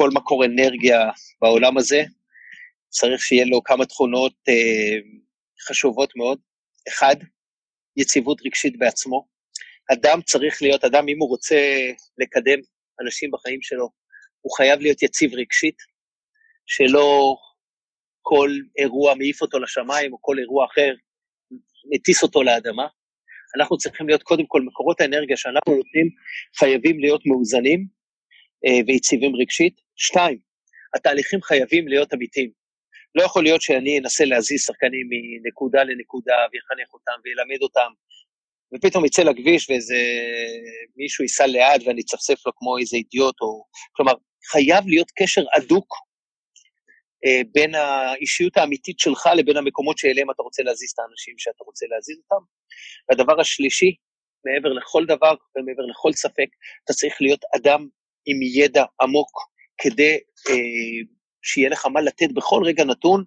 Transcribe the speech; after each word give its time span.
כל 0.00 0.10
מקור 0.14 0.44
אנרגיה 0.44 1.10
בעולם 1.40 1.78
הזה, 1.78 2.02
צריך 2.88 3.22
שיהיה 3.22 3.44
לו 3.44 3.62
כמה 3.64 3.86
תכונות 3.86 4.34
אה, 4.48 4.98
חשובות 5.68 6.12
מאוד. 6.16 6.38
אחד, 6.88 7.16
יציבות 7.96 8.40
רגשית 8.46 8.78
בעצמו. 8.78 9.26
אדם 9.92 10.22
צריך 10.22 10.62
להיות, 10.62 10.84
אדם, 10.84 11.08
אם 11.08 11.18
הוא 11.18 11.28
רוצה 11.28 11.56
לקדם 12.18 12.58
אנשים 13.04 13.30
בחיים 13.30 13.62
שלו, 13.62 13.88
הוא 14.40 14.56
חייב 14.56 14.80
להיות 14.80 15.02
יציב 15.02 15.34
רגשית, 15.34 15.76
שלא 16.66 17.36
כל 18.22 18.50
אירוע 18.78 19.14
מעיף 19.14 19.42
אותו 19.42 19.58
לשמיים, 19.58 20.12
או 20.12 20.18
כל 20.20 20.38
אירוע 20.38 20.66
אחר 20.66 20.92
מטיס 21.94 22.22
אותו 22.22 22.42
לאדמה. 22.42 22.86
אנחנו 23.56 23.76
צריכים 23.76 24.08
להיות, 24.08 24.22
קודם 24.22 24.46
כל, 24.46 24.62
מקורות 24.62 25.00
האנרגיה 25.00 25.36
שאנחנו 25.36 25.76
נותנים 25.76 26.08
חייבים 26.58 27.00
להיות 27.00 27.26
מאוזנים 27.26 27.86
אה, 28.66 28.80
ויציבים 28.86 29.36
רגשית. 29.36 29.79
שתיים, 30.00 30.38
התהליכים 30.94 31.42
חייבים 31.42 31.88
להיות 31.88 32.14
אמיתיים. 32.14 32.50
לא 33.14 33.22
יכול 33.22 33.42
להיות 33.42 33.62
שאני 33.62 33.98
אנסה 33.98 34.24
להזיז 34.24 34.60
שחקנים 34.60 35.06
מנקודה 35.10 35.82
לנקודה 35.82 36.34
ויחנך 36.52 36.94
אותם 36.94 37.12
וילמד 37.24 37.62
אותם, 37.62 37.90
ופתאום 38.74 39.04
יצא 39.04 39.22
לכביש 39.22 39.70
ואיזה 39.70 39.96
מישהו 40.96 41.24
ייסע 41.24 41.46
לאט 41.46 41.80
ואני 41.86 42.00
אצפצף 42.00 42.46
לו 42.46 42.52
כמו 42.56 42.78
איזה 42.78 42.96
אידיוט, 42.96 43.40
או... 43.40 43.64
כלומר, 43.92 44.12
חייב 44.50 44.88
להיות 44.88 45.10
קשר 45.18 45.42
הדוק 45.56 45.94
אה, 47.26 47.40
בין 47.52 47.74
האישיות 47.74 48.56
האמיתית 48.56 48.98
שלך 48.98 49.28
לבין 49.36 49.56
המקומות 49.56 49.98
שאליהם 49.98 50.30
אתה 50.30 50.42
רוצה 50.42 50.62
להזיז 50.62 50.90
את 50.90 50.98
האנשים 50.98 51.34
שאתה 51.38 51.64
רוצה 51.64 51.86
להזיז 51.90 52.16
אותם. 52.18 52.44
והדבר 53.08 53.40
השלישי, 53.40 53.94
מעבר 54.44 54.72
לכל 54.72 55.06
דבר 55.06 55.34
ומעבר 55.56 55.82
לכל 55.90 56.12
ספק, 56.12 56.48
אתה 56.84 56.92
צריך 56.92 57.14
להיות 57.20 57.40
אדם 57.56 57.86
עם 58.26 58.38
ידע 58.42 58.84
עמוק 59.02 59.49
כדי 59.80 60.18
אה, 60.48 60.54
שיהיה 61.42 61.68
לך 61.70 61.86
מה 61.86 62.00
לתת 62.00 62.32
בכל 62.34 62.62
רגע 62.64 62.84
נתון 62.84 63.24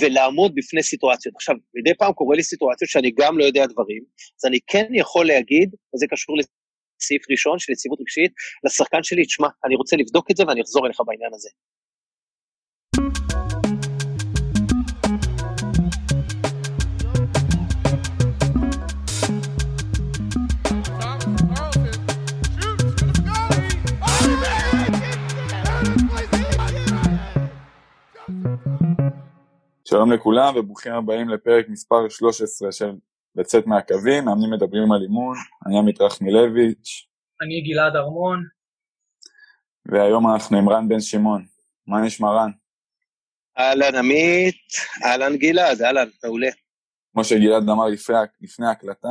ולעמוד 0.00 0.52
בפני 0.54 0.82
סיטואציות. 0.82 1.34
עכשיו, 1.34 1.54
מדי 1.74 1.94
פעם 1.98 2.12
קורה 2.12 2.36
לי 2.36 2.42
סיטואציות 2.42 2.90
שאני 2.90 3.10
גם 3.18 3.38
לא 3.38 3.44
יודע 3.44 3.66
דברים, 3.66 4.02
אז 4.40 4.44
אני 4.48 4.58
כן 4.66 4.86
יכול 4.94 5.26
להגיד, 5.26 5.74
וזה 5.94 6.06
קשור 6.10 6.36
לסעיף 6.38 7.22
ראשון 7.30 7.58
של 7.58 7.72
יציבות 7.72 8.00
רגשית, 8.00 8.32
לשחקן 8.64 9.02
שלי, 9.02 9.24
תשמע, 9.24 9.48
אני 9.64 9.74
רוצה 9.74 9.96
לבדוק 9.96 10.30
את 10.30 10.36
זה 10.36 10.44
ואני 10.48 10.62
אחזור 10.62 10.86
אליך 10.86 11.00
בעניין 11.06 11.30
הזה. 11.34 11.48
שלום 29.92 30.12
לכולם 30.12 30.56
וברוכים 30.56 30.92
הבאים 30.92 31.28
לפרק 31.28 31.68
מספר 31.68 32.08
13 32.08 32.72
של 32.72 32.92
לצאת 33.36 33.66
מהקווים, 33.66 34.24
מאמנים 34.24 34.50
מדברים 34.50 34.92
על 34.92 35.02
אימון, 35.02 35.36
אני 35.66 35.78
עמית 35.78 36.00
רחמילביץ'. 36.00 37.06
אני 37.42 37.60
גלעד 37.60 37.96
ארמון. 37.96 38.44
והיום 39.86 40.32
אנחנו 40.32 40.58
עם 40.58 40.68
רן 40.68 40.88
בן 40.88 41.00
שמעון. 41.00 41.44
מה 41.86 42.00
נשמע 42.00 42.28
רן? 42.28 42.50
אהלן 43.58 43.94
עמית, 43.94 44.66
אהלן 45.04 45.36
גלעד, 45.36 45.82
אהלן, 45.82 46.08
מעולה. 46.24 46.48
כמו 47.12 47.24
שגלעד 47.24 47.68
אמר 47.68 47.86
לפני, 47.86 48.16
לפני 48.40 48.66
הקלטה, 48.66 49.08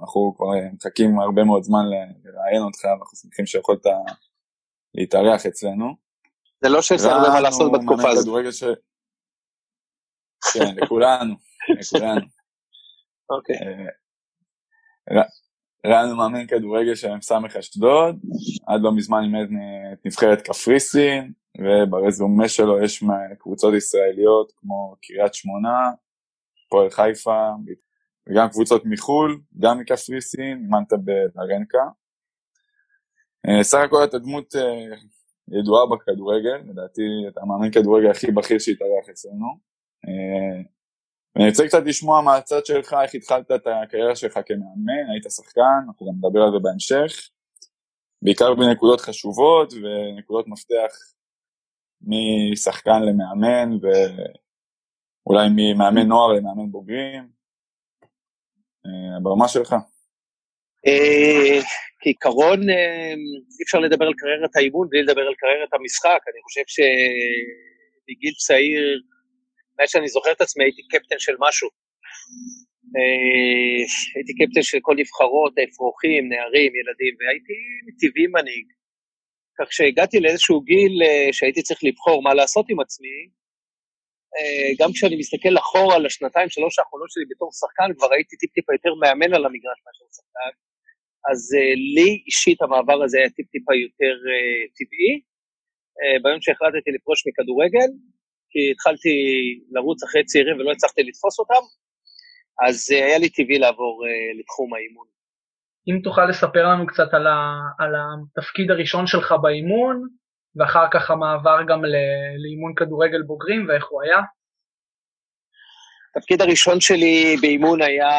אנחנו 0.00 0.34
כבר 0.36 0.46
מחכים 0.72 1.20
הרבה 1.20 1.44
מאוד 1.44 1.62
זמן 1.62 1.84
לראיין 2.24 2.62
אותך, 2.62 2.84
ואנחנו 2.84 3.16
שמחים 3.16 3.46
שיכולת 3.46 3.86
להתארח 4.94 5.46
אצלנו. 5.46 5.94
זה 6.64 6.68
לא 6.68 6.82
שיש 6.82 7.02
הרבה 7.02 7.28
מה 7.28 7.40
לעשות 7.40 7.72
בתקופה 7.72 8.10
הזאת. 8.10 8.52
ש... 8.52 8.64
כן, 10.52 10.74
לכולנו, 10.76 11.34
לכולנו. 11.68 12.26
אוקיי. 13.30 13.56
אה, 15.10 15.22
רן 15.86 16.16
מאמן 16.16 16.46
כדורגל 16.46 16.94
של 16.94 17.14
מ"ס 17.14 17.32
אשדוד, 17.58 18.16
עד 18.66 18.80
לא 18.82 18.92
מזמן 18.92 19.22
אימן 19.22 19.46
את 19.92 20.06
נבחרת 20.06 20.40
קפריסין, 20.40 21.32
וברזומה 21.58 22.48
שלו 22.48 22.82
יש 22.82 23.04
קבוצות 23.38 23.74
ישראליות 23.74 24.52
כמו 24.56 24.96
קריית 25.02 25.34
שמונה, 25.34 25.90
פועל 26.68 26.90
חיפה, 26.90 27.50
וגם 28.28 28.48
קבוצות 28.48 28.82
מחו"ל, 28.84 29.40
גם 29.58 29.78
מקפריסין, 29.78 30.58
אימנת 30.62 30.92
ברנקה. 31.34 31.84
אה, 33.48 33.62
סך 33.62 33.78
הכל 33.78 34.04
אתה 34.04 34.18
דמות 34.18 34.56
אה, 34.56 34.96
ידועה 35.58 35.86
בכדורגל, 35.86 36.56
לדעתי 36.70 37.02
אתה 37.28 37.40
מאמן 37.44 37.70
כדורגל 37.70 38.10
הכי 38.10 38.30
בכיר 38.32 38.58
שהתארח 38.58 39.08
אצלנו. 39.10 39.75
אה, 40.06 40.62
אני 41.36 41.48
רוצה 41.48 41.66
קצת 41.66 41.82
לשמוע 41.86 42.20
מהצד 42.20 42.66
שלך 42.66 42.96
איך 43.02 43.14
התחלת 43.14 43.52
את 43.52 43.66
הקריירה 43.66 44.16
שלך 44.16 44.38
כמאמן, 44.46 45.10
היית 45.12 45.24
שחקן, 45.30 45.80
אנחנו 45.86 46.06
גם 46.06 46.12
נדבר 46.18 46.42
על 46.42 46.52
זה 46.52 46.58
בהמשך, 46.62 47.28
בעיקר 48.22 48.54
בנקודות 48.54 49.00
חשובות 49.00 49.72
ונקודות 49.72 50.48
מפתח 50.48 50.92
משחקן 52.02 53.02
למאמן 53.02 53.70
ואולי 53.82 55.48
ממאמן 55.56 56.08
נוער 56.08 56.32
למאמן 56.32 56.70
בוגרים, 56.70 57.28
אה, 58.86 59.16
הבמה 59.16 59.48
שלך. 59.48 59.74
אה, 60.86 61.60
כעיקרון 62.00 62.60
אי 63.58 63.62
אפשר 63.64 63.78
לדבר 63.78 64.06
על 64.06 64.14
קריירת 64.18 64.56
האימון 64.56 64.88
בלי 64.88 65.02
לדבר 65.02 65.20
על 65.20 65.34
קריירת 65.34 65.72
המשחק, 65.72 66.20
אני 66.32 66.42
חושב 66.42 66.62
שבגיל 66.66 68.34
צעיר 68.46 69.02
מאז 69.78 69.90
שאני 69.90 70.08
זוכר 70.08 70.32
את 70.32 70.40
עצמי 70.40 70.64
הייתי 70.64 70.82
קפטן 70.82 71.18
של 71.18 71.36
משהו. 71.38 71.68
אה, 72.96 73.82
הייתי 74.14 74.32
קפטן 74.38 74.62
של 74.62 74.78
כל 74.82 74.94
נבחרות, 74.96 75.52
אפרוחים, 75.58 76.28
נערים, 76.28 76.72
ילדים, 76.78 77.14
והייתי 77.18 77.58
מטבעי 77.86 78.26
מנהיג. 78.26 78.66
כך 79.58 79.72
שהגעתי 79.72 80.20
לאיזשהו 80.20 80.60
גיל 80.60 81.02
אה, 81.02 81.32
שהייתי 81.32 81.62
צריך 81.62 81.80
לבחור 81.84 82.22
מה 82.22 82.34
לעשות 82.34 82.66
עם 82.70 82.80
עצמי, 82.80 83.18
אה, 84.36 84.70
גם 84.80 84.90
כשאני 84.94 85.16
מסתכל 85.16 85.54
אחורה 85.58 85.94
על 85.96 86.06
השנתיים, 86.06 86.48
שלוש 86.48 86.78
האחרונות 86.78 87.10
שלי 87.10 87.24
בתור 87.30 87.50
שחקן, 87.60 87.88
כבר 87.96 88.12
הייתי 88.12 88.36
טיפ-טיפה 88.36 88.72
יותר 88.72 88.94
מאמן 89.02 89.34
על 89.34 89.44
המגרש 89.46 89.78
מאשר 89.84 90.06
שחקן. 90.16 90.52
אז 91.30 91.40
לי 91.96 92.10
אישית 92.26 92.62
המעבר 92.62 92.98
הזה 93.04 93.18
היה 93.18 93.30
טיפ-טיפה 93.30 93.74
יותר 93.74 94.16
טבעי. 94.76 95.14
ביום 96.22 96.40
שהחלטתי 96.40 96.90
לפרוש 96.96 97.18
מכדורגל, 97.26 97.88
כי 98.56 98.70
התחלתי 98.72 99.14
לרוץ 99.70 100.02
אחרי 100.02 100.24
צעירים 100.24 100.56
ולא 100.56 100.72
הצלחתי 100.72 101.02
לתפוס 101.02 101.38
אותם, 101.38 101.62
אז 102.66 102.76
אה, 102.92 103.06
היה 103.06 103.18
לי 103.18 103.28
טבעי 103.28 103.58
לעבור 103.58 104.04
אה, 104.06 104.38
לתחום 104.38 104.74
האימון. 104.74 105.06
אם 105.88 106.00
תוכל 106.04 106.26
לספר 106.26 106.64
לנו 106.68 106.86
קצת 106.86 107.08
על, 107.12 107.26
ה, 107.26 107.38
על 107.78 107.92
התפקיד 107.98 108.70
הראשון 108.70 109.06
שלך 109.06 109.34
באימון, 109.42 110.08
ואחר 110.56 110.86
כך 110.92 111.10
המעבר 111.10 111.58
גם 111.68 111.80
לאימון 112.42 112.74
כדורגל 112.76 113.22
בוגרים 113.22 113.68
ואיך 113.68 113.86
הוא 113.90 114.02
היה. 114.02 114.18
התפקיד 116.16 116.40
הראשון 116.40 116.80
שלי 116.80 117.36
באימון 117.40 117.82
היה, 117.82 118.10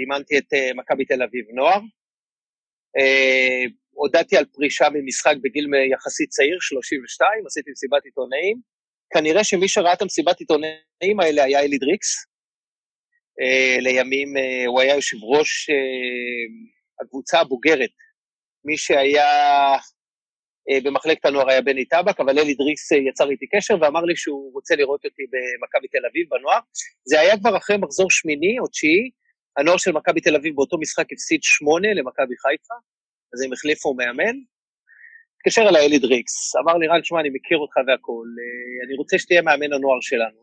אימנתי 0.00 0.38
את 0.38 0.52
uh, 0.52 0.76
מכבי 0.76 1.04
תל 1.04 1.22
אביב 1.22 1.44
נוער. 1.54 1.80
הודעתי 3.90 4.36
על 4.36 4.44
פרישה 4.44 4.86
ממשחק 4.94 5.34
בגיל 5.42 5.66
יחסית 5.92 6.28
צעיר, 6.28 6.58
32, 6.60 7.46
עשיתי 7.46 7.70
מסיבת 7.70 8.04
עיתונאים. 8.04 8.77
כנראה 9.12 9.44
שמי 9.44 9.68
שראה 9.68 9.92
את 9.92 10.02
המסיבת 10.02 10.40
עיתונאים 10.40 11.20
האלה 11.20 11.44
היה 11.44 11.60
אלי 11.60 11.78
דריקס. 11.78 12.24
Uh, 13.40 13.80
לימים 13.80 14.36
uh, 14.36 14.66
הוא 14.66 14.80
היה 14.80 14.94
יושב 14.94 15.16
ראש 15.22 15.70
uh, 15.70 17.04
הקבוצה 17.04 17.40
הבוגרת. 17.40 17.90
מי 18.64 18.76
שהיה 18.76 19.26
במחלקת 20.84 21.24
הנוער 21.24 21.50
היה 21.50 21.62
בני 21.62 21.84
טבק, 21.84 22.20
אבל 22.20 22.38
אלי 22.38 22.54
דריקס 22.54 22.92
יצר 22.92 23.30
איתי 23.30 23.46
קשר 23.46 23.74
ואמר 23.80 24.00
לי 24.00 24.16
שהוא 24.16 24.52
רוצה 24.52 24.76
לראות 24.76 25.04
אותי 25.04 25.22
במכבי 25.22 25.88
תל 25.88 26.06
אביב 26.10 26.26
בנוער. 26.30 26.60
זה 27.04 27.20
היה 27.20 27.38
כבר 27.38 27.56
אחרי 27.56 27.76
מחזור 27.76 28.10
שמיני 28.10 28.58
או 28.58 28.66
תשיעי, 28.66 29.10
הנוער 29.58 29.76
של 29.76 29.92
מכבי 29.92 30.20
תל 30.20 30.36
אביב 30.36 30.54
באותו 30.54 30.78
משחק 30.78 31.12
הפסיד 31.12 31.40
שמונה 31.42 31.88
למכבי 31.94 32.36
חיפה, 32.36 32.74
אז 33.34 33.42
הם 33.42 33.52
החליפו 33.52 33.94
מאמן. 33.94 34.36
התקשר 35.38 35.62
אליי 35.68 35.86
אלי 35.86 35.98
דריקס, 35.98 36.56
אמר 36.56 36.74
לי, 36.74 36.86
רן, 36.86 37.04
שמע, 37.04 37.20
אני 37.20 37.30
מכיר 37.32 37.58
אותך 37.58 37.76
והכול, 37.86 38.36
אה, 38.38 38.86
אני 38.86 38.96
רוצה 38.96 39.18
שתהיה 39.18 39.42
מאמן 39.42 39.72
הנוער 39.72 40.00
שלנו. 40.00 40.40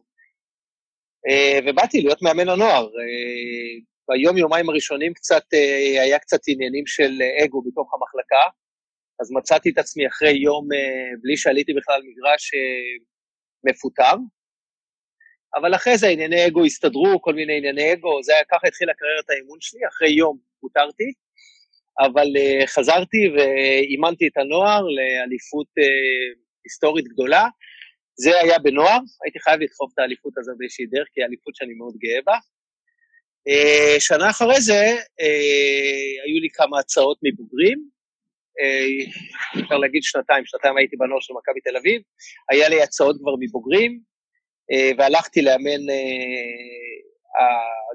אה, 1.28 1.60
ובאתי 1.66 2.02
להיות 2.02 2.22
מאמן 2.22 2.50
הנוער. 2.50 2.86
אה, 2.86 3.76
ביום, 4.10 4.38
יומיים 4.38 4.70
הראשונים 4.70 5.14
קצת, 5.14 5.44
היה 6.02 6.20
קצת 6.20 6.40
עניינים 6.48 6.88
של 6.88 7.12
אגו 7.46 7.62
בתוך 7.62 7.94
המחלקה, 7.94 8.44
אז 9.22 9.32
מצאתי 9.32 9.70
את 9.70 9.78
עצמי 9.78 10.08
אחרי 10.08 10.32
יום, 10.32 10.68
בלי 11.22 11.38
שעליתי 11.38 11.74
בכלל 11.74 12.02
מגרש, 12.04 12.52
מפוטר. 13.64 14.16
אבל 15.56 15.76
אחרי 15.76 15.98
זה 15.98 16.08
ענייני 16.08 16.48
אגו 16.48 16.66
הסתדרו, 16.66 17.22
כל 17.22 17.34
מיני 17.34 17.58
ענייני 17.58 17.94
אגו, 17.94 18.24
זה 18.24 18.34
היה 18.34 18.44
ככה 18.44 18.68
התחילה 18.68 18.94
קריירת 18.94 19.30
האימון 19.30 19.58
שלי, 19.62 19.80
אחרי 19.88 20.10
יום 20.10 20.38
פוטרתי. 20.60 21.14
אבל 22.00 22.28
uh, 22.38 22.68
חזרתי 22.68 23.30
ואימנתי 23.36 24.28
את 24.28 24.38
הנוער 24.38 24.82
לאליפות 24.82 25.68
uh, 25.68 26.40
היסטורית 26.64 27.06
גדולה. 27.08 27.48
זה 28.18 28.40
היה 28.40 28.60
בנוער, 28.60 29.00
הייתי 29.24 29.40
חייב 29.40 29.62
לדחוף 29.62 29.92
את 29.94 30.00
האליפות 30.00 30.34
הזו 30.38 30.52
באיזושהי 30.58 30.86
דרך, 30.86 31.08
כי 31.14 31.22
היא 31.22 31.26
אליפות 31.28 31.56
שאני 31.56 31.74
מאוד 31.74 31.94
גאה 31.98 32.20
בה. 32.26 32.38
Uh, 33.50 34.00
שנה 34.00 34.30
אחרי 34.30 34.62
זה 34.62 34.82
היו 36.26 36.40
לי 36.42 36.50
כמה 36.54 36.80
הצעות 36.80 37.18
מבוגרים, 37.24 37.96
אפשר 39.60 39.78
להגיד 39.78 40.04
שנתיים, 40.04 40.46
שנתיים 40.46 40.78
הייתי 40.78 40.96
בנוער 40.98 41.20
של 41.22 41.34
מכבי 41.34 41.60
תל 41.62 41.78
אביב, 41.78 42.02
היה 42.52 42.70
לי 42.70 42.82
הצעות 42.82 43.16
כבר 43.20 43.36
מבוגרים, 43.40 44.00
והלכתי 44.98 45.42
לאמן, 45.42 45.82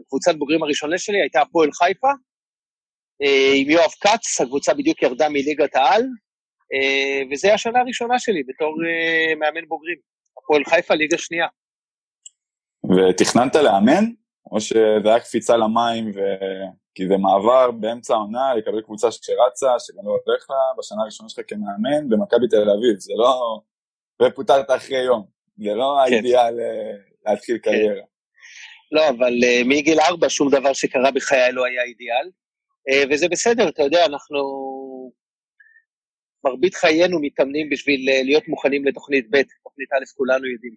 הקבוצת 0.01 0.35
בוגרים 0.35 0.63
הראשונה 0.63 0.99
שלי 0.99 1.21
הייתה 1.21 1.41
הפועל 1.41 1.73
חיפה, 1.73 2.09
עם 3.55 3.71
יואב 3.71 3.91
כץ, 4.01 4.41
הקבוצה 4.41 4.75
בדיוק 4.75 5.03
ירדה 5.03 5.29
מליגת 5.29 5.77
העל, 5.77 6.03
uh, 6.03 7.33
וזו 7.33 7.49
השנה 7.49 7.81
הראשונה 7.81 8.19
שלי 8.19 8.43
בתור 8.43 8.75
uh, 8.75 9.39
מאמן 9.39 9.69
בוגרים, 9.69 9.97
הפועל 10.39 10.65
חיפה, 10.65 10.95
ליגה 10.95 11.19
שנייה. 11.19 11.47
ותכננת 12.85 13.57
לאמן? 13.57 14.05
או 14.53 14.61
שזה 14.61 15.01
היה 15.05 15.21
קפיצה 15.21 15.57
למים, 15.57 16.11
ו... 16.15 16.21
כי 16.95 17.09
זה 17.09 17.17
מעבר 17.17 17.71
באמצע 17.71 18.15
העונה 18.15 18.55
לקבל 18.55 18.83
קבוצה 18.83 19.09
שרצה, 19.11 19.79
שגם 19.79 20.05
לא 20.05 20.11
הולך 20.11 20.51
לה, 20.51 20.57
בשנה 20.79 21.03
הראשונה 21.03 21.29
שלך 21.29 21.45
כמאמן, 21.49 22.09
במכבי 22.09 22.49
תל 22.49 22.71
אביב, 22.71 22.99
זה 22.99 23.13
לא... 23.17 23.61
ופוטרת 24.23 24.71
אחרי 24.71 24.99
יום, 24.99 25.27
זה 25.59 25.75
לא 25.75 25.99
כן. 26.07 26.13
האידיאל 26.13 26.61
אה, 26.61 26.93
להתחיל 27.27 27.59
כן. 27.63 27.71
קריירה. 27.71 28.05
לא, 28.93 29.09
אבל 29.09 29.33
uh, 29.33 29.65
מגיל 29.65 30.01
ארבע 30.01 30.27
שום 30.29 30.51
דבר 30.51 30.73
שקרה 30.73 31.11
בחיי 31.11 31.53
לא 31.53 31.65
היה 31.65 31.83
אידיאל, 31.83 32.31
וזה 33.11 33.29
בסדר, 33.29 33.69
אתה 33.69 33.83
יודע, 33.83 34.07
אנחנו... 34.07 34.39
מרבית 36.45 36.75
חיינו 36.75 37.21
מתאמנים 37.21 37.71
בשביל 37.71 38.09
uh, 38.09 38.25
להיות 38.25 38.49
מוכנים 38.49 38.85
לתוכנית 38.85 39.27
ב', 39.31 39.43
תוכנית 39.65 39.93
א', 39.93 40.05
כולנו 40.17 40.47
יודעים. 40.47 40.75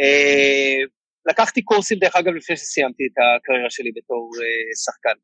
Uh, 0.00 0.88
לקחתי 1.26 1.62
קורסים, 1.62 1.98
דרך 1.98 2.16
אגב, 2.16 2.32
לפני 2.34 2.56
שסיימתי 2.56 3.04
את 3.06 3.16
הקריירה 3.18 3.70
שלי 3.70 3.90
בתור 3.96 4.30
שחקן. 4.84 5.16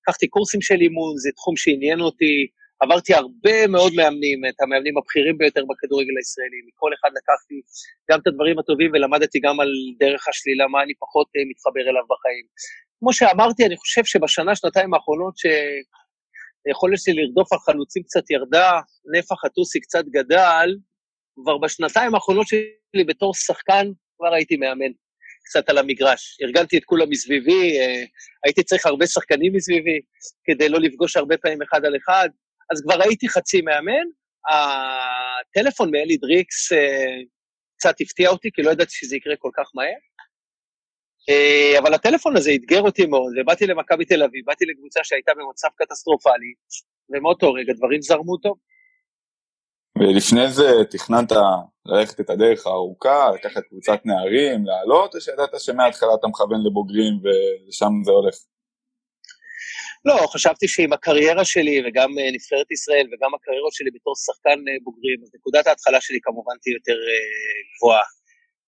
לקחתי 0.00 0.28
קורסים 0.28 0.60
של 0.60 0.80
אימון, 0.80 1.16
זה 1.16 1.30
תחום 1.36 1.56
שעניין 1.56 2.00
אותי, 2.00 2.46
עברתי 2.80 3.14
הרבה 3.14 3.66
מאוד 3.66 3.92
מאמנים, 3.96 4.38
את 4.48 4.60
המאמנים 4.60 4.98
הבכירים 4.98 5.38
ביותר 5.38 5.62
בכדורגל 5.68 6.16
הישראלי, 6.18 6.60
מכל 6.68 6.90
אחד 6.94 7.10
לקחתי 7.18 7.56
גם 8.10 8.18
את 8.20 8.26
הדברים 8.26 8.58
הטובים 8.58 8.90
ולמדתי 8.92 9.38
גם 9.46 9.60
על 9.60 9.70
דרך 9.98 10.28
השלילה, 10.28 10.68
מה 10.68 10.82
אני 10.82 10.94
פחות 11.04 11.28
מתחבר 11.50 11.84
אליו 11.90 12.04
בחיים. 12.12 12.46
כמו 12.98 13.12
שאמרתי, 13.12 13.66
אני 13.66 13.76
חושב 13.76 14.04
שבשנה, 14.04 14.56
שנתיים 14.56 14.94
האחרונות, 14.94 15.34
שהיכולת 15.38 16.98
שלי 16.98 17.14
לרדוף 17.14 17.52
על 17.52 17.58
חלוצים 17.58 18.02
קצת 18.02 18.30
ירדה, 18.30 18.80
נפח 19.18 19.44
הטוסי 19.44 19.80
קצת 19.80 20.04
גדל, 20.04 20.76
כבר 21.34 21.58
בשנתיים 21.58 22.14
האחרונות 22.14 22.46
שלי 22.48 23.04
בתור 23.06 23.34
שחקן 23.34 23.86
כבר 24.16 24.34
הייתי 24.34 24.56
מאמן. 24.56 24.92
קצת 25.44 25.68
על 25.68 25.78
המגרש. 25.78 26.38
ארגנתי 26.42 26.78
את 26.78 26.84
כולם 26.84 27.10
מסביבי, 27.10 27.78
אה, 27.78 28.04
הייתי 28.44 28.62
צריך 28.62 28.86
הרבה 28.86 29.06
שחקנים 29.06 29.52
מסביבי, 29.56 30.00
כדי 30.44 30.68
לא 30.68 30.80
לפגוש 30.80 31.16
הרבה 31.16 31.36
פעמים 31.36 31.62
אחד 31.62 31.84
על 31.84 31.96
אחד, 31.96 32.28
אז 32.72 32.82
כבר 32.82 33.02
הייתי 33.02 33.28
חצי 33.28 33.60
מאמן. 33.60 34.06
הטלפון 34.50 35.90
מאלי 35.90 36.16
דריקס 36.16 36.72
אה, 36.72 37.16
קצת 37.78 37.94
הפתיע 38.00 38.28
אותי, 38.30 38.50
כי 38.54 38.62
לא 38.62 38.70
ידעתי 38.70 38.94
שזה 38.94 39.16
יקרה 39.16 39.36
כל 39.38 39.50
כך 39.56 39.70
מהר. 39.74 39.98
אה, 41.28 41.78
אבל 41.78 41.94
הטלפון 41.94 42.36
הזה 42.36 42.50
אתגר 42.54 42.80
אותי 42.80 43.06
מאוד, 43.06 43.32
ובאתי 43.40 43.66
למכבי 43.66 44.04
תל 44.04 44.22
אביב, 44.22 44.44
באתי 44.46 44.64
לקבוצה 44.64 45.00
שהייתה 45.02 45.32
במצב 45.36 45.68
קטסטרופלי, 45.76 46.52
ומאותו 47.10 47.52
רגע 47.52 47.72
דברים 47.72 48.02
זרמו 48.02 48.36
טוב. 48.36 48.56
ולפני 49.98 50.50
זה 50.50 50.84
תכננת 50.90 51.32
ללכת 51.86 52.20
את 52.20 52.30
הדרך 52.30 52.66
הארוכה, 52.66 53.30
לקחת 53.34 53.62
קבוצת 53.68 54.00
נערים, 54.04 54.66
לעלות, 54.66 55.14
או 55.14 55.20
שידעת 55.20 55.50
שמההתחלה 55.58 56.14
אתה 56.20 56.26
מכוון 56.26 56.60
לבוגרים 56.66 57.14
ושם 57.22 57.92
זה 58.04 58.10
הולך? 58.10 58.34
לא, 60.04 60.26
חשבתי 60.26 60.68
שעם 60.68 60.92
הקריירה 60.92 61.44
שלי 61.44 61.82
וגם 61.86 62.18
אה, 62.18 62.30
נבחרת 62.32 62.70
ישראל 62.70 63.06
וגם 63.12 63.34
הקריירות 63.34 63.72
שלי 63.72 63.90
בתור 63.94 64.14
שחקן 64.26 64.58
אה, 64.68 64.76
בוגרים, 64.84 65.18
אז 65.22 65.30
נקודת 65.34 65.66
ההתחלה 65.66 66.00
שלי 66.00 66.18
כמובן 66.22 66.52
תהיה 66.62 66.74
יותר 66.74 66.98
גבוהה. 67.76 68.17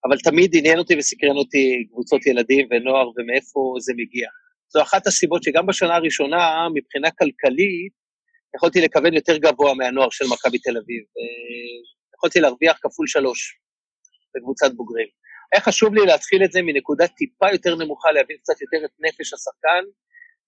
אבל 0.05 0.19
תמיד 0.19 0.51
עניין 0.57 0.79
אותי 0.79 0.97
וסקרן 0.99 1.37
אותי 1.37 1.87
קבוצות 1.91 2.27
ילדים 2.27 2.69
ונוער 2.71 3.09
ומאיפה 3.17 3.75
זה 3.81 3.93
מגיע. 3.97 4.29
זו 4.69 4.83
אחת 4.83 5.07
הסיבות 5.07 5.43
שגם 5.43 5.67
בשנה 5.67 5.97
הראשונה, 5.97 6.69
מבחינה 6.75 7.11
כלכלית, 7.11 7.93
יכולתי 8.57 8.81
לכוון 8.81 9.15
יותר 9.15 9.37
גבוה 9.37 9.75
מהנוער 9.75 10.11
של 10.11 10.25
מכבי 10.33 10.59
תל 10.59 10.77
אביב. 10.77 11.03
יכולתי 12.17 12.41
להרוויח 12.41 12.79
כפול 12.83 13.07
שלוש 13.07 13.59
בקבוצת 14.35 14.73
בוגרים. 14.73 15.09
היה 15.53 15.61
חשוב 15.61 15.95
לי 15.95 16.07
להתחיל 16.07 16.45
את 16.45 16.53
זה 16.53 16.63
מנקודה 16.63 17.07
טיפה 17.07 17.47
יותר 17.53 17.75
נמוכה, 17.75 18.13
להבין 18.13 18.37
קצת 18.43 18.61
יותר 18.61 18.85
את 18.85 18.91
נפש 19.01 19.33
השחקן, 19.33 19.85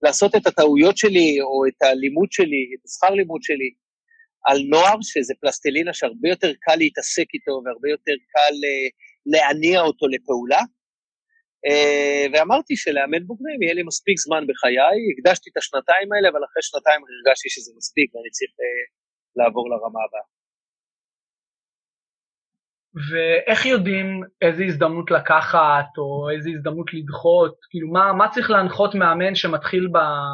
לעשות 0.03 0.35
את 0.35 0.47
הטעויות 0.47 0.97
שלי 0.97 1.41
או 1.41 1.67
את 1.67 1.83
הלימוד 1.83 2.33
שלי, 2.33 2.65
את 2.75 2.85
השכר 2.85 3.11
לימוד 3.11 3.43
שלי, 3.43 3.71
על 4.47 4.59
נוער, 4.71 4.97
שזה 5.03 5.35
פלסטלינה 5.41 5.93
שהרבה 5.93 6.29
יותר 6.29 6.53
קל 6.61 6.77
להתעסק 6.77 7.27
איתו 7.35 7.53
והרבה 7.65 7.89
יותר 7.89 8.13
קל 8.33 8.55
uh, 8.55 9.12
להניע 9.27 9.81
אותו 9.81 10.07
לפעולה. 10.07 10.63
Uh, 11.69 12.27
ואמרתי 12.33 12.77
שלאמן 12.77 13.27
בוגרים 13.27 13.63
יהיה 13.63 13.75
לי 13.75 13.83
מספיק 13.83 14.19
זמן 14.19 14.43
בחיי, 14.49 15.01
הקדשתי 15.13 15.51
את 15.51 15.57
השנתיים 15.57 16.13
האלה, 16.13 16.29
אבל 16.29 16.43
אחרי 16.47 16.63
שנתיים 16.63 17.01
הרגשתי 17.05 17.49
שזה 17.51 17.73
מספיק 17.77 18.15
ואני 18.15 18.31
צריך 18.31 18.51
uh, 18.51 18.63
לעבור 19.37 19.71
לרמה 19.71 20.01
הבאה. 20.07 20.27
ואיך 23.11 23.67
יודעים 23.67 24.21
איזה 24.43 24.65
הזדמנות 24.65 25.11
לקחת, 25.11 25.89
או 25.99 26.31
איזה 26.31 26.51
הזדמנות 26.51 26.87
לדחות, 26.95 27.57
כאילו 27.71 27.89
מה, 27.89 28.13
מה 28.13 28.29
צריך 28.29 28.51
להנחות 28.51 28.95
מאמן 28.95 29.35
שמתחיל 29.35 29.89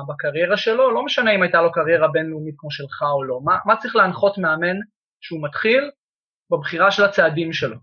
בקריירה 0.08 0.56
שלו, 0.56 0.90
לא 0.90 1.04
משנה 1.04 1.34
אם 1.34 1.42
הייתה 1.42 1.62
לו 1.62 1.72
קריירה 1.72 2.08
בינלאומית 2.08 2.54
כמו 2.58 2.70
שלך 2.70 3.02
או 3.16 3.24
לא, 3.24 3.40
מה, 3.44 3.58
מה 3.66 3.76
צריך 3.76 3.96
להנחות 3.96 4.38
מאמן 4.38 4.76
שהוא 5.20 5.44
מתחיל 5.44 5.90
בבחירה 6.50 6.90
של 6.90 7.04
הצעדים 7.04 7.52
שלו? 7.52 7.76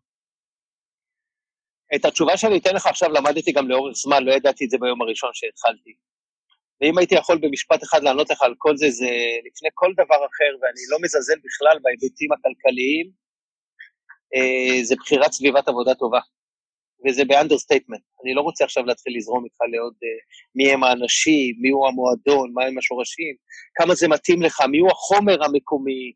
את 1.95 2.05
התשובה 2.05 2.37
שאני 2.37 2.57
אתן 2.57 2.75
לך 2.75 2.85
עכשיו 2.85 3.09
למדתי 3.11 3.51
גם 3.51 3.69
לאורך 3.69 3.95
זמן, 3.95 4.23
לא 4.23 4.33
ידעתי 4.33 4.65
את 4.65 4.69
זה 4.69 4.77
ביום 4.77 5.01
הראשון 5.01 5.29
שהתחלתי. 5.33 5.93
ואם 6.81 6.97
הייתי 6.97 7.15
יכול 7.15 7.37
במשפט 7.37 7.83
אחד 7.83 8.03
לענות 8.03 8.29
לך 8.29 8.41
על 8.41 8.53
כל 8.57 8.77
זה, 8.77 8.89
זה 8.89 9.09
לפני 9.45 9.69
כל 9.73 9.93
דבר 9.93 10.15
אחר, 10.15 10.51
ואני 10.61 10.81
לא 10.91 10.97
מזלזל 11.01 11.39
בכלל 11.43 11.77
בהיבטים 11.81 12.29
הכלכליים, 12.31 13.11
אה, 14.35 14.83
זה 14.83 14.95
בחירת 14.95 15.31
סביבת 15.31 15.67
עבודה 15.67 15.95
טובה. 15.95 16.19
וזה 17.05 17.25
ב 17.25 17.30
understatement. 17.30 18.01
אני 18.23 18.33
לא 18.33 18.41
רוצה 18.41 18.63
עכשיו 18.63 18.85
להתחיל 18.85 19.17
לזרום 19.17 19.45
איתך 19.45 19.57
לעוד 19.71 19.93
אה, 20.03 20.09
מי 20.55 20.71
הם 20.71 20.83
האנשים, 20.83 21.55
מי 21.61 21.69
הוא 21.69 21.87
המועדון, 21.87 22.51
מה 22.53 22.65
הם 22.65 22.77
השורשים, 22.77 23.35
כמה 23.75 23.95
זה 23.95 24.07
מתאים 24.07 24.41
לך, 24.41 24.61
מי 24.61 24.79
הוא 24.79 24.91
החומר 24.91 25.43
המקומי, 25.43 26.13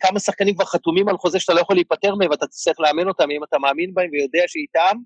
כמה 0.00 0.20
שחקנים 0.20 0.54
כבר 0.54 0.64
חתומים 0.64 1.08
על 1.08 1.16
חוזה 1.16 1.40
שאתה 1.40 1.54
לא 1.54 1.60
יכול 1.60 1.76
להיפטר 1.76 2.14
מהם 2.14 2.30
ואתה 2.30 2.46
תצטרך 2.46 2.80
לאמן 2.80 3.08
אותם, 3.08 3.30
אם 3.30 3.44
אתה 3.44 3.58
מאמין 3.58 3.94
בהם 3.94 4.10
ויודע 4.12 4.42
שאיתם, 4.46 4.96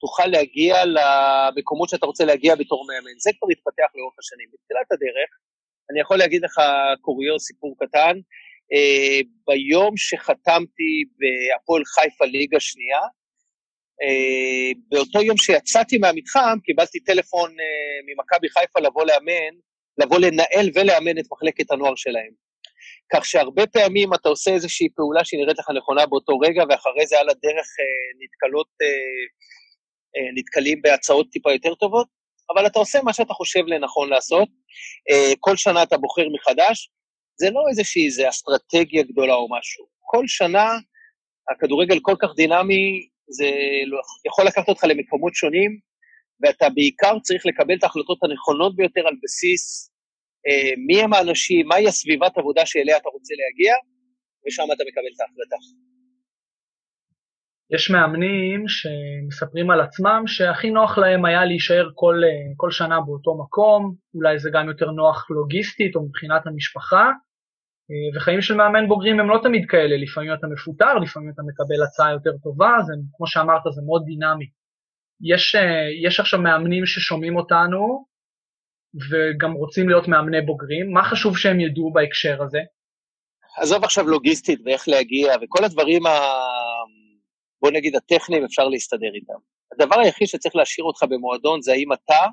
תוכל 0.00 0.26
להגיע 0.26 0.74
למקומות 0.84 1.88
שאתה 1.88 2.06
רוצה 2.06 2.24
להגיע 2.24 2.54
בתור 2.54 2.86
מאמן. 2.86 3.18
זה 3.18 3.30
כבר 3.38 3.48
התפתח 3.50 3.90
לאורך 3.94 4.14
השנים. 4.18 4.48
בתחילת 4.52 4.92
הדרך, 4.92 5.30
אני 5.90 6.00
יכול 6.00 6.16
להגיד 6.16 6.42
לך 6.44 6.60
קוריוז, 7.00 7.42
סיפור 7.42 7.76
קטן, 7.78 8.16
אה, 8.72 9.20
ביום 9.46 9.96
שחתמתי 9.96 10.92
בהפועל 11.18 11.82
חיפה 11.84 12.24
ליגה 12.24 12.60
שנייה, 12.60 13.02
אה, 14.02 14.70
באותו 14.88 15.22
יום 15.22 15.36
שיצאתי 15.36 15.98
מהמתחם, 15.98 16.58
קיבלתי 16.64 17.00
טלפון 17.00 17.50
אה, 17.50 17.98
ממכבי 18.06 18.48
חיפה 18.48 18.80
לבוא 18.80 19.04
לאמן, 19.04 19.54
לבוא 19.98 20.18
לנהל 20.18 20.70
ולאמן 20.74 21.18
את 21.18 21.24
מחלקת 21.32 21.70
הנוער 21.70 21.94
שלהם. 21.96 22.32
כך 23.12 23.24
שהרבה 23.24 23.66
פעמים 23.66 24.14
אתה 24.14 24.28
עושה 24.28 24.50
איזושהי 24.50 24.88
פעולה 24.96 25.24
שנראית 25.24 25.58
לך 25.58 25.70
נכונה 25.76 26.06
באותו 26.06 26.38
רגע, 26.38 26.62
ואחרי 26.68 27.06
זה 27.06 27.20
על 27.20 27.28
הדרך 27.28 27.66
נתקלות, 28.22 28.66
נתקלים 30.36 30.82
בהצעות 30.82 31.26
טיפה 31.32 31.52
יותר 31.52 31.74
טובות, 31.74 32.06
אבל 32.54 32.66
אתה 32.66 32.78
עושה 32.78 33.02
מה 33.02 33.12
שאתה 33.12 33.32
חושב 33.34 33.60
לנכון 33.66 34.10
לעשות. 34.10 34.48
כל 35.40 35.56
שנה 35.56 35.82
אתה 35.82 35.96
בוחר 35.96 36.26
מחדש, 36.34 36.90
זה 37.40 37.50
לא 37.50 37.60
איזושהי 37.70 38.06
איזו 38.06 38.28
אסטרטגיה 38.28 39.02
גדולה 39.02 39.34
או 39.34 39.48
משהו. 39.58 39.84
כל 40.00 40.24
שנה 40.26 40.66
הכדורגל 41.50 41.98
כל 42.02 42.14
כך 42.22 42.28
דינמי, 42.36 43.08
זה 43.28 43.50
לא, 43.86 43.98
יכול 44.26 44.44
לקחת 44.46 44.68
אותך 44.68 44.84
למקומות 44.84 45.34
שונים, 45.34 45.78
ואתה 46.40 46.68
בעיקר 46.68 47.18
צריך 47.22 47.46
לקבל 47.46 47.74
את 47.78 47.82
ההחלטות 47.82 48.18
הנכונות 48.22 48.76
ביותר 48.76 49.00
על 49.06 49.14
בסיס 49.22 49.64
אה, 49.88 49.91
מי 50.86 51.02
הם 51.02 51.12
האנשים, 51.12 51.68
מהי 51.68 51.88
הסביבת 51.88 52.38
עבודה 52.38 52.66
שאליה 52.66 52.96
אתה 52.96 53.08
רוצה 53.08 53.34
להגיע, 53.40 53.74
ושם 54.46 54.62
אתה 54.62 54.82
מקבל 54.88 55.12
את 55.16 55.20
ההחלטה. 55.20 55.56
יש 57.74 57.90
מאמנים 57.90 58.64
שמספרים 58.68 59.70
על 59.70 59.80
עצמם 59.80 60.22
שהכי 60.26 60.70
נוח 60.70 60.98
להם 60.98 61.24
היה 61.24 61.44
להישאר 61.44 61.88
כל, 61.94 62.20
כל 62.56 62.70
שנה 62.70 63.00
באותו 63.00 63.38
מקום, 63.38 63.94
אולי 64.14 64.38
זה 64.38 64.50
גם 64.52 64.68
יותר 64.68 64.90
נוח 64.90 65.30
לוגיסטית 65.30 65.96
או 65.96 66.02
מבחינת 66.02 66.46
המשפחה, 66.46 67.10
וחיים 68.16 68.40
של 68.40 68.54
מאמן 68.54 68.88
בוגרים 68.88 69.20
הם 69.20 69.30
לא 69.30 69.38
תמיד 69.42 69.64
כאלה, 69.68 69.96
לפעמים 69.96 70.34
אתה 70.34 70.46
מפוטר, 70.46 70.94
לפעמים 70.94 71.30
אתה 71.34 71.42
מקבל 71.42 71.82
הצעה 71.82 72.12
יותר 72.12 72.30
טובה, 72.42 72.76
זה, 72.86 72.92
כמו 73.16 73.26
שאמרת 73.26 73.62
זה 73.74 73.82
מאוד 73.86 74.02
דינמי. 74.06 74.46
יש, 75.20 75.56
יש 76.04 76.20
עכשיו 76.20 76.40
מאמנים 76.40 76.86
ששומעים 76.86 77.36
אותנו 77.36 78.04
וגם 78.94 79.52
רוצים 79.52 79.88
להיות 79.88 80.08
מאמני 80.08 80.40
בוגרים, 80.40 80.92
מה 80.92 81.04
חשוב 81.04 81.38
שהם 81.38 81.60
ידעו 81.60 81.92
בהקשר 81.92 82.42
הזה? 82.42 82.60
עזוב 83.58 83.84
עכשיו 83.84 84.08
לוגיסטית 84.08 84.60
ואיך 84.64 84.88
להגיע, 84.88 85.34
וכל 85.42 85.64
הדברים, 85.64 86.06
ה... 86.06 86.10
בוא 87.62 87.70
נגיד, 87.70 87.96
הטכניים, 87.96 88.44
אפשר 88.44 88.68
להסתדר 88.68 89.14
איתם. 89.14 89.38
הדבר 89.72 90.00
היחיד 90.00 90.28
שצריך 90.28 90.56
להשאיר 90.56 90.84
אותך 90.84 91.02
במועדון 91.02 91.62
זה 91.62 91.72
האם 91.72 91.92
אתה 91.92 92.26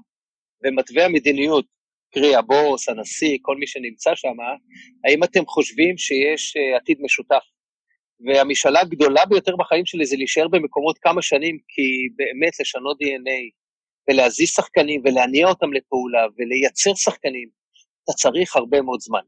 ומתווה 0.63 1.05
המדיניות, 1.05 1.65
קרי 2.13 2.35
הבוס, 2.35 2.89
הנשיא, 2.89 3.37
כל 3.41 3.57
מי 3.57 3.67
שנמצא 3.67 4.15
שם, 4.15 4.35
האם 5.07 5.23
אתם 5.23 5.45
חושבים 5.45 5.97
שיש 5.97 6.57
uh, 6.57 6.77
עתיד 6.77 6.97
משותף? 7.01 7.43
והמשאלה 8.25 8.81
הגדולה 8.81 9.25
ביותר 9.25 9.55
בחיים 9.55 9.85
שלי 9.85 10.05
זה 10.05 10.17
להישאר 10.17 10.47
במקומות 10.47 10.97
כמה 10.97 11.21
שנים, 11.21 11.57
כי 11.67 11.83
באמת 12.15 12.59
לשנות 12.59 12.97
DNA 13.01 13.58
ולהזיז 14.09 14.49
שחקנים 14.49 15.01
ולהניע 15.05 15.47
אותם 15.47 15.73
לפעולה 15.73 16.25
ולייצר 16.37 16.95
שחקנים, 16.95 17.49
אתה 18.03 18.13
צריך 18.13 18.55
הרבה 18.55 18.81
מאוד 18.81 18.99
זמן. 18.99 19.25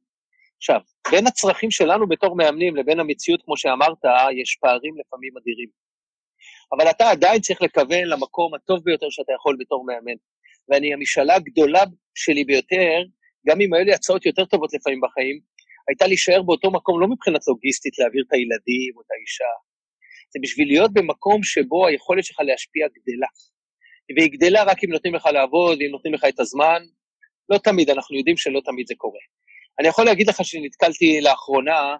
עכשיו, 0.57 0.79
בין 1.11 1.27
הצרכים 1.27 1.71
שלנו 1.71 2.07
בתור 2.07 2.35
מאמנים 2.35 2.75
לבין 2.75 2.99
המציאות, 2.99 3.41
כמו 3.45 3.57
שאמרת, 3.57 3.97
יש 4.41 4.57
פערים 4.61 4.93
לפעמים 4.99 5.33
אדירים. 5.37 5.69
אבל 6.73 6.89
אתה 6.89 7.09
עדיין 7.09 7.41
צריך 7.41 7.61
לכוון 7.61 8.05
למקום 8.05 8.53
הטוב 8.53 8.79
ביותר 8.83 9.07
שאתה 9.09 9.31
יכול 9.39 9.57
בתור 9.59 9.85
מאמן. 9.85 10.17
ואני, 10.69 10.93
המשאלה 10.93 11.35
הגדולה 11.35 11.83
שלי 12.15 12.43
ביותר, 12.43 13.03
גם 13.47 13.61
אם 13.61 13.73
היו 13.73 13.85
לי 13.85 13.93
הצעות 13.93 14.25
יותר 14.25 14.45
טובות 14.45 14.73
לפעמים 14.73 15.01
בחיים, 15.01 15.39
הייתה 15.87 16.07
להישאר 16.07 16.41
באותו 16.41 16.71
מקום, 16.71 17.01
לא 17.01 17.07
מבחינת 17.07 17.47
לוגיסטית 17.47 17.99
להעביר 17.99 18.23
את 18.27 18.33
הילדים 18.33 18.93
או 18.95 19.01
את 19.01 19.11
האישה, 19.11 19.51
זה 20.33 20.39
בשביל 20.43 20.67
להיות 20.67 20.93
במקום 20.93 21.43
שבו 21.43 21.87
היכולת 21.87 22.23
שלך 22.25 22.39
להשפיע 22.39 22.87
גדלה. 22.87 23.27
והיא 24.15 24.31
גדלה 24.31 24.63
רק 24.63 24.83
אם 24.83 24.89
נותנים 24.89 25.15
לך 25.15 25.25
לעבוד, 25.25 25.81
אם 25.81 25.91
נותנים 25.91 26.13
לך 26.13 26.25
את 26.29 26.39
הזמן. 26.39 26.83
לא 27.49 27.57
תמיד, 27.57 27.89
אנחנו 27.89 28.17
יודעים 28.17 28.37
שלא 28.37 28.61
תמיד 28.65 28.87
זה 28.87 28.93
קורה. 28.97 29.19
אני 29.79 29.87
יכול 29.87 30.05
להגיד 30.05 30.29
לך 30.29 30.45
שנתקלתי 30.45 31.21
לאחרונה 31.21 31.95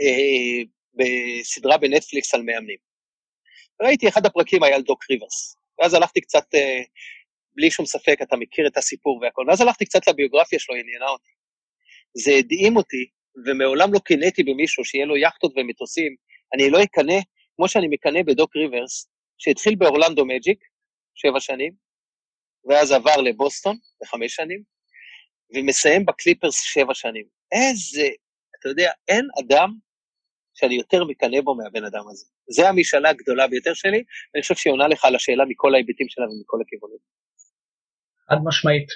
אה, 0.00 0.62
בסדרה 0.94 1.78
בנטפליקס 1.78 2.34
על 2.34 2.42
מאמנים. 2.42 2.76
ראיתי, 3.82 4.08
אחד 4.08 4.26
הפרקים 4.26 4.62
היה 4.62 4.76
על 4.76 4.82
דוק 4.82 5.10
ריברס. 5.10 5.56
ואז 5.78 5.94
הלכתי 5.94 6.20
קצת, 6.20 6.54
אה, 6.54 6.80
בלי 7.54 7.70
שום 7.70 7.86
ספק, 7.86 8.18
אתה 8.22 8.36
מכיר 8.36 8.66
את 8.66 8.76
הסיפור 8.76 9.18
והכל, 9.22 9.44
ואז 9.48 9.60
הלכתי 9.60 9.84
קצת 9.84 10.08
לביוגרפיה 10.08 10.58
שלו, 10.58 10.74
עניינה 10.74 11.08
אותי. 11.08 11.32
זה 12.14 12.32
הדהים 12.38 12.76
אותי, 12.76 13.06
ומעולם 13.46 13.92
לא 13.92 13.98
קינאתי 13.98 14.42
במישהו 14.42 14.84
שיהיה 14.84 15.06
לו 15.06 15.16
יכטות 15.16 15.52
ומטוסים, 15.56 16.16
אני 16.54 16.70
לא 16.70 16.82
אקנא 16.82 17.18
כמו 17.56 17.68
שאני 17.68 17.88
מקנא 17.90 18.22
בדוק 18.22 18.56
ריברס, 18.56 19.08
שהתחיל 19.38 19.74
באורלנדו 19.74 20.26
מג'יק, 20.26 20.58
שבע 21.16 21.40
שנים, 21.40 21.72
ואז 22.68 22.92
עבר 22.92 23.16
לבוסטון 23.16 23.76
לחמש 24.02 24.34
שנים, 24.34 24.62
ומסיים 25.54 26.06
בקליפרס 26.06 26.60
שבע 26.62 26.94
שנים. 26.94 27.24
איזה, 27.52 28.08
אתה 28.60 28.68
יודע, 28.68 28.90
אין 29.08 29.28
אדם 29.40 29.70
שאני 30.54 30.74
יותר 30.74 31.04
מקנא 31.04 31.40
בו 31.40 31.54
מהבן 31.54 31.84
אדם 31.84 32.08
הזה. 32.10 32.26
זה 32.50 32.68
המשאלה 32.68 33.10
הגדולה 33.10 33.48
ביותר 33.48 33.74
שלי, 33.74 34.02
ואני 34.34 34.42
חושב 34.42 34.54
שהיא 34.54 34.72
עונה 34.72 34.88
לך 34.88 35.04
על 35.04 35.14
השאלה 35.14 35.44
מכל 35.48 35.74
ההיבטים 35.74 36.06
שלה 36.08 36.24
ומכל 36.24 36.58
הכיוונים. 36.62 36.98
חד 38.28 38.36
משמעית. 38.44 38.88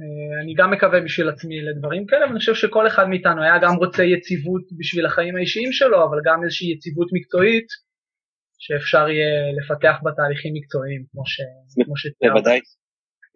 אה, 0.00 0.42
אני 0.42 0.54
גם 0.54 0.70
מקווה 0.70 1.00
בשביל 1.00 1.28
עצמי 1.28 1.60
לדברים 1.60 2.06
כאלה, 2.06 2.26
ואני 2.26 2.38
חושב 2.38 2.54
שכל 2.54 2.86
אחד 2.86 3.04
מאיתנו 3.08 3.42
היה 3.42 3.58
גם 3.62 3.74
רוצה 3.74 4.02
יציבות 4.02 4.62
בשביל 4.78 5.06
החיים 5.06 5.36
האישיים 5.36 5.72
שלו, 5.72 6.04
אבל 6.04 6.18
גם 6.24 6.44
איזושהי 6.44 6.72
יציבות 6.72 7.08
מקצועית 7.12 7.66
שאפשר 8.58 9.08
יהיה 9.08 9.52
לפתח 9.58 9.96
בתהליכים 10.04 10.54
מקצועיים, 10.54 11.04
כמו 11.84 11.96
שציינת. 11.96 12.34
בוודאי, 12.34 12.60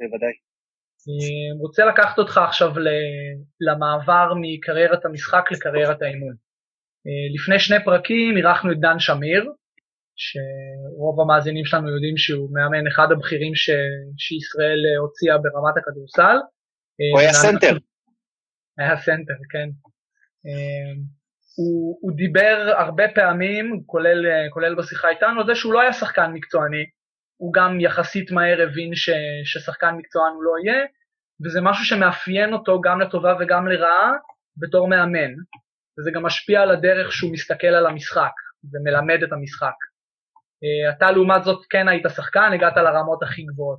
בוודאי. 0.00 0.32
אני 1.08 1.60
רוצה 1.60 1.84
לקחת 1.84 2.18
אותך 2.18 2.38
עכשיו 2.38 2.70
למעבר 3.60 4.32
מקריירת 4.40 5.04
המשחק 5.04 5.44
לקריירת 5.52 6.02
האימון. 6.02 6.34
אה, 7.06 7.34
לפני 7.34 7.58
שני 7.58 7.84
פרקים 7.84 8.36
אירחנו 8.36 8.72
את 8.72 8.80
דן 8.80 8.98
שמיר, 8.98 9.52
שרוב 10.16 11.20
המאזינים 11.20 11.64
שלנו 11.64 11.88
יודעים 11.94 12.16
שהוא 12.16 12.48
מאמן 12.54 12.86
אחד 12.86 13.08
הבכירים 13.12 13.54
ש... 13.54 13.70
שישראל 14.18 14.80
הוציאה 15.00 15.38
ברמת 15.38 15.76
הכדורסל. 15.76 16.38
אה, 17.00 17.10
הוא 17.12 17.20
היה 17.20 17.32
סנטר. 17.32 17.76
היה 18.78 18.96
סנטר, 18.96 19.38
כן. 19.52 19.68
הוא, 21.56 21.98
הוא 22.00 22.12
דיבר 22.12 22.74
הרבה 22.78 23.04
פעמים, 23.14 23.82
כולל, 23.86 24.26
כולל 24.50 24.74
בשיחה 24.74 25.08
איתנו, 25.08 25.40
על 25.40 25.46
זה 25.46 25.54
שהוא 25.54 25.72
לא 25.72 25.80
היה 25.80 25.92
שחקן 25.92 26.32
מקצועני, 26.32 26.84
הוא 27.36 27.52
גם 27.52 27.80
יחסית 27.80 28.30
מהר 28.30 28.62
הבין 28.62 28.94
ש, 28.94 29.10
ששחקן 29.44 29.94
מקצוען 29.94 30.32
הוא 30.32 30.44
לא 30.44 30.52
יהיה, 30.64 30.86
וזה 31.44 31.60
משהו 31.60 31.84
שמאפיין 31.84 32.52
אותו 32.52 32.80
גם 32.80 33.00
לטובה 33.00 33.34
וגם 33.40 33.68
לרעה 33.68 34.12
בתור 34.56 34.88
מאמן. 34.88 35.32
וזה 35.98 36.10
גם 36.10 36.22
משפיע 36.22 36.62
על 36.62 36.70
הדרך 36.70 37.12
שהוא 37.12 37.32
מסתכל 37.32 37.66
על 37.66 37.86
המשחק 37.86 38.32
ומלמד 38.72 39.22
את 39.22 39.32
המשחק. 39.32 39.74
אה, 40.64 40.96
אתה 40.96 41.10
לעומת 41.10 41.44
זאת 41.44 41.66
כן 41.70 41.88
היית 41.88 42.06
שחקן, 42.16 42.50
הגעת 42.54 42.76
לרמות 42.76 43.22
הכי 43.22 43.42
גבוהות. 43.42 43.78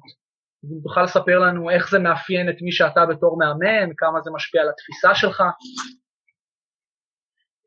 אז 0.63 0.71
אם 0.71 0.79
תוכל 0.83 1.03
לספר 1.03 1.39
לנו 1.39 1.69
איך 1.69 1.89
זה 1.89 1.99
מאפיין 1.99 2.49
את 2.49 2.55
מי 2.61 2.71
שאתה 2.71 3.05
בתור 3.05 3.37
מאמן, 3.39 3.93
כמה 3.97 4.21
זה 4.21 4.31
משפיע 4.35 4.61
על 4.61 4.69
התפיסה 4.69 5.15
שלך. 5.15 5.43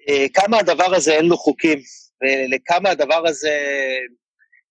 אה, 0.09 0.27
כמה 0.35 0.59
הדבר 0.59 0.95
הזה 0.95 1.13
אין 1.13 1.25
לו 1.25 1.37
חוקים, 1.37 1.79
ולכמה 2.23 2.91
הדבר 2.91 3.27
הזה 3.27 3.59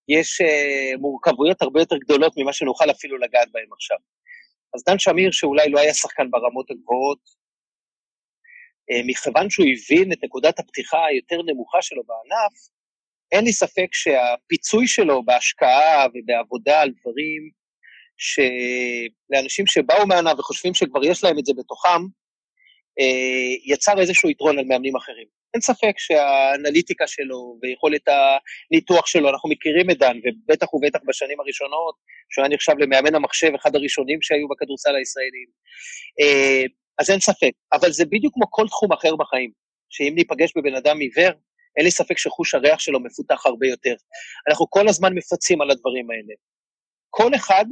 יש 0.08 0.42
אה, 0.42 0.98
מורכבויות 1.00 1.62
הרבה 1.62 1.80
יותר 1.80 1.98
גדולות 1.98 2.34
ממה 2.38 2.54
שנוכל 2.54 2.92
אפילו 2.92 3.18
לגעת 3.18 3.52
בהן 3.52 3.68
עכשיו. 3.72 3.98
אז 4.76 4.84
דן 4.84 5.00
שמיר, 5.00 5.32
שאולי 5.32 5.70
לא 5.70 5.80
היה 5.80 5.94
שחקן 5.94 6.32
ברמות 6.32 6.72
הגבוהות, 6.72 7.20
אה, 8.92 9.02
מכיוון 9.06 9.50
שהוא 9.50 9.66
הבין 9.66 10.12
את 10.12 10.18
נקודת 10.24 10.60
הפתיחה 10.60 11.06
היותר 11.06 11.42
נמוכה 11.42 11.82
שלו 11.82 12.04
בענף, 12.04 12.54
אין 13.32 13.44
לי 13.44 13.54
ספק 13.54 13.88
שהפיצוי 13.92 14.88
שלו 14.88 15.26
בהשקעה 15.26 16.08
ובעבודה 16.14 16.82
על 16.82 16.92
דברים 17.02 17.50
שלאנשים 18.18 19.68
שבאו 19.68 20.08
מהענף 20.08 20.40
וחושבים 20.40 20.74
שכבר 20.74 21.06
יש 21.06 21.24
להם 21.24 21.40
את 21.40 21.46
זה 21.46 21.54
בתוכם, 21.58 22.02
יצר 23.66 24.00
איזשהו 24.00 24.30
יתרון 24.30 24.60
על 24.60 24.66
מאמנים 24.66 24.96
אחרים. 24.96 25.26
אין 25.54 25.62
ספק 25.62 25.94
שהאנליטיקה 25.98 27.08
שלו 27.08 27.58
ויכולת 27.62 28.02
הניתוח 28.72 29.08
שלו, 29.08 29.30
אנחנו 29.30 29.50
מכירים 29.50 29.90
את 29.90 29.98
דן, 29.98 30.18
ובטח 30.24 30.74
ובטח 30.74 31.00
בשנים 31.08 31.40
הראשונות, 31.40 31.96
שהוא 32.30 32.44
היה 32.44 32.54
נחשב 32.54 32.74
למאמן 32.80 33.16
המחשב, 33.16 33.52
אחד 33.56 33.76
הראשונים 33.76 34.22
שהיו 34.22 34.48
בכדורסל 34.48 34.96
הישראלים. 34.96 35.48
אה, 36.20 36.64
אז 37.00 37.10
אין 37.10 37.20
ספק, 37.20 37.52
אבל 37.74 37.92
זה 37.92 38.06
בדיוק 38.06 38.34
כמו 38.34 38.46
כל 38.50 38.68
תחום 38.68 38.92
אחר 38.94 39.16
בחיים, 39.16 39.52
שאם 39.90 40.14
ניפגש 40.16 40.52
בבן 40.58 40.76
אדם 40.76 41.00
עיוור, 41.00 41.32
אין 41.78 41.86
לי 41.86 41.92
ספק 41.92 42.18
שחוש 42.18 42.56
הריח 42.56 42.80
שלו 42.80 43.00
מפותח 43.00 43.46
הרבה 43.46 43.68
יותר. 43.68 43.96
אנחנו 44.50 44.70
כל 44.70 44.88
הזמן 44.88 45.14
מפצים 45.14 45.62
על 45.62 45.72
הדברים 45.72 46.12
האלה. 46.12 46.34
כל 47.10 47.36
אחד, 47.36 47.66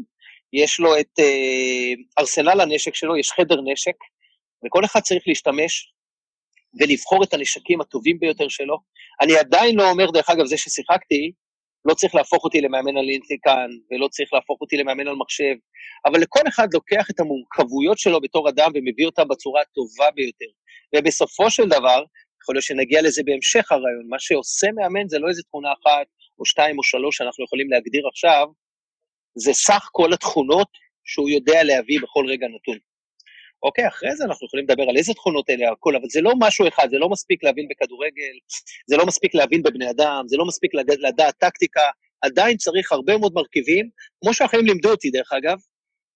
יש 0.54 0.80
לו 0.80 1.00
את 1.00 1.20
אה, 1.20 1.94
ארסנל 2.20 2.62
הנשק 2.62 2.96
שלו, 2.96 3.18
יש 3.18 3.32
חדר 3.32 3.62
נשק, 3.62 3.96
וכל 4.66 4.86
אחד 4.86 5.00
צריך 5.00 5.24
להשתמש 5.28 5.94
ולבחור 6.80 7.24
את 7.24 7.34
הנשקים 7.34 7.82
הטובים 7.82 8.20
ביותר 8.20 8.48
שלו. 8.48 8.78
אני 9.22 9.38
עדיין 9.38 9.76
לא 9.76 9.90
אומר, 9.90 10.12
דרך 10.12 10.30
אגב, 10.30 10.46
זה 10.46 10.58
ששיחקתי, 10.58 11.32
לא 11.86 11.94
צריך 11.94 12.16
להפוך 12.16 12.44
אותי 12.44 12.62
למאמן 12.62 12.98
על 12.98 13.10
אינטליקן, 13.10 13.70
ולא 13.92 14.08
צריך 14.08 14.34
להפוך 14.34 14.62
אותי 14.62 14.78
למאמן 14.78 15.08
על 15.08 15.16
מחשב, 15.16 15.56
אבל 16.06 16.20
לכל 16.22 16.40
אחד 16.48 16.68
לוקח 16.74 17.10
את 17.10 17.20
המורכבויות 17.20 17.98
שלו 17.98 18.22
בתור 18.22 18.50
אדם 18.50 18.72
ומביא 18.76 19.06
אותה 19.06 19.26
בצורה 19.26 19.62
הטובה 19.62 20.12
ביותר. 20.12 20.46
ובסופו 20.96 21.52
של 21.52 21.70
דבר, 21.70 22.04
יכול 22.42 22.56
להיות 22.56 22.66
שנגיע 22.66 23.02
לזה 23.02 23.22
בהמשך 23.26 23.72
הרעיון, 23.72 24.06
מה 24.10 24.20
שעושה 24.20 24.68
מאמן 24.76 25.10
זה 25.10 25.20
לא 25.20 25.28
איזה 25.30 25.44
תכונה 25.44 25.70
אחת, 25.74 26.08
או 26.40 26.46
שתיים 26.46 26.78
או 26.78 26.84
שלוש 26.84 27.18
שאנחנו 27.18 27.46
יכולים 27.46 27.70
להגדיר 27.72 28.08
עכשיו, 28.08 28.48
זה 29.36 29.54
סך 29.54 29.90
כל 29.92 30.14
התכונות 30.14 30.68
שהוא 31.04 31.30
יודע 31.30 31.64
להביא 31.64 32.00
בכל 32.02 32.26
רגע 32.28 32.48
נתון. 32.48 32.78
אוקיי, 33.64 33.88
אחרי 33.88 34.16
זה 34.16 34.24
אנחנו 34.24 34.48
יכולים 34.48 34.66
לדבר 34.70 34.84
על 34.90 34.98
איזה 34.98 35.14
תכונות 35.14 35.50
אלה, 35.50 35.72
הכל, 35.72 35.96
אבל 35.96 36.06
זה 36.10 36.22
לא 36.22 36.34
משהו 36.40 36.68
אחד, 36.68 36.88
זה 36.90 36.98
לא 36.98 37.10
מספיק 37.10 37.44
להבין 37.44 37.68
בכדורגל, 37.70 38.36
זה 38.88 38.98
לא 38.98 39.06
מספיק 39.06 39.36
להבין 39.36 39.64
בבני 39.64 39.90
אדם, 39.90 40.24
זה 40.28 40.38
לא 40.38 40.46
מספיק 40.46 40.74
לדעת, 40.74 41.00
לדעת 41.00 41.36
טקטיקה, 41.38 41.82
עדיין 42.22 42.58
צריך 42.58 42.92
הרבה 42.92 43.18
מאוד 43.18 43.34
מרכיבים, 43.36 43.90
כמו 44.24 44.34
שהחיים 44.34 44.66
לימדו 44.66 44.92
אותי 44.92 45.10
דרך 45.10 45.34
אגב, 45.34 45.58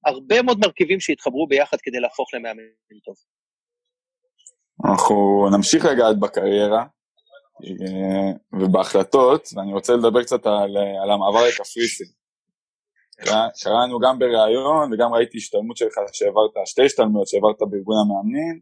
הרבה 0.06 0.42
מאוד 0.42 0.60
מרכיבים 0.60 1.00
שהתחברו 1.00 1.48
ביחד 1.48 1.78
כדי 1.84 2.00
להפוך 2.00 2.34
למאמן 2.34 2.64
טוב. 3.06 3.16
אנחנו 4.86 5.48
נמשיך 5.58 5.86
לגעת 5.86 6.20
בקריירה. 6.20 6.86
אה, 7.64 8.60
ובהחלטות, 8.62 9.50
ואני 9.56 9.74
רוצה 9.74 9.94
לדבר 9.94 10.24
קצת 10.24 10.46
על, 10.46 10.78
על 11.04 11.12
המעבר 11.12 11.48
לקפריסין. 11.48 12.08
קראנו 13.64 14.00
גם 14.00 14.20
בריאיון 14.20 14.94
וגם 14.94 15.14
ראיתי 15.14 15.38
השתלמות 15.38 15.78
שלך 15.78 15.96
שהעברת, 16.14 16.52
שתי 16.66 16.86
השתלמויות 16.86 17.28
שהעברת 17.28 17.56
בארגון 17.60 17.96
המאמנים. 18.02 18.60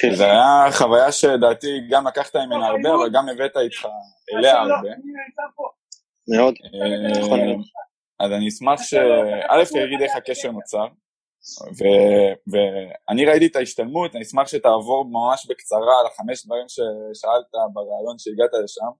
כן. 0.00 0.14
זו 0.14 0.24
הייתה 0.24 0.66
חוויה 0.78 1.12
שלדעתי 1.12 1.80
גם 1.90 2.06
לקחת 2.06 2.36
ממנה 2.36 2.66
הרבה, 2.66 2.94
אבל 2.94 3.10
גם 3.12 3.28
הבאת 3.28 3.56
איתך 3.56 3.88
אליה 4.36 4.60
הרבה. 4.60 4.90
מאוד. 6.36 6.54
אז 8.20 8.32
אני 8.32 8.48
אשמח 8.48 8.82
ש... 8.82 8.94
א', 9.48 9.64
תגיד 9.64 10.02
איך 10.02 10.16
הקשר 10.16 10.50
נוצר, 10.50 10.86
ואני 12.50 13.24
ראיתי 13.26 13.46
את 13.46 13.56
ההשתלמות, 13.56 14.14
אני 14.14 14.22
אשמח 14.22 14.46
שתעבור 14.46 15.04
ממש 15.10 15.46
בקצרה 15.50 16.00
על 16.00 16.06
החמש 16.06 16.46
דברים 16.46 16.68
ששאלת 16.68 17.50
בריאיון 17.72 18.18
שהגעת 18.18 18.50
לשם, 18.64 18.92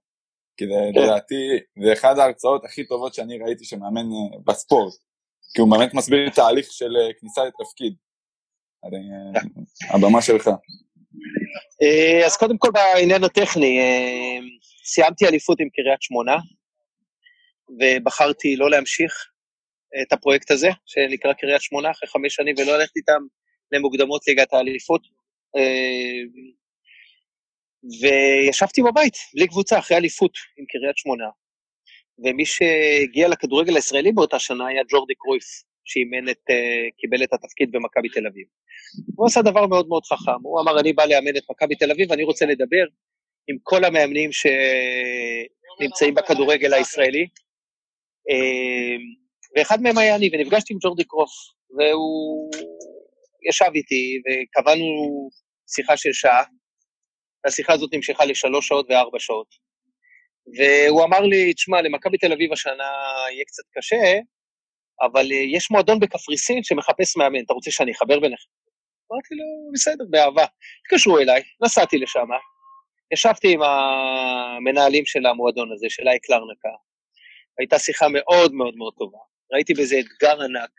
כי. 0.57 0.65
לדעתי 0.95 1.35
זה 1.83 1.93
אחד 1.93 2.19
ההרצאות 2.19 2.65
הכי 2.65 2.85
טובות 2.85 3.13
שאני 3.13 3.37
ראיתי 3.37 3.65
שמאמן 3.65 4.05
אה, 4.05 4.39
בספורט, 4.45 4.93
כי 5.53 5.61
הוא 5.61 5.71
באמת 5.71 5.93
מסביר 5.93 6.29
תהליך 6.29 6.71
של 6.71 6.97
אה, 6.97 7.13
כניסה 7.19 7.41
לתפקיד. 7.45 7.93
אה, 8.85 9.41
הבמה 9.95 10.21
שלך. 10.21 10.49
אז 12.25 12.37
קודם 12.37 12.57
כל 12.57 12.69
בעניין 12.73 13.23
הטכני, 13.23 13.79
סיימתי 14.83 15.27
אליפות 15.27 15.59
עם 15.59 15.69
קריית 15.69 16.01
שמונה, 16.01 16.37
ובחרתי 17.79 18.55
לא 18.55 18.69
להמשיך 18.69 19.13
את 20.01 20.13
הפרויקט 20.13 20.51
הזה, 20.51 20.69
שנקרא 20.85 21.33
קריית 21.33 21.61
שמונה, 21.61 21.91
אחרי 21.91 22.09
חמש 22.09 22.35
שנים, 22.35 22.55
ולא 22.57 22.77
ללכת 22.77 22.95
איתם 22.95 23.21
למוקדמות 23.71 24.27
ליגת 24.27 24.53
האליפות. 24.53 25.01
וישבתי 28.01 28.81
בבית, 28.81 29.13
בלי 29.35 29.47
קבוצה, 29.47 29.79
אחרי 29.79 29.97
אליפות 29.97 30.37
עם 30.57 30.65
קריית 30.65 30.97
שמונה. 30.97 31.25
ומי 32.25 32.45
שהגיע 32.45 33.27
לכדורגל 33.27 33.75
הישראלי 33.75 34.11
באותה 34.11 34.39
שנה 34.39 34.67
היה 34.67 34.81
ג'ורדי 34.91 35.13
קרויף, 35.15 35.43
שאימן 35.85 36.29
את, 36.29 36.41
אה, 36.49 36.89
קיבל 36.97 37.23
את 37.23 37.33
התפקיד 37.33 37.71
במכבי 37.71 38.09
תל 38.09 38.27
אביב. 38.27 38.47
הוא 39.15 39.27
עשה 39.27 39.41
דבר 39.41 39.67
מאוד 39.67 39.87
מאוד 39.87 40.03
חכם, 40.05 40.41
הוא 40.43 40.61
אמר, 40.61 40.79
אני 40.79 40.93
בא 40.93 41.05
לאמן 41.05 41.37
את 41.37 41.43
מכבי 41.49 41.75
תל 41.75 41.91
אביב, 41.91 42.11
ואני 42.11 42.23
רוצה 42.23 42.45
לדבר 42.45 42.85
עם 43.47 43.57
כל 43.63 43.83
המאמנים 43.85 44.29
שנמצאים 44.31 46.13
בכדורגל 46.15 46.73
הישראלי, 46.73 47.27
אה, 48.29 48.95
ואחד 49.55 49.81
מהם 49.81 49.97
היה 49.97 50.15
אני, 50.15 50.29
ונפגשתי 50.33 50.73
עם 50.73 50.79
ג'ורדי 50.81 51.03
קרוף, 51.03 51.31
והוא 51.77 52.51
ישב 53.49 53.71
איתי, 53.75 54.21
וקבענו 54.25 54.85
שיחה 55.75 55.97
של 55.97 56.13
שעה, 56.13 56.43
והשיחה 57.45 57.73
הזאת 57.73 57.93
נמשכה 57.93 58.25
לשלוש 58.25 58.67
שעות 58.67 58.85
וארבע 58.89 59.19
שעות. 59.19 59.47
והוא 60.57 61.03
אמר 61.03 61.19
לי, 61.19 61.53
תשמע, 61.53 61.81
למכבי 61.81 62.17
תל 62.17 62.33
אביב 62.33 62.53
השנה 62.53 62.91
יהיה 63.31 63.45
קצת 63.45 63.63
קשה, 63.77 64.19
אבל 65.01 65.31
אה, 65.31 65.37
יש 65.37 65.71
מועדון 65.71 65.99
בקפריסין 65.99 66.63
שמחפש 66.63 67.17
מאמן, 67.17 67.43
אתה 67.45 67.53
רוצה 67.53 67.71
שאני 67.71 67.91
אחבר 67.91 68.19
ביניכם? 68.19 68.49
אמרתי 69.11 69.35
לו, 69.35 69.71
בסדר, 69.73 70.05
באהבה. 70.09 70.45
התקשרו 70.81 71.19
אליי, 71.19 71.41
נסעתי 71.63 71.97
לשם, 71.97 72.27
ישבתי 73.13 73.53
עם 73.53 73.59
המנהלים 73.61 75.05
של 75.05 75.25
המועדון 75.25 75.71
הזה, 75.71 75.87
של 75.89 76.07
אייק 76.07 76.29
לרנקה. 76.29 76.69
הייתה 77.59 77.79
שיחה 77.79 78.07
מאוד 78.09 78.53
מאוד 78.53 78.75
מאוד 78.75 78.93
טובה. 78.97 79.17
ראיתי 79.53 79.73
בזה 79.73 79.95
אתגר 79.99 80.43
ענק. 80.43 80.71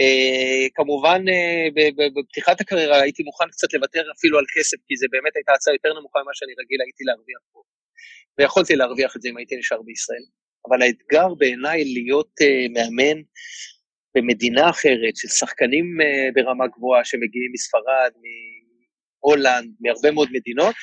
Uh, 0.00 0.70
כמובן, 0.74 1.22
uh, 1.28 2.14
בפתיחת 2.16 2.60
הקריירה 2.60 3.00
הייתי 3.00 3.22
מוכן 3.22 3.48
קצת 3.48 3.74
לוותר 3.74 4.02
אפילו 4.18 4.38
על 4.38 4.44
כסף, 4.54 4.76
כי 4.88 4.96
זה 4.96 5.06
באמת 5.10 5.36
הייתה 5.36 5.52
הצעה 5.54 5.74
יותר 5.74 5.98
נמוכה 5.98 6.18
ממה 6.22 6.30
שאני 6.34 6.52
רגיל 6.60 6.80
הייתי 6.80 7.04
להרוויח 7.04 7.42
פה. 7.52 7.62
ויכולתי 8.38 8.76
להרוויח 8.76 9.16
את 9.16 9.22
זה 9.22 9.28
אם 9.28 9.36
הייתי 9.36 9.56
נשאר 9.56 9.82
בישראל. 9.82 10.24
אבל 10.68 10.82
האתגר 10.82 11.34
בעיניי 11.38 11.84
להיות 11.84 12.32
uh, 12.42 12.72
מאמן 12.74 13.22
במדינה 14.14 14.70
אחרת, 14.70 15.16
של 15.16 15.28
שחקנים 15.28 15.86
ברמה 16.34 16.66
גבוהה 16.66 17.04
שמגיעים 17.04 17.50
מספרד, 17.52 18.12
מהולנד, 18.22 19.74
מהרבה 19.80 20.10
מאוד 20.10 20.28
מדינות, 20.32 20.74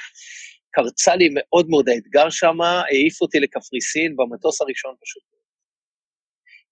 קרצה 0.71 1.15
לי 1.15 1.29
מאוד 1.33 1.69
מאוד 1.69 1.89
האתגר 1.89 2.29
שם, 2.29 2.61
העיף 2.61 3.21
אותי 3.21 3.39
לקפריסין 3.39 4.15
במטוס 4.15 4.61
הראשון 4.61 4.95
פשוט. 5.01 5.34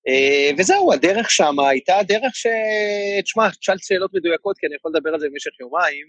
אה, 0.08 0.52
וזהו, 0.58 0.94
הדרך 0.94 1.32
שם 1.32 1.60
הייתה 1.60 1.94
דרך 2.08 2.36
ש... 2.36 2.48
תשמע, 3.24 3.50
תשאל 3.50 3.78
שאלות 3.78 4.14
מדויקות, 4.14 4.58
כי 4.58 4.68
אני 4.68 4.76
יכול 4.76 4.92
לדבר 4.96 5.10
על 5.14 5.20
זה 5.20 5.28
במשך 5.32 5.60
יומיים. 5.60 6.06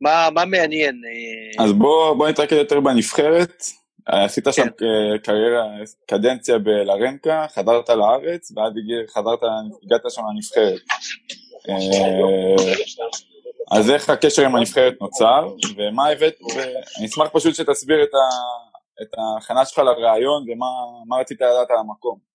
מה, 0.00 0.28
מה 0.34 0.44
מעניין? 0.44 1.00
אה? 1.04 1.64
אז 1.64 1.72
בוא, 1.72 2.14
בוא 2.14 2.28
נתרכז 2.28 2.56
יותר 2.56 2.80
בנבחרת. 2.80 3.62
עשית 4.06 4.44
שם 4.50 4.62
כן. 4.62 4.86
קריירה, 5.22 5.64
קדנציה 6.06 6.58
בלרנקה, 6.58 7.46
חדרת 7.54 7.88
לארץ, 7.88 8.52
ואז 8.56 8.72
חזרת, 9.10 9.38
הגעת 9.84 10.00
שם 10.08 10.22
לנבחרת. 10.34 10.80
אה, 11.68 12.68
אז 13.78 13.90
איך 13.90 14.10
הקשר 14.10 14.44
עם 14.44 14.56
הנבחרת 14.56 14.94
נוצר, 15.00 15.48
ומה 15.76 16.08
הבאת, 16.08 16.34
ואני 16.54 17.06
אשמח 17.06 17.28
פשוט 17.32 17.54
שתסביר 17.54 18.02
את 19.02 19.08
ההכנה 19.18 19.64
שלך 19.64 19.78
לראיון 19.78 20.44
ומה 20.50 21.16
רצית 21.20 21.40
לדעת 21.40 21.70
על 21.70 21.76
המקום. 21.78 22.31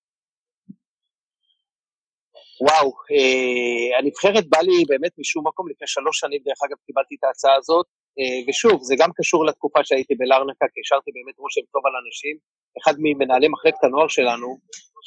וואו, 2.61 2.91
אה, 3.11 3.99
הנבחרת 3.99 4.45
בא 4.49 4.59
לי 4.67 4.83
באמת 4.87 5.11
משום 5.17 5.47
מקום, 5.47 5.69
לפני 5.69 5.87
שלוש 5.87 6.19
שנים 6.19 6.41
דרך 6.45 6.59
אגב 6.65 6.77
קיבלתי 6.85 7.15
את 7.19 7.23
ההצעה 7.23 7.55
הזאת, 7.55 7.85
אה, 8.19 8.39
ושוב, 8.47 8.83
זה 8.83 8.95
גם 9.01 9.09
קשור 9.17 9.45
לתקופה 9.45 9.79
שהייתי 9.83 10.15
בלרנקה, 10.15 10.65
כי 10.73 10.79
השארתי 10.83 11.11
באמת 11.15 11.37
רושם 11.37 11.61
טוב 11.73 11.81
על 11.87 11.93
אנשים. 12.03 12.35
אחד 12.79 12.95
ממנהלי 12.99 13.47
מחלקת 13.47 13.83
הנוער 13.83 14.07
שלנו, 14.07 14.49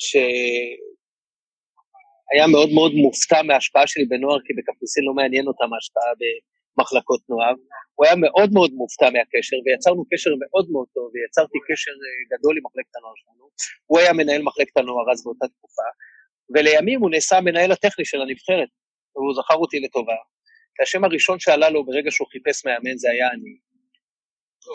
שהיה 0.04 0.76
מאוד 2.54 2.70
מאוד 2.76 2.92
מופתע 3.04 3.42
מההשפעה 3.42 3.86
שלי 3.86 4.04
בנוער, 4.04 4.38
כי 4.44 4.52
בקפריסין 4.56 5.04
לא 5.04 5.12
מעניין 5.14 5.46
אותם 5.46 5.68
ההשפעה 5.74 6.10
במחלקות 6.20 7.22
נוער. 7.28 7.54
הוא 7.94 8.06
היה 8.06 8.16
מאוד 8.16 8.50
מאוד 8.56 8.70
מופתע 8.80 9.08
מהקשר, 9.14 9.56
ויצרנו 9.64 10.02
קשר 10.10 10.30
מאוד 10.42 10.66
מאוד 10.72 10.88
טוב, 10.94 11.06
ויצרתי 11.14 11.58
קשר 11.68 11.94
אה, 12.04 12.20
גדול 12.32 12.54
עם 12.58 12.64
מחלקת 12.66 12.94
הנוער 12.96 13.16
שלנו. 13.20 13.44
הוא 13.86 13.98
היה 13.98 14.12
מנהל 14.12 14.42
מחלקת 14.42 14.76
הנוער 14.76 15.06
אז 15.12 15.24
באותה 15.24 15.46
תקופה. 15.54 15.88
ולימים 16.54 17.00
הוא 17.00 17.10
נעשה 17.10 17.36
המנהל 17.36 17.72
הטכני 17.72 18.04
של 18.04 18.20
הנבחרת, 18.20 18.68
והוא 19.14 19.34
זכר 19.34 19.54
אותי 19.54 19.80
לטובה. 19.80 20.16
והשם 20.78 21.04
הראשון 21.04 21.40
שעלה 21.40 21.70
לו 21.70 21.86
ברגע 21.86 22.10
שהוא 22.10 22.28
חיפש 22.28 22.64
מאמן 22.66 22.96
זה 22.96 23.10
היה 23.10 23.28
אני. 23.30 23.54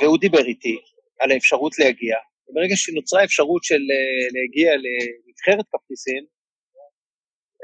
והוא 0.01 0.17
דיבר 0.19 0.45
איתי 0.45 0.77
על 1.19 1.31
האפשרות 1.31 1.79
להגיע, 1.79 2.15
וברגע 2.47 2.75
שנוצרה 2.75 3.21
האפשרות 3.21 3.63
של 3.63 3.81
אה, 3.93 4.27
להגיע 4.35 4.71
לנבחרת 4.83 5.65
קפריסין, 5.71 6.25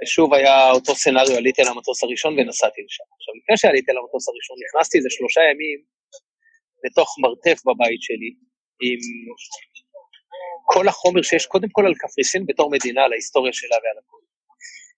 שוב 0.05 0.33
היה 0.33 0.71
אותו 0.71 0.95
סצנריו, 0.95 1.37
עליתי 1.37 1.61
על 1.61 1.67
המטוס 1.67 2.03
הראשון 2.03 2.39
ונסעתי 2.39 2.81
לשם. 2.85 3.03
עכשיו, 3.17 3.33
לפני 3.39 3.57
שעליתי 3.57 3.91
על 3.91 3.97
המטוס 3.97 4.25
הראשון, 4.29 4.57
נכנסתי 4.65 4.97
איזה 4.97 5.09
שלושה 5.09 5.41
ימים 5.51 5.79
לתוך 6.85 7.09
מרתף 7.23 7.59
בבית 7.67 8.01
שלי, 8.01 8.31
עם 8.85 8.99
כל 10.65 10.87
החומר 10.87 11.21
שיש 11.21 11.45
קודם 11.45 11.69
כל 11.71 11.85
על 11.85 11.95
קפריסין 11.95 12.45
בתור 12.45 12.71
מדינה, 12.71 13.01
על 13.03 13.11
ההיסטוריה 13.11 13.53
שלה 13.53 13.77
ועל 13.83 13.97
הכול. 14.03 14.21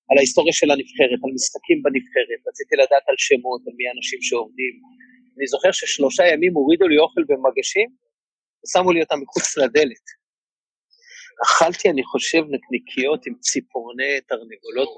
על 0.10 0.18
ההיסטוריה 0.18 0.54
של 0.54 0.72
הנבחרת, 0.72 1.20
על 1.24 1.32
משחקים 1.38 1.78
בנבחרת, 1.84 2.40
רציתי 2.48 2.76
לדעת 2.76 3.06
על 3.10 3.16
שמות, 3.18 3.62
על 3.68 3.74
מי 3.78 3.88
האנשים 3.88 4.20
שעובדים. 4.22 4.74
אני 5.38 5.48
זוכר 5.48 5.72
ששלושה 5.72 6.24
ימים 6.28 6.54
הורידו 6.54 6.88
לי 6.88 6.98
אוכל 6.98 7.24
במגשים, 7.30 7.90
ושמו 8.62 8.92
לי 8.92 9.02
אותם 9.02 9.20
מחוץ 9.22 9.58
לדלת. 9.58 10.06
אכלתי, 11.44 11.90
אני 11.90 12.04
חושב, 12.04 12.44
נקניקיות 12.56 13.28
עם 13.28 13.34
ציפורני 13.40 14.22
תרנגולות. 14.28 14.90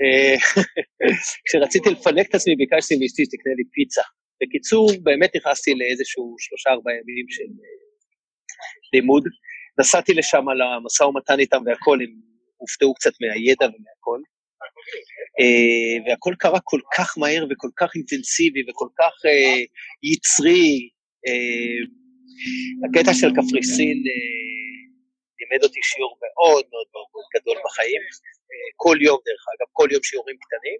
אה, 0.00 0.36
כשרציתי 1.44 1.88
לפנק 1.90 2.26
את 2.28 2.34
עצמי, 2.34 2.56
ביקשתי 2.56 2.94
מאשתי 3.00 3.24
שתקנה 3.24 3.54
לי 3.58 3.64
פיצה. 3.72 4.02
בקיצור, 4.40 4.90
באמת 5.02 5.36
נכנסתי 5.36 5.74
לאיזשהו 5.74 6.36
שלושה-ארבעה 6.38 6.94
ימים 6.94 7.26
של 7.28 7.48
לימוד. 8.92 9.24
נסעתי 9.80 10.14
לשם 10.14 10.44
למשא 10.48 11.02
ומתן 11.02 11.40
איתם 11.40 11.62
והכל, 11.66 11.98
הם 12.02 12.12
הופתעו 12.56 12.94
קצת 12.94 13.12
מהידע 13.20 13.66
ומהכל. 13.66 14.20
Uh, 15.40 16.08
והכל 16.08 16.34
קרה 16.38 16.60
כל 16.64 16.80
כך 16.96 17.18
מהר 17.18 17.46
וכל 17.50 17.68
כך 17.76 17.90
אינטנסיבי 17.94 18.62
וכל 18.70 18.88
כך 18.98 19.12
uh, 19.26 19.66
יצרי. 20.02 20.88
Uh, 21.28 22.06
הקטע 22.84 23.12
של 23.20 23.30
קפריסין 23.36 23.98
לימד 25.38 25.62
אותי 25.64 25.80
שיעור 25.82 26.18
מאוד 26.22 26.64
מאוד 26.72 26.86
מאוד 26.92 27.26
גדול 27.36 27.58
בחיים. 27.64 28.02
כל 28.76 28.96
יום, 29.00 29.18
דרך 29.28 29.44
אגב, 29.52 29.68
כל 29.72 29.88
יום 29.92 30.02
שיעורים 30.02 30.36
קטנים. 30.44 30.78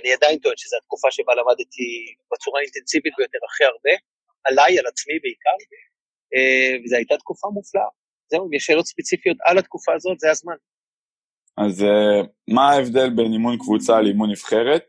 אני 0.00 0.12
עדיין 0.12 0.38
טוען 0.38 0.56
שזו 0.56 0.76
התקופה 0.76 1.08
שבה 1.10 1.32
למדתי 1.34 1.88
בצורה 2.32 2.60
האינטנסיבית 2.60 3.12
ביותר 3.18 3.38
הכי 3.48 3.64
הרבה, 3.64 3.94
עליי, 4.44 4.78
על 4.78 4.86
עצמי 4.86 5.18
בעיקר, 5.22 5.58
אה, 5.72 5.86
וזו 6.84 6.96
הייתה 6.96 7.16
תקופה 7.16 7.48
מופלאה. 7.48 7.88
זהו, 8.30 8.46
אם 8.46 8.52
יש 8.52 8.64
שאלות 8.64 8.86
ספציפיות 8.86 9.36
על 9.46 9.58
התקופה 9.58 9.92
הזאת, 9.94 10.20
זה 10.20 10.30
הזמן. 10.30 10.54
אז 11.56 11.82
אה, 11.82 12.22
מה 12.48 12.70
ההבדל 12.70 13.10
בין 13.10 13.32
אימון 13.32 13.58
קבוצה 13.58 14.00
לאימון 14.00 14.30
נבחרת? 14.30 14.84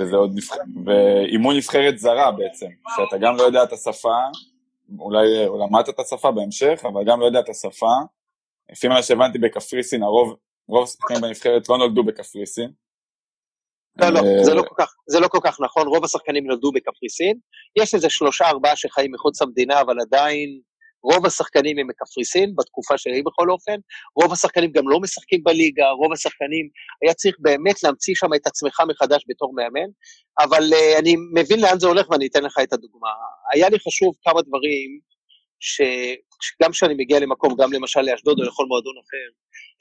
וזה 0.00 0.16
עוד 0.16 0.32
נבח... 0.34 0.56
ואימון 0.86 1.56
נבחרת 1.56 1.98
זרה 1.98 2.32
בעצם, 2.32 2.66
שאתה 2.96 3.18
גם 3.20 3.36
לא 3.36 3.42
יודע 3.42 3.62
את 3.62 3.72
השפה, 3.72 4.16
אולי 4.98 5.26
למדת 5.60 5.88
את 5.88 6.00
השפה 6.00 6.30
בהמשך, 6.30 6.80
אבל 6.82 7.04
גם 7.06 7.20
לא 7.20 7.26
יודע 7.26 7.40
את 7.40 7.48
השפה. 7.48 7.92
לפי 8.72 8.88
מה 8.88 9.02
שהבנתי 9.02 9.38
בקפריסין, 9.38 10.02
הרוב, 10.02 10.36
רוב 10.68 10.84
השחקנים 10.84 11.20
בנבחרת 11.20 11.68
לא 11.68 11.78
נולדו 11.78 12.04
בקפריסין. 12.04 12.70
לא, 14.00 14.08
לא, 14.08 14.18
אה, 14.18 14.44
זה 14.44 14.54
לא, 14.54 14.62
כל 14.62 14.74
כך, 14.78 14.94
זה 15.06 15.20
לא 15.20 15.28
כל 15.28 15.38
כך 15.42 15.60
נכון, 15.60 15.86
רוב 15.86 16.04
השחקנים 16.04 16.46
נולדו 16.46 16.72
בקפריסין. 16.72 17.38
יש 17.78 17.94
איזה 17.94 18.10
שלושה, 18.10 18.48
ארבעה 18.48 18.76
שחיים 18.76 19.12
מחוץ 19.12 19.42
למדינה, 19.42 19.80
אבל 19.80 20.00
עדיין 20.00 20.60
רוב 21.02 21.26
השחקנים 21.26 21.78
הם 21.78 21.86
מקפריסין, 21.86 22.54
בתקופה 22.56 22.98
שלי 22.98 23.22
בכל 23.22 23.50
אופן, 23.50 23.76
רוב 24.22 24.32
השחקנים 24.32 24.72
גם 24.72 24.88
לא 24.88 25.00
משחקים 25.00 25.44
בליגה, 25.44 25.90
רוב 25.90 26.12
השחקנים, 26.12 26.68
היה 27.02 27.14
צריך 27.14 27.36
באמת 27.38 27.82
להמציא 27.82 28.14
שם 28.16 28.34
את 28.34 28.46
עצמך 28.46 28.82
מחדש 28.88 29.24
בתור 29.28 29.54
מאמן, 29.54 29.90
אבל 30.40 30.62
uh, 30.72 30.98
אני 30.98 31.16
מבין 31.34 31.60
לאן 31.60 31.78
זה 31.78 31.86
הולך 31.86 32.10
ואני 32.10 32.26
אתן 32.26 32.44
לך 32.44 32.58
את 32.62 32.72
הדוגמה. 32.72 33.08
היה 33.54 33.68
לי 33.68 33.78
חשוב 33.78 34.14
כמה 34.24 34.42
דברים, 34.42 35.00
ש... 35.60 35.82
שגם 36.42 36.70
כשאני 36.70 36.94
מגיע 36.94 37.20
למקום, 37.20 37.54
גם 37.58 37.72
למשל 37.72 38.00
לאשדוד 38.00 38.40
או 38.40 38.44
לכל 38.44 38.64
מועדון 38.66 38.94
אחר, 38.98 39.28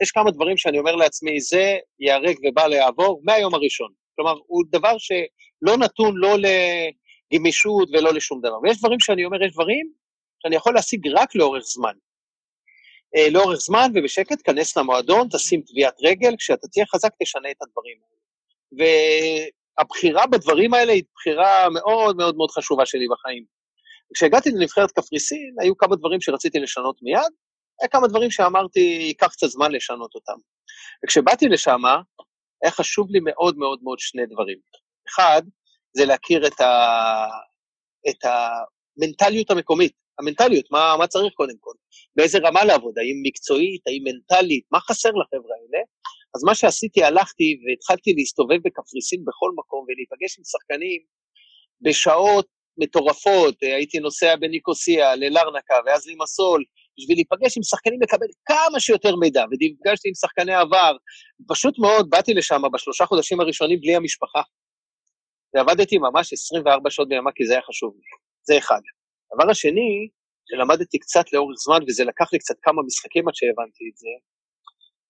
יש 0.04 0.12
כמה 0.12 0.32
דברים 0.32 0.58
שאני 0.58 0.80
אומר 0.80 0.96
לעצמי, 0.96 1.42
זה 1.42 1.78
ייהרג 2.00 2.36
ובל 2.48 2.74
יעבור 2.74 3.22
מהיום 3.24 3.54
הראשון. 3.54 3.92
כלומר, 4.18 4.36
הוא 4.48 4.64
דבר 4.70 4.96
שלא 4.98 5.78
נתון 5.78 6.16
לא 6.18 6.36
לגמישות 7.34 7.90
ולא 7.94 8.14
לשום 8.14 8.42
דבר. 8.42 8.60
ויש 8.64 8.80
דברים 8.80 9.00
שאני 9.00 9.26
אומר, 9.26 9.44
יש 9.44 9.54
דברים 9.54 9.92
שאני 10.44 10.56
יכול 10.56 10.74
להשיג 10.74 11.08
רק 11.08 11.36
לאורך 11.36 11.64
זמן. 11.64 11.94
Uh, 13.18 13.32
לאורך 13.32 13.58
זמן 13.60 13.92
ובשקט, 13.96 14.38
כנס 14.44 14.78
למועדון, 14.78 15.28
תשים 15.32 15.62
טביעת 15.62 15.96
רגל, 16.04 16.36
כשאתה 16.40 16.68
תהיה 16.68 16.86
חזק 16.86 17.10
תשנה 17.22 17.52
את 17.52 17.62
הדברים 17.62 17.98
האלה. 18.04 18.18
והבחירה 19.80 20.28
בדברים 20.28 20.74
האלה 20.74 20.92
היא 20.92 21.04
בחירה 21.16 21.70
מאוד 21.70 22.18
מאוד 22.18 22.38
מאוד 22.38 22.52
חשובה 22.52 22.86
שלי 22.86 23.06
בחיים. 23.12 23.46
כשהגעתי 24.14 24.50
לנבחרת 24.52 24.92
קפריסין, 24.92 25.56
היו 25.62 25.78
כמה 25.78 25.96
דברים 25.96 26.22
שרציתי 26.22 26.60
לשנות 26.60 27.00
מיד, 27.02 27.32
היה 27.82 27.90
כמה 27.90 28.08
דברים 28.08 28.32
שאמרתי, 28.32 28.80
ייקח 28.80 29.28
קצת 29.28 29.48
זמן 29.48 29.72
לשנות 29.72 30.16
אותם. 30.16 30.38
וכשבאתי 31.06 31.48
לשם, 31.48 31.82
היה 32.64 32.72
חשוב 32.72 33.12
לי 33.12 33.20
מאוד 33.20 33.58
מאוד 33.58 33.80
מאוד 33.84 34.00
שני 34.00 34.26
דברים. 34.26 34.58
אחד, 35.10 35.42
זה 35.94 36.06
להכיר 36.06 36.48
את, 36.48 36.62
ה... 36.62 37.26
את 38.10 38.18
המנטליות 38.24 39.52
המקומית. 39.52 39.92
המנטליות, 40.20 40.66
מה, 40.72 40.96
מה 41.00 41.08
צריך 41.08 41.34
קודם 41.34 41.56
כל? 41.60 41.74
באיזה 42.16 42.38
רמה 42.38 42.66
לעבוד? 42.66 42.98
האם 42.98 43.16
מקצועית, 43.24 43.82
האם 43.88 44.04
מנטלית? 44.04 44.66
מה 44.72 44.80
חסר 44.80 45.10
לחבר'ה 45.10 45.56
האלה? 45.56 45.84
אז 46.36 46.44
מה 46.44 46.56
שעשיתי, 46.56 47.04
הלכתי 47.04 47.60
והתחלתי 47.68 48.14
להסתובב 48.14 48.58
בקפריסין 48.64 49.26
בכל 49.26 49.52
מקום 49.56 49.86
ולהיפגש 49.88 50.38
עם 50.38 50.44
שחקנים 50.44 51.02
בשעות 51.82 52.48
מטורפות, 52.78 53.56
הייתי 53.62 54.00
נוסע 54.00 54.36
בניקוסיה, 54.36 55.16
ללרנקה, 55.16 55.76
ואז 55.86 56.08
לימסול, 56.08 56.64
בשביל 56.98 57.18
להיפגש 57.18 57.58
עם 57.58 57.64
שחקנים, 57.64 58.02
לקבל 58.02 58.28
כמה 58.46 58.80
שיותר 58.80 59.16
מידע, 59.16 59.44
ונפגשתי 59.44 60.08
עם 60.10 60.16
שחקני 60.16 60.54
עבר. 60.54 60.96
פשוט 61.48 61.80
מאוד, 61.80 62.10
באתי 62.10 62.34
לשם 62.34 62.62
בשלושה 62.74 63.06
חודשים 63.06 63.40
הראשונים 63.40 63.80
בלי 63.82 63.96
המשפחה. 63.96 64.42
ועבדתי 65.54 65.98
ממש 65.98 66.34
24 66.34 66.90
שעות 66.90 67.10
בימה, 67.10 67.32
כי 67.36 67.46
זה 67.46 67.54
היה 67.54 67.62
חשוב 67.62 67.94
לי. 67.96 68.02
זה 68.48 68.58
אחד. 68.58 68.82
הדבר 69.34 69.52
השני, 69.52 70.10
שלמדתי 70.50 71.00
קצת 71.00 71.34
לאורך 71.34 71.56
זמן, 71.66 71.80
וזה 71.88 72.04
לקח 72.04 72.34
לי 72.34 72.40
קצת 72.40 72.56
כמה 72.62 72.82
משחקים 72.84 73.28
עד 73.28 73.36
שהבנתי 73.36 73.84
את 73.92 73.98
זה, 73.98 74.10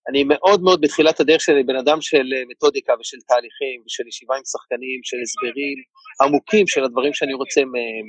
אני 0.10 0.24
מאוד 0.24 0.62
מאוד 0.62 0.82
בתחילת 0.82 1.20
הדרך 1.20 1.42
שלי 1.42 1.64
בן 1.64 1.76
אדם 1.76 2.02
של 2.02 2.26
אה, 2.36 2.44
מתודיקה 2.48 2.94
ושל 3.00 3.18
תהליכים 3.28 3.84
ושל 3.86 4.08
ישיבה 4.08 4.36
עם 4.38 4.46
שחקנים, 4.46 5.00
של 5.04 5.18
הסברים 5.24 5.78
עמוקים 6.24 6.68
של 6.68 6.84
הדברים 6.84 7.14
שאני 7.14 7.34
רוצה 7.34 7.62
מהם. 7.66 8.08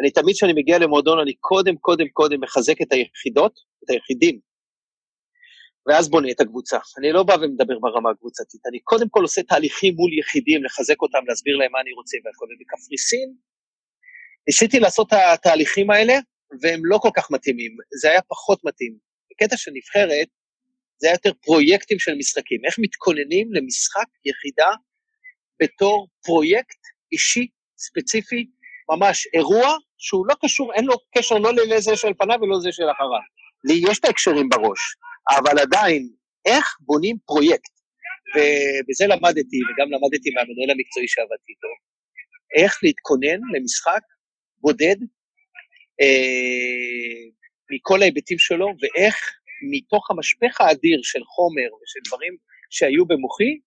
אני 0.00 0.10
תמיד 0.10 0.34
כשאני 0.34 0.52
מגיע 0.52 0.78
למועדון, 0.78 1.18
אני 1.18 1.34
קודם, 1.34 1.76
קודם, 1.76 2.08
קודם 2.08 2.40
מחזק 2.40 2.82
את 2.82 2.92
היחידות, 2.92 3.60
את 3.84 3.90
היחידים, 3.90 4.40
ואז 5.86 6.10
בונה 6.10 6.30
את 6.30 6.40
הקבוצה. 6.40 6.78
אני 6.98 7.12
לא 7.12 7.22
בא 7.22 7.36
ומדבר 7.42 7.78
ברמה 7.78 8.10
הקבוצתית, 8.10 8.60
אני 8.66 8.80
קודם 8.80 9.08
כל 9.08 9.22
עושה 9.22 9.42
תהליכים 9.42 9.94
מול 9.94 10.18
יחידים, 10.18 10.64
לחזק 10.64 11.02
אותם, 11.02 11.18
להסביר 11.28 11.56
להם 11.56 11.72
מה 11.72 11.80
אני 11.80 11.92
רוצה 11.92 12.16
והכל. 12.24 12.44
ובקפריסין, 12.44 13.34
ניסיתי 14.46 14.80
לעשות 14.80 15.08
את 15.08 15.18
התהליכים 15.34 15.90
האלה, 15.90 16.14
והם 16.60 16.80
לא 16.84 16.98
כל 17.02 17.10
כך 17.16 17.30
מתאימים, 17.30 17.76
זה 18.00 18.10
היה 18.10 18.22
פחות 18.22 18.64
מתאים. 18.64 18.96
בקטע 19.30 19.56
של 19.56 19.70
נבחרת, 19.74 20.28
זה 20.98 21.06
היה 21.06 21.14
יותר 21.14 21.32
פרויקטים 21.42 21.98
של 21.98 22.14
משחקים. 22.14 22.60
איך 22.64 22.78
מתכוננים 22.78 23.52
למשחק 23.52 24.06
יחידה 24.24 24.70
בתור 25.62 26.08
פרויקט 26.24 26.78
אישי, 27.12 27.46
ספציפי, 27.78 28.46
ממש 28.90 29.26
אירוע 29.34 29.76
שהוא 29.98 30.26
לא 30.26 30.34
קשור, 30.44 30.74
אין 30.74 30.84
לו 30.84 30.94
קשר 31.16 31.38
לא 31.38 31.52
לזה 31.52 31.96
של 31.96 32.14
פניו 32.18 32.38
ולא 32.42 32.56
לזה 32.56 32.72
של 32.72 32.90
אחריו. 32.90 33.20
לי 33.64 33.90
יש 33.90 33.98
את 33.98 34.04
ההקשרים 34.04 34.48
בראש, 34.48 34.80
אבל 35.38 35.58
עדיין, 35.58 36.08
איך 36.46 36.76
בונים 36.80 37.16
פרויקט? 37.26 37.72
ובזה 38.34 39.06
למדתי, 39.06 39.58
וגם 39.66 39.88
למדתי 39.92 40.30
מהמנהל 40.34 40.70
המקצועי 40.70 41.08
שעבדתי 41.08 41.52
איתו, 41.52 41.68
איך 42.56 42.78
להתכונן 42.82 43.40
למשחק 43.54 44.00
בודד 44.60 44.96
אה, 46.00 47.22
מכל 47.70 48.02
ההיבטים 48.02 48.38
שלו, 48.38 48.66
ואיך 48.66 49.16
מתוך 49.70 50.10
המשפך 50.10 50.60
האדיר 50.60 51.00
של 51.02 51.24
חומר 51.24 51.68
ושל 51.74 52.00
דברים 52.08 52.36
שהיו 52.70 53.06
במוחי, 53.06 53.58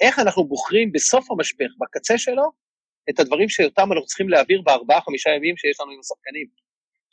איך 0.00 0.18
אנחנו 0.18 0.44
בוחרים 0.44 0.92
בסוף 0.92 1.30
המשפך, 1.30 1.70
בקצה 1.80 2.18
שלו, 2.18 2.61
את 3.10 3.20
הדברים 3.20 3.48
שאותם 3.48 3.92
אנחנו 3.92 4.06
צריכים 4.06 4.28
להעביר 4.28 4.62
בארבעה-חמישה 4.62 5.30
ימים 5.30 5.56
שיש 5.56 5.80
לנו 5.80 5.90
עם 5.92 6.00
השחקנים, 6.00 6.46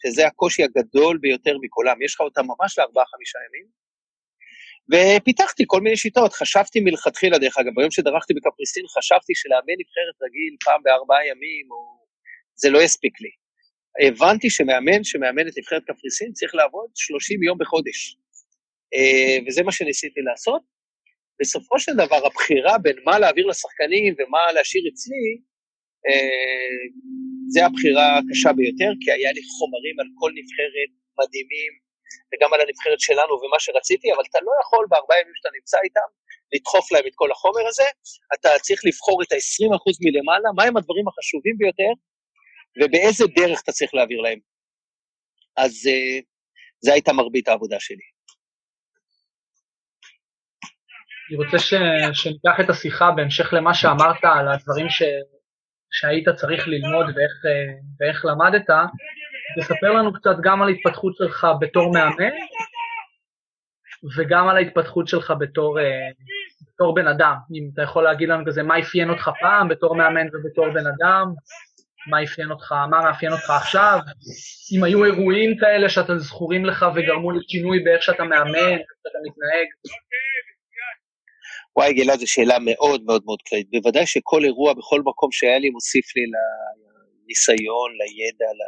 שזה 0.02 0.28
הקושי 0.28 0.64
הגדול 0.64 1.18
ביותר 1.18 1.58
מכולם. 1.62 2.02
יש 2.02 2.14
לך 2.14 2.22
אותם 2.22 2.46
ממש 2.46 2.80
לארבעה-חמישה 2.80 3.40
ימים. 3.48 3.68
ופיתחתי 4.92 5.64
כל 5.68 5.82
מיני 5.82 5.98
שיטות, 5.98 6.34
חשבתי 6.34 6.80
מלכתחילה, 6.80 7.38
דרך 7.38 7.58
אגב, 7.58 7.72
ביום 7.76 7.92
שדרכתי 7.92 8.34
בקפריסין, 8.34 8.86
חשבתי 8.98 9.34
שלאמן 9.36 9.78
נבחרת 9.80 10.16
רגיל 10.24 10.56
פעם 10.66 10.84
בארבעה 10.84 11.28
ימים, 11.28 11.72
או... 11.72 12.00
זה 12.56 12.70
לא 12.70 12.80
יספיק 12.80 13.22
לי. 13.22 13.30
הבנתי 14.08 14.50
שמאמן 14.50 15.04
שמאמן 15.04 15.48
את 15.48 15.58
נבחרת 15.58 15.84
קפריסין 15.88 16.32
צריך 16.34 16.56
לעבוד 16.56 16.90
30 16.96 17.44
יום 17.44 17.58
בחודש. 17.58 18.18
אה, 18.94 19.38
וזה 19.48 19.64
מה 19.64 19.72
שניסיתי 19.72 20.22
לעשות. 20.22 20.62
בסופו 21.40 21.80
של 21.80 21.92
דבר, 21.94 22.26
הבחירה 22.26 22.78
בין 22.78 22.96
מה 23.06 23.20
להעביר 23.20 23.46
לשחקנים 23.48 24.16
ומה 24.18 24.52
להשאיר 24.52 24.84
אצלי, 24.94 25.42
זה 27.54 27.66
הבחירה 27.66 28.08
הקשה 28.18 28.52
ביותר, 28.58 28.92
כי 29.02 29.12
היה 29.12 29.32
לי 29.36 29.42
חומרים 29.56 29.96
על 30.02 30.10
כל 30.20 30.32
נבחרת 30.38 30.90
מדהימים, 31.20 31.74
וגם 32.30 32.54
על 32.54 32.62
הנבחרת 32.64 33.00
שלנו 33.08 33.34
ומה 33.42 33.60
שרציתי, 33.60 34.08
אבל 34.14 34.24
אתה 34.30 34.40
לא 34.48 34.52
יכול 34.62 34.84
בארבעה 34.90 35.20
ימים 35.22 35.36
שאתה 35.36 35.50
נמצא 35.58 35.78
איתם, 35.86 36.10
לדחוף 36.54 36.92
להם 36.92 37.06
את 37.08 37.16
כל 37.16 37.32
החומר 37.32 37.64
הזה, 37.68 37.88
אתה 38.36 38.50
צריך 38.66 38.82
לבחור 38.88 39.18
את 39.24 39.32
ה-20% 39.32 39.96
מלמעלה, 40.06 40.50
מהם 40.58 40.78
הדברים 40.78 41.06
החשובים 41.08 41.56
ביותר, 41.58 41.92
ובאיזה 42.78 43.26
דרך 43.36 43.62
אתה 43.64 43.72
צריך 43.72 43.94
להעביר 43.94 44.22
להם. 44.22 44.40
אז 45.58 45.74
uh, 45.88 46.24
זה 46.80 46.94
הייתה 46.94 47.14
מרבית 47.14 47.48
העבודה 47.48 47.80
שלי. 47.80 48.08
אני 51.30 51.38
רוצה 51.38 51.60
ש... 51.60 51.74
שניקח 52.14 52.56
את 52.60 52.70
השיחה 52.70 53.12
בהמשך 53.16 53.54
למה 53.54 53.74
שאמרת 53.74 54.24
על 54.24 54.48
הדברים 54.54 54.90
ש... 54.90 55.02
שהיית 55.92 56.30
צריך 56.30 56.68
ללמוד 56.68 57.06
ואיך, 57.06 57.46
אה, 57.46 57.74
ואיך 58.00 58.26
למדת, 58.26 58.70
תספר 59.60 59.92
לנו 59.92 60.14
קצת 60.14 60.36
גם 60.44 60.62
על 60.62 60.68
ההתפתחות 60.68 61.16
שלך 61.18 61.48
בתור 61.60 61.94
מאמן 61.94 62.32
וגם 64.18 64.48
על 64.48 64.58
ההתפתחות 64.58 65.08
שלך 65.08 65.34
בתור, 65.40 65.80
אה, 65.80 66.10
בתור 66.62 66.96
בן 66.96 67.08
אדם. 67.08 67.36
אם 67.54 67.70
אתה 67.74 67.82
יכול 67.82 68.04
להגיד 68.04 68.30
לנו 68.30 68.46
כזה 68.46 68.64
מה 68.64 68.80
אפיין 68.80 69.10
אותך 69.10 69.32
פעם 69.40 69.68
בתור 69.68 69.96
מאמן 69.96 70.28
ובתור 70.34 70.70
בן 70.70 70.88
אדם, 70.88 71.34
מה 72.08 72.24
אפיין 72.24 72.52
אותך, 72.52 72.72
מה 72.72 73.02
מאפיין 73.02 73.32
אותך 73.32 73.50
עכשיו, 73.50 74.00
אם 74.76 74.84
היו 74.84 75.06
אירועים 75.06 75.58
כאלה 75.58 75.90
שאתה 75.90 76.18
זכורים 76.18 76.66
לך 76.66 76.86
וגרמו 76.96 77.32
לשינוי 77.32 77.80
באיך 77.84 78.04
שאתה 78.04 78.24
מאמן, 78.24 78.56
איך 78.56 78.92
שאתה 79.04 79.20
מתנהג. 79.26 79.68
וואי 81.78 81.94
גלעד, 81.94 82.20
זו 82.20 82.28
שאלה 82.28 82.58
מאוד 82.60 83.04
מאוד 83.06 83.22
מאוד 83.26 83.40
כללית. 83.42 83.68
בוודאי 83.72 84.06
שכל 84.06 84.46
אירוע 84.46 84.74
בכל 84.74 85.02
מקום 85.06 85.32
שהיה 85.32 85.60
לי 85.60 85.70
מוסיף 85.70 86.16
לי 86.16 86.24
לניסיון, 86.32 87.92
לידע, 87.92 88.46
ל... 88.46 88.62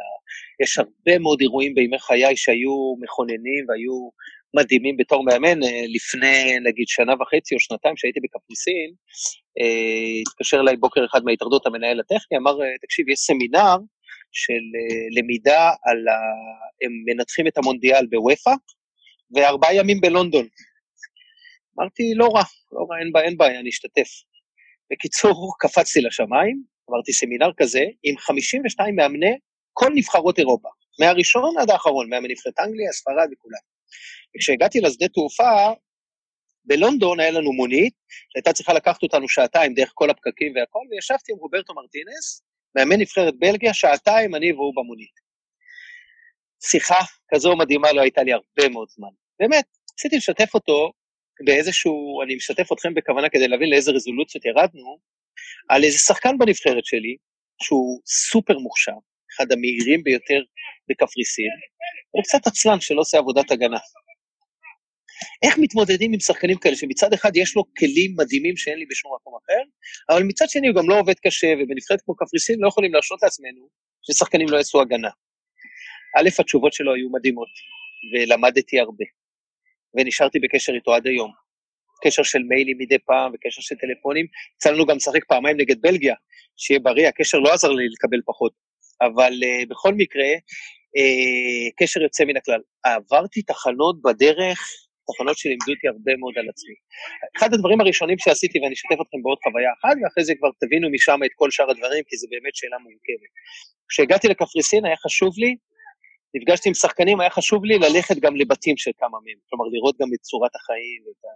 יש 0.62 0.78
הרבה 0.78 1.18
מאוד 1.18 1.40
אירועים 1.40 1.74
בימי 1.74 1.98
חיי 1.98 2.36
שהיו 2.36 2.94
מכוננים 3.02 3.64
והיו 3.68 4.10
מדהימים 4.56 4.96
בתור 4.96 5.24
מאמן. 5.24 5.62
אה, 5.62 5.82
לפני 5.94 6.58
נגיד 6.68 6.88
שנה 6.88 7.12
וחצי 7.20 7.54
או 7.54 7.60
שנתיים 7.60 7.96
שהייתי 7.96 8.20
בקפריסין, 8.20 8.90
אה, 9.58 10.20
התקשר 10.20 10.60
אליי 10.60 10.76
בוקר 10.76 11.04
אחד 11.10 11.24
מההתאחדות 11.24 11.66
המנהל 11.66 12.00
הטכני, 12.00 12.38
אמר, 12.38 12.62
אה, 12.62 12.78
תקשיב, 12.82 13.08
יש 13.08 13.18
סמינר 13.18 13.76
של 14.32 14.64
למידה 15.16 15.70
על 15.84 16.08
ה... 16.08 16.14
הם 16.82 16.92
מנתחים 17.06 17.46
את 17.46 17.58
המונדיאל 17.58 18.06
בוופא, 18.06 18.50
וארבעה 19.34 19.74
ימים 19.74 20.00
בלונדון. 20.00 20.46
אמרתי, 21.78 22.14
לא 22.14 22.28
רע, 22.34 22.42
לא 22.72 22.86
רע, 22.90 22.98
אין 23.00 23.12
בעיה, 23.12 23.26
אין 23.26 23.36
בעיה, 23.36 23.60
אני 23.60 23.70
אשתתף. 23.70 24.08
בקיצור, 24.92 25.54
קפצתי 25.58 26.00
לשמיים, 26.00 26.62
אמרתי 26.90 27.12
סמינר 27.12 27.50
כזה, 27.56 27.84
עם 28.02 28.18
52 28.18 28.96
מאמני 28.96 29.36
כל 29.72 29.90
נבחרות 29.94 30.38
אירופה, 30.38 30.68
מהראשון 31.00 31.54
עד 31.58 31.70
האחרון, 31.70 32.10
מאמן 32.10 32.30
נבחרת 32.30 32.58
אנגליה, 32.58 32.92
ספרד 32.92 33.28
וכולם. 33.32 33.62
וכשהגעתי 34.36 34.80
לשדה 34.80 35.08
תעופה, 35.08 35.72
בלונדון 36.64 37.20
היה 37.20 37.30
לנו 37.30 37.52
מונית, 37.52 37.94
שהייתה 38.32 38.52
צריכה 38.52 38.72
לקחת 38.72 39.02
אותנו 39.02 39.28
שעתיים 39.28 39.74
דרך 39.74 39.90
כל 39.94 40.10
הפקקים 40.10 40.52
והכל, 40.56 40.80
וישבתי 40.90 41.32
עם 41.32 41.38
רוברטו 41.38 41.74
מרטינס, 41.74 42.42
מאמן 42.76 43.00
נבחרת 43.00 43.34
בלגיה, 43.38 43.74
שעתיים 43.74 44.34
אני 44.34 44.52
והוא 44.52 44.74
במונית. 44.76 45.22
שיחה 46.64 47.00
כזו 47.34 47.56
מדהימה 47.56 47.92
לא 47.92 48.00
הייתה 48.00 48.22
לי 48.22 48.32
הרבה 48.32 48.68
מאוד 48.72 48.88
זמן. 48.88 49.08
באמת, 49.40 49.64
רציתי 49.92 50.16
לשתף 50.16 50.54
אותו 50.54 50.92
באיזשהו, 51.44 52.22
אני 52.22 52.34
משתף 52.34 52.72
אתכם 52.72 52.94
בכוונה 52.94 53.28
כדי 53.28 53.48
להבין 53.48 53.70
לאיזה 53.70 53.92
רזולוציות 53.92 54.44
ירדנו, 54.44 54.98
על 55.68 55.84
איזה 55.84 55.98
שחקן 55.98 56.38
בנבחרת 56.38 56.84
שלי, 56.84 57.16
שהוא 57.62 58.00
סופר 58.06 58.58
מוכשר, 58.58 58.98
אחד 59.36 59.52
המהירים 59.52 60.02
ביותר 60.02 60.40
בקפריסין, 60.88 61.52
הוא 62.10 62.22
קצת 62.22 62.46
עצלן 62.46 62.80
שלא 62.80 63.00
עושה 63.00 63.18
עבודת 63.18 63.50
הגנה. 63.50 63.78
איך 65.42 65.58
מתמודדים 65.58 66.12
עם 66.12 66.20
שחקנים 66.20 66.58
כאלה, 66.58 66.76
שמצד 66.76 67.12
אחד 67.12 67.36
יש 67.36 67.56
לו 67.56 67.64
כלים 67.78 68.14
מדהימים 68.18 68.56
שאין 68.56 68.78
לי 68.78 68.86
בשום 68.90 69.12
מקום 69.14 69.34
אחר, 69.44 69.62
אבל 70.10 70.22
מצד 70.22 70.48
שני 70.48 70.68
הוא 70.68 70.76
גם 70.76 70.88
לא 70.88 70.98
עובד 70.98 71.14
קשה, 71.26 71.46
ובנבחרת 71.58 72.00
כמו 72.04 72.16
קפריסין 72.16 72.56
לא 72.60 72.68
יכולים 72.68 72.92
להרשות 72.92 73.22
לעצמנו 73.22 73.68
ששחקנים 74.02 74.48
לא 74.48 74.56
יעשו 74.56 74.80
הגנה. 74.80 75.08
א', 76.18 76.28
התשובות 76.38 76.72
שלו 76.72 76.94
היו 76.94 77.10
מדהימות, 77.10 77.48
ולמדתי 78.12 78.80
הרבה, 78.80 79.04
ונשארתי 79.94 80.38
בקשר 80.38 80.72
איתו 80.72 80.94
עד 80.94 81.06
היום. 81.06 81.30
קשר 82.04 82.22
של 82.22 82.42
מיילים 82.48 82.76
מדי 82.78 82.98
פעם 82.98 83.32
וקשר 83.34 83.62
של 83.62 83.74
טלפונים. 83.74 84.26
יצא 84.56 84.70
לנו 84.70 84.86
גם 84.86 84.96
לשחק 84.96 85.24
פעמיים 85.24 85.56
נגד 85.56 85.80
בלגיה, 85.80 86.14
שיהיה 86.56 86.80
בריא, 86.80 87.08
הקשר 87.08 87.38
לא 87.38 87.52
עזר 87.52 87.68
לי 87.68 87.84
לקבל 87.88 88.20
פחות. 88.26 88.52
אבל 89.02 89.32
uh, 89.32 89.68
בכל 89.68 89.94
מקרה, 89.94 90.28
uh, 90.96 91.70
קשר 91.78 92.02
יוצא 92.02 92.24
מן 92.24 92.36
הכלל. 92.36 92.60
עברתי 92.84 93.42
תחנות 93.42 94.02
בדרך 94.02 94.58
תחנות 95.08 95.36
שלימדו 95.38 95.72
אותי 95.74 95.88
הרבה 95.88 96.12
מאוד 96.20 96.34
על 96.40 96.46
עצמי. 96.52 96.74
אחד 97.36 97.54
הדברים 97.54 97.80
הראשונים 97.80 98.18
שעשיתי, 98.18 98.58
ואני 98.58 98.74
אשתף 98.74 98.98
אתכם 99.02 99.20
בעוד 99.22 99.38
חוויה 99.44 99.70
אחת, 99.76 99.96
ואחרי 100.02 100.24
זה 100.24 100.32
כבר 100.38 100.50
תבינו 100.60 100.86
משם 100.90 101.18
את 101.26 101.32
כל 101.34 101.50
שאר 101.50 101.70
הדברים, 101.70 102.02
כי 102.08 102.16
זו 102.16 102.26
באמת 102.30 102.54
שאלה 102.58 102.78
מורכבת. 102.84 103.32
כשהגעתי 103.88 104.28
לקפריסין 104.28 104.84
היה 104.86 104.96
חשוב 105.04 105.32
לי, 105.42 105.56
נפגשתי 106.34 106.68
עם 106.68 106.74
שחקנים, 106.74 107.20
היה 107.20 107.30
חשוב 107.30 107.64
לי 107.64 107.78
ללכת 107.78 108.16
גם 108.16 108.36
לבתים 108.36 108.76
של 108.76 108.90
כמה 108.98 109.18
מהם, 109.24 109.38
כלומר 109.50 109.64
לראות 109.72 109.96
גם 110.00 110.08
את 110.14 110.20
צורת 110.20 110.56
החיים 110.56 111.02
ואת 111.06 111.24
ה... 111.24 111.28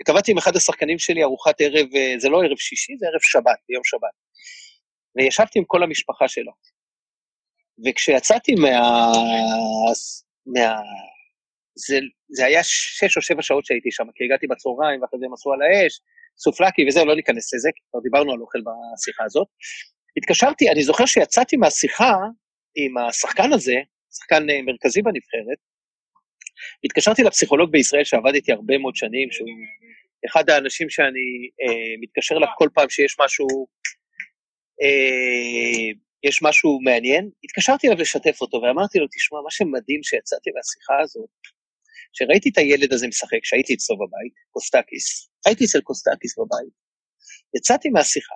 וקבעתי 0.00 0.32
עם 0.32 0.38
אחד 0.38 0.56
השחקנים 0.56 0.98
שלי 0.98 1.22
ארוחת 1.22 1.60
ערב, 1.60 1.86
אה, 1.96 2.14
זה 2.18 2.28
לא 2.28 2.42
ערב 2.44 2.56
שישי, 2.56 2.92
זה 2.98 3.06
ערב 3.06 3.20
שבת, 3.20 3.58
ביום 3.68 3.84
שבת. 3.84 4.14
וישבתי 5.16 5.58
עם 5.58 5.64
כל 5.64 5.82
המשפחה 5.82 6.28
שלו. 6.28 6.52
וכשיצאתי 7.86 8.54
מה... 8.54 8.68
מה... 10.46 10.80
זה, 11.76 11.98
זה 12.28 12.46
היה 12.46 12.60
שש 12.62 13.16
או 13.16 13.22
שבע 13.22 13.42
שעות 13.42 13.64
שהייתי 13.64 13.90
שם, 13.90 14.04
כי 14.14 14.24
הגעתי 14.24 14.46
בצהריים, 14.46 15.02
ואחרי 15.02 15.20
זה 15.20 15.26
הם 15.26 15.32
עשו 15.32 15.52
על 15.52 15.62
האש, 15.62 16.00
סופלקי 16.38 16.82
וזה, 16.88 17.04
לא 17.04 17.16
ניכנס 17.16 17.54
לזה, 17.54 17.70
כי 17.74 17.80
כבר 17.90 18.00
דיברנו 18.00 18.32
על 18.32 18.40
אוכל 18.40 18.58
בשיחה 18.66 19.24
הזאת. 19.24 19.48
התקשרתי, 20.16 20.70
אני 20.70 20.82
זוכר 20.82 21.06
שיצאתי 21.06 21.56
מהשיחה 21.56 22.14
עם 22.74 22.98
השחקן 22.98 23.52
הזה, 23.52 23.74
שחקן 24.18 24.50
אה, 24.50 24.62
מרכזי 24.62 25.02
בנבחרת, 25.02 25.58
התקשרתי 26.84 27.22
לפסיכולוג 27.22 27.70
בישראל 27.72 28.04
שעבד 28.04 28.34
איתי 28.34 28.52
הרבה 28.52 28.78
מאוד 28.78 28.96
שנים, 28.96 29.30
שהוא 29.30 29.48
אחד 30.26 30.50
האנשים 30.50 30.90
שאני 30.90 31.28
אה, 31.62 31.94
מתקשר 32.00 32.36
אליו 32.36 32.48
כל 32.58 32.68
פעם 32.74 32.88
שיש 32.88 33.16
משהו, 33.24 33.46
אה, 34.82 35.92
יש 36.22 36.42
משהו 36.42 36.80
מעניין, 36.80 37.30
התקשרתי 37.44 37.86
אליו 37.86 37.98
לשתף 37.98 38.40
אותו 38.40 38.60
ואמרתי 38.62 38.98
לו, 38.98 39.06
תשמע, 39.06 39.38
מה 39.44 39.50
שמדהים 39.50 40.02
שיצאתי 40.02 40.50
מהשיחה 40.56 40.94
הזאת, 41.02 41.30
כשראיתי 42.12 42.48
את 42.48 42.58
הילד 42.58 42.92
הזה 42.92 43.08
משחק, 43.08 43.44
שהייתי 43.44 43.74
אצלו 43.74 43.96
בבית, 43.96 44.34
קוסטקיס, 44.50 45.28
הייתי 45.46 45.64
אצל 45.64 45.80
קוסטקיס 45.80 46.38
בבית, 46.38 46.74
יצאתי 47.56 47.88
מהשיחה, 47.88 48.34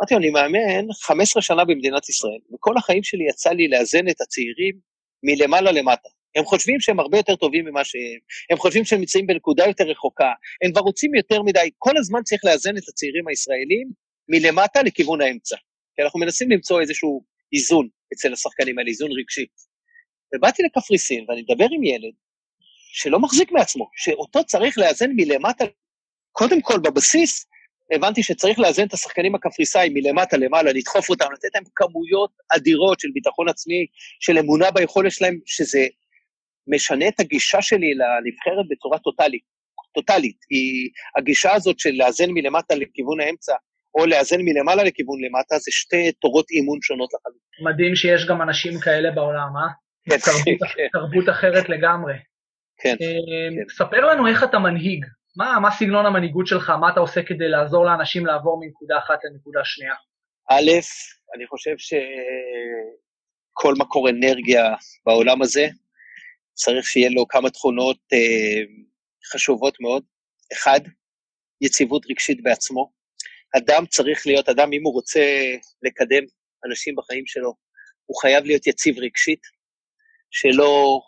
אמרתי 0.00 0.14
לו, 0.14 0.20
אני 0.20 0.30
מאמן 0.30 0.92
15 1.02 1.42
שנה 1.42 1.64
במדינת 1.64 2.08
ישראל, 2.08 2.40
וכל 2.54 2.74
החיים 2.76 3.02
שלי 3.02 3.28
יצא 3.28 3.50
לי 3.50 3.68
לאזן 3.68 4.08
את 4.08 4.20
הצעירים 4.20 4.91
מלמעלה 5.22 5.72
למטה. 5.72 6.08
הם 6.36 6.44
חושבים 6.44 6.80
שהם 6.80 7.00
הרבה 7.00 7.18
יותר 7.18 7.36
טובים 7.36 7.64
ממה 7.64 7.84
שהם, 7.84 8.18
הם 8.50 8.58
חושבים 8.58 8.84
שהם 8.84 9.00
נמצאים 9.00 9.26
בנקודה 9.26 9.64
יותר 9.66 9.84
רחוקה, 9.84 10.32
הם 10.64 10.72
כבר 10.72 10.80
רוצים 10.80 11.14
יותר 11.14 11.42
מדי, 11.42 11.70
כל 11.78 11.96
הזמן 11.96 12.22
צריך 12.22 12.44
לאזן 12.44 12.76
את 12.76 12.88
הצעירים 12.88 13.28
הישראלים 13.28 13.90
מלמטה 14.28 14.82
לכיוון 14.82 15.20
האמצע. 15.20 15.56
כי 15.96 16.02
אנחנו 16.02 16.20
מנסים 16.20 16.50
למצוא 16.50 16.80
איזשהו 16.80 17.24
איזון 17.52 17.88
אצל 18.14 18.32
השחקנים 18.32 18.78
האלה, 18.78 18.88
איזון 18.88 19.10
רגשי. 19.12 19.46
ובאתי 20.34 20.62
לקפריסין, 20.62 21.24
ואני 21.28 21.42
מדבר 21.42 21.66
עם 21.70 21.84
ילד 21.84 22.12
שלא 22.92 23.18
מחזיק 23.18 23.52
מעצמו, 23.52 23.90
שאותו 23.96 24.44
צריך 24.44 24.78
לאזן 24.78 25.10
מלמטה, 25.16 25.64
קודם 26.32 26.60
כל 26.60 26.78
בבסיס, 26.78 27.46
הבנתי 27.94 28.22
שצריך 28.22 28.58
לאזן 28.58 28.86
את 28.86 28.92
השחקנים 28.92 29.34
הקפריסאים 29.34 29.94
מלמטה 29.94 30.36
למעלה, 30.36 30.72
לדחוף 30.72 31.10
אותם, 31.10 31.26
לתת 31.32 31.48
להם 31.54 31.64
כמויות 31.74 32.30
אדירות 32.56 33.00
של 33.00 33.08
ביטחון 33.14 33.48
עצמי, 33.48 33.86
של 34.20 34.38
אמונה 34.38 34.70
ביכולת 34.70 35.12
שלהם, 35.12 35.38
שזה 35.46 35.86
משנה 36.66 37.08
את 37.08 37.20
הגישה 37.20 37.62
שלי 37.62 37.94
לנבחרת 37.94 38.66
בצורה 38.70 38.98
טוטאלית. 38.98 39.42
טוטאלית. 39.94 40.36
היא, 40.50 40.90
הגישה 41.16 41.52
הזאת 41.52 41.78
של 41.78 41.90
לאזן 41.92 42.30
מלמטה 42.30 42.74
לכיוון 42.74 43.20
האמצע, 43.20 43.54
או 43.94 44.06
לאזן 44.06 44.40
מלמעלה 44.40 44.84
לכיוון 44.84 45.24
למטה, 45.24 45.58
זה 45.58 45.70
שתי 45.70 46.12
תורות 46.12 46.50
אימון 46.50 46.78
שונות 46.82 47.10
לחלוטין. 47.14 47.72
מדהים 47.72 47.96
שיש 47.96 48.26
גם 48.26 48.42
אנשים 48.42 48.80
כאלה 48.80 49.10
בעולם, 49.10 49.56
אה? 49.56 49.68
כן, 50.04 50.16
תרבות, 50.16 50.68
כן. 50.76 50.86
תרבות 50.92 51.28
אחרת 51.28 51.68
לגמרי. 51.68 52.14
כן, 52.80 52.90
אה, 52.90 52.96
כן. 52.96 53.74
ספר 53.74 54.06
לנו 54.06 54.26
איך 54.26 54.44
אתה 54.44 54.58
מנהיג, 54.58 55.06
מה, 55.36 55.60
מה 55.60 55.70
סגנון 55.70 56.06
המנהיגות 56.06 56.46
שלך, 56.46 56.70
מה 56.70 56.92
אתה 56.92 57.00
עושה 57.00 57.22
כדי 57.22 57.48
לעזור 57.48 57.84
לאנשים 57.84 58.26
לעבור 58.26 58.60
מנקודה 58.60 58.98
אחת 58.98 59.18
לנקודה 59.24 59.60
שנייה? 59.64 59.94
א', 60.50 60.70
אני 61.36 61.46
חושב 61.46 61.74
שכל 61.78 63.74
מקור 63.78 64.08
אנרגיה 64.08 64.64
בעולם 65.06 65.42
הזה, 65.42 65.66
צריך 66.54 66.86
שיהיה 66.86 67.10
לו 67.10 67.28
כמה 67.28 67.50
תכונות 67.50 67.98
אה, 68.12 68.62
חשובות 69.32 69.80
מאוד. 69.80 70.02
אחד, 70.52 70.80
יציבות 71.60 72.02
רגשית 72.10 72.42
בעצמו. 72.42 72.92
אדם 73.56 73.86
צריך 73.86 74.26
להיות, 74.26 74.48
אדם 74.48 74.72
אם 74.72 74.82
הוא 74.84 74.92
רוצה 74.92 75.24
לקדם 75.82 76.24
אנשים 76.66 76.94
בחיים 76.96 77.26
שלו, 77.26 77.54
הוא 78.06 78.20
חייב 78.20 78.44
להיות 78.44 78.66
יציב 78.66 78.98
רגשית, 78.98 79.40
שלא 80.30 81.00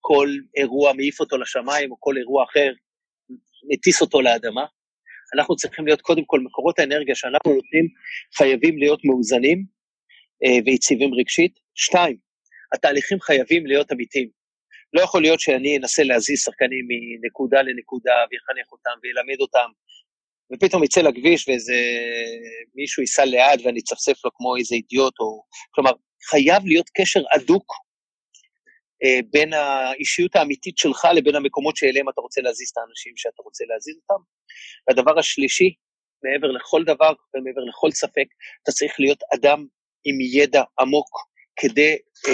כל 0.00 0.28
אירוע 0.56 0.92
מעיף 0.92 1.20
אותו 1.20 1.38
לשמיים, 1.38 1.90
או 1.92 1.96
כל 2.00 2.16
אירוע 2.16 2.44
אחר 2.44 2.72
מטיס 3.68 4.00
אותו 4.00 4.22
לאדמה. 4.22 4.64
אנחנו 5.36 5.56
צריכים 5.56 5.86
להיות 5.86 6.00
קודם 6.00 6.24
כל, 6.24 6.40
מקורות 6.40 6.78
האנרגיה 6.78 7.14
שאנחנו 7.14 7.54
נותנים 7.54 7.86
חייבים 8.36 8.78
להיות 8.78 9.04
מאוזנים 9.04 9.64
אה, 10.44 10.58
ויציבים 10.64 11.14
רגשית. 11.14 11.52
שתיים, 11.74 12.16
התהליכים 12.74 13.20
חייבים 13.20 13.66
להיות 13.66 13.92
אמיתיים. 13.92 14.28
לא 14.92 15.00
יכול 15.00 15.22
להיות 15.22 15.40
שאני 15.40 15.76
אנסה 15.78 16.02
להזיז 16.02 16.40
שחקנים 16.40 16.84
מנקודה 16.88 17.62
לנקודה 17.62 18.14
ויחנך 18.30 18.72
אותם 18.72 18.96
וילמד 19.02 19.40
אותם, 19.40 19.68
ופתאום 20.52 20.84
יצא 20.84 21.00
לכביש 21.00 21.48
ואיזה 21.48 21.74
מישהו 22.74 23.02
ייסע 23.02 23.24
לאט 23.24 23.60
ואני 23.64 23.80
אצפצף 23.80 24.24
לו 24.24 24.30
כמו 24.34 24.56
איזה 24.56 24.74
אידיוט, 24.74 25.14
או... 25.20 25.42
כלומר, 25.70 25.92
חייב 26.30 26.66
להיות 26.66 26.90
קשר 26.96 27.20
הדוק 27.34 27.72
אה, 27.72 27.85
בין 29.32 29.52
האישיות 29.52 30.36
האמיתית 30.36 30.78
שלך 30.78 31.08
לבין 31.14 31.34
המקומות 31.36 31.76
שאליהם 31.76 32.08
אתה 32.08 32.20
רוצה 32.20 32.40
להזיז 32.40 32.68
את 32.68 32.78
האנשים 32.78 33.12
שאתה 33.16 33.42
רוצה 33.44 33.64
להזיז 33.68 33.96
אותם. 33.96 34.22
והדבר 34.88 35.18
השלישי, 35.18 35.74
מעבר 36.24 36.50
לכל 36.52 36.84
דבר 36.84 37.12
ומעבר 37.34 37.64
לכל 37.68 37.90
ספק, 37.90 38.26
אתה 38.62 38.72
צריך 38.72 38.94
להיות 38.98 39.18
אדם 39.34 39.66
עם 40.04 40.20
ידע 40.20 40.62
עמוק 40.80 41.08
כדי 41.56 41.96
אה, 42.28 42.32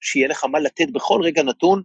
שיהיה 0.00 0.28
לך 0.28 0.44
מה 0.44 0.60
לתת 0.60 0.90
בכל 0.92 1.20
רגע 1.22 1.42
נתון 1.42 1.82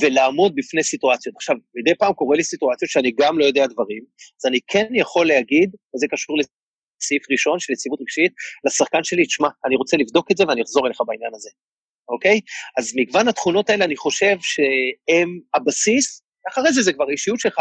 ולעמוד 0.00 0.52
בפני 0.54 0.82
סיטואציות. 0.82 1.34
עכשיו, 1.36 1.56
מדי 1.74 1.94
פעם 1.98 2.12
קורה 2.12 2.36
לי 2.36 2.44
סיטואציות 2.44 2.90
שאני 2.90 3.12
גם 3.18 3.38
לא 3.38 3.44
יודע 3.44 3.66
דברים, 3.66 4.04
אז 4.40 4.46
אני 4.46 4.58
כן 4.66 4.86
יכול 4.94 5.26
להגיד, 5.26 5.70
וזה 5.94 6.06
קשור 6.10 6.36
לסעיף 6.38 7.22
ראשון 7.30 7.58
של 7.58 7.72
יציבות 7.72 8.00
רגשית, 8.00 8.32
לשחקן 8.64 9.04
שלי, 9.04 9.26
תשמע, 9.26 9.48
אני 9.66 9.76
רוצה 9.76 9.96
לבדוק 9.96 10.30
את 10.30 10.36
זה 10.36 10.44
ואני 10.48 10.62
אחזור 10.62 10.86
אליך 10.86 11.00
בעניין 11.06 11.34
הזה. 11.34 11.50
אוקיי? 12.10 12.40
אז 12.78 12.92
מגוון 12.96 13.28
התכונות 13.28 13.70
האלה, 13.70 13.84
אני 13.84 13.96
חושב 13.96 14.36
שהם 14.40 15.40
הבסיס, 15.54 16.22
אחרי 16.52 16.72
זה 16.72 16.82
זה 16.82 16.92
כבר 16.92 17.10
אישיות 17.10 17.40
שלך, 17.40 17.60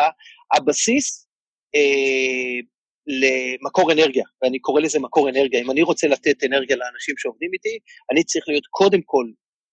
הבסיס 0.57 1.27
אה, 1.75 2.59
למקור 3.07 3.91
אנרגיה, 3.91 4.23
ואני 4.41 4.59
קורא 4.59 4.81
לזה 4.81 4.99
מקור 4.99 5.29
אנרגיה. 5.29 5.61
אם 5.61 5.71
אני 5.71 5.81
רוצה 5.81 6.07
לתת 6.07 6.43
אנרגיה 6.43 6.77
לאנשים 6.77 7.15
שעובדים 7.17 7.49
איתי, 7.53 7.77
אני 8.11 8.23
צריך 8.23 8.45
להיות 8.47 8.67
קודם 8.69 9.01
כל 9.05 9.25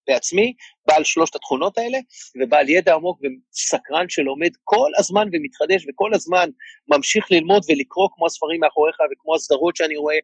בעצמי, 0.06 0.52
בעל 0.86 1.04
שלושת 1.04 1.34
התכונות 1.34 1.78
האלה, 1.78 1.98
ובעל 2.40 2.68
ידע 2.68 2.94
עמוק 2.94 3.20
וסקרן 3.22 4.08
שלומד 4.08 4.50
כל 4.64 4.90
הזמן 4.98 5.28
ומתחדש, 5.32 5.86
וכל 5.88 6.14
הזמן 6.14 6.48
ממשיך 6.88 7.26
ללמוד 7.30 7.62
ולקרוא 7.68 8.08
כמו 8.14 8.26
הספרים 8.26 8.60
מאחוריך, 8.60 8.96
וכמו 9.12 9.34
הסדרות 9.34 9.76
שאני 9.76 9.96
רואה, 9.96 10.16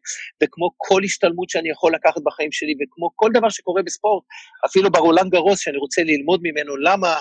וכמו 0.43 0.69
כל 0.77 1.01
השתלמות 1.03 1.49
שאני 1.49 1.69
יכול 1.69 1.93
לקחת 1.95 2.21
בחיים 2.23 2.51
שלי, 2.51 2.73
וכמו 2.81 3.09
כל 3.15 3.29
דבר 3.33 3.49
שקורה 3.49 3.81
בספורט, 3.83 4.23
אפילו 4.65 4.91
ברולנד 4.91 5.31
גרוס, 5.31 5.59
שאני 5.59 5.77
רוצה 5.77 6.03
ללמוד 6.03 6.39
ממנו 6.43 6.77
למה 6.77 7.13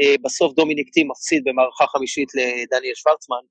אה, 0.00 0.14
בסוף 0.24 0.54
דומיניק 0.54 0.88
טים 0.88 1.08
מפסיד 1.10 1.42
במערכה 1.44 1.86
חמישית 1.86 2.28
לדניאל 2.34 2.94
שוורצמן, 2.94 3.44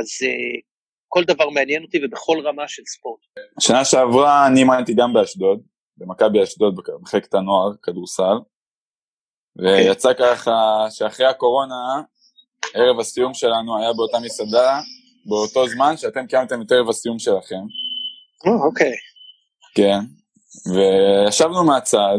אז 0.00 0.06
אה, 0.22 0.60
כל 1.08 1.24
דבר 1.24 1.50
מעניין 1.50 1.82
אותי 1.82 1.98
ובכל 2.04 2.40
רמה 2.44 2.68
של 2.68 2.82
ספורט. 2.86 3.20
שנה 3.60 3.84
שעברה 3.84 4.46
אני 4.46 4.60
אימנתי 4.60 4.94
גם 4.94 5.12
באשדוד, 5.12 5.62
במכבי 5.98 6.42
אשדוד 6.42 6.74
במחלקת 6.76 7.34
הנוער, 7.34 7.72
כדורסל, 7.82 8.38
ויצא 9.56 10.12
ככה 10.18 10.86
שאחרי 10.90 11.26
הקורונה, 11.26 12.02
ערב 12.74 13.00
הסיום 13.00 13.34
שלנו 13.34 13.78
היה 13.78 13.92
באותה 13.92 14.18
מסעדה, 14.18 14.80
באותו 15.26 15.68
זמן 15.68 15.96
שאתם 15.96 16.26
קיימתם 16.26 16.62
את 16.62 16.72
ערב 16.72 16.88
הסיום 16.88 17.18
שלכם. 17.18 17.62
אוקיי. 18.66 18.92
כן, 19.74 19.98
וישבנו 20.74 21.64
מהצד, 21.64 22.18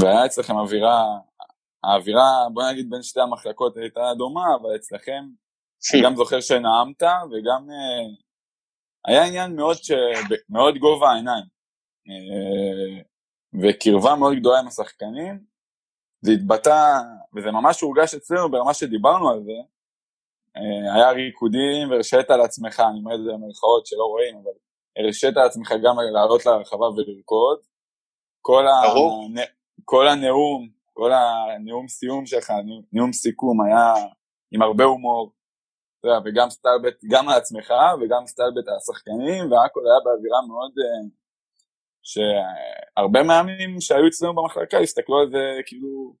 והיה 0.00 0.26
אצלכם 0.26 0.56
אווירה, 0.56 1.04
האווירה, 1.84 2.46
בוא 2.52 2.62
נגיד 2.70 2.90
בין 2.90 3.02
שתי 3.02 3.20
המחלקות 3.20 3.76
הייתה 3.76 4.00
דומה, 4.18 4.44
אבל 4.60 4.76
אצלכם 4.76 5.24
אני 5.94 6.02
גם 6.02 6.16
זוכר 6.16 6.40
שנאמת, 6.40 7.02
וגם 7.02 7.68
uh, 7.68 8.22
היה 9.04 9.24
עניין 9.24 9.56
מאוד, 9.56 9.76
ש... 9.76 9.90
מאוד 10.48 10.78
גובה 10.78 11.10
העיניים, 11.12 11.44
וקרבה 13.62 14.14
מאוד 14.14 14.34
גדולה 14.40 14.60
עם 14.60 14.66
השחקנים, 14.66 15.44
זה 16.20 16.32
התבטא, 16.32 16.98
וזה 17.36 17.50
ממש 17.50 17.80
הורגש 17.80 18.14
אצלנו 18.14 18.50
ברמה 18.50 18.74
שדיברנו 18.74 19.30
על 19.30 19.42
זה, 19.44 19.58
uh, 20.58 20.94
היה 20.94 21.10
ריקודים 21.10 21.90
והרשית 21.90 22.30
על 22.30 22.40
עצמך, 22.40 22.80
אני 22.80 22.98
אומר 22.98 23.14
את 23.14 23.20
זה 23.24 23.30
במרכאות 23.32 23.86
שלא 23.86 24.04
רואים, 24.04 24.36
אבל 24.36 24.52
הרשית 24.96 25.36
על 25.36 25.46
עצמך 25.46 25.72
גם 25.84 25.96
לעלות 26.12 26.46
לרחבה 26.46 26.86
ולרקוד. 26.86 27.58
כל, 28.40 28.66
ה... 28.66 28.72
כל 29.84 30.08
הנאום, 30.08 30.68
כל 30.92 31.10
הנאום 31.12 31.88
סיום 31.88 32.26
שלך, 32.26 32.52
נאום 32.92 33.12
סיכום 33.12 33.62
היה 33.62 33.94
עם 34.52 34.62
הרבה 34.62 34.84
הומור, 34.84 35.32
וגם 36.24 36.50
סטלבט, 36.50 37.04
גם 37.10 37.26
לעצמך 37.28 37.72
וגם 38.00 38.26
סטלבט 38.26 38.68
על 38.68 38.76
השחקנים, 38.76 39.52
והכל 39.52 39.80
היה 39.86 40.00
באווירה 40.04 40.46
מאוד... 40.48 40.72
שהרבה 42.04 43.22
מאמנים 43.22 43.80
שהיו 43.80 44.06
אצלנו 44.06 44.34
במחלקה 44.34 44.78
הסתכלו 44.78 45.18
על 45.18 45.30
זה 45.30 45.60
כאילו, 45.66 46.14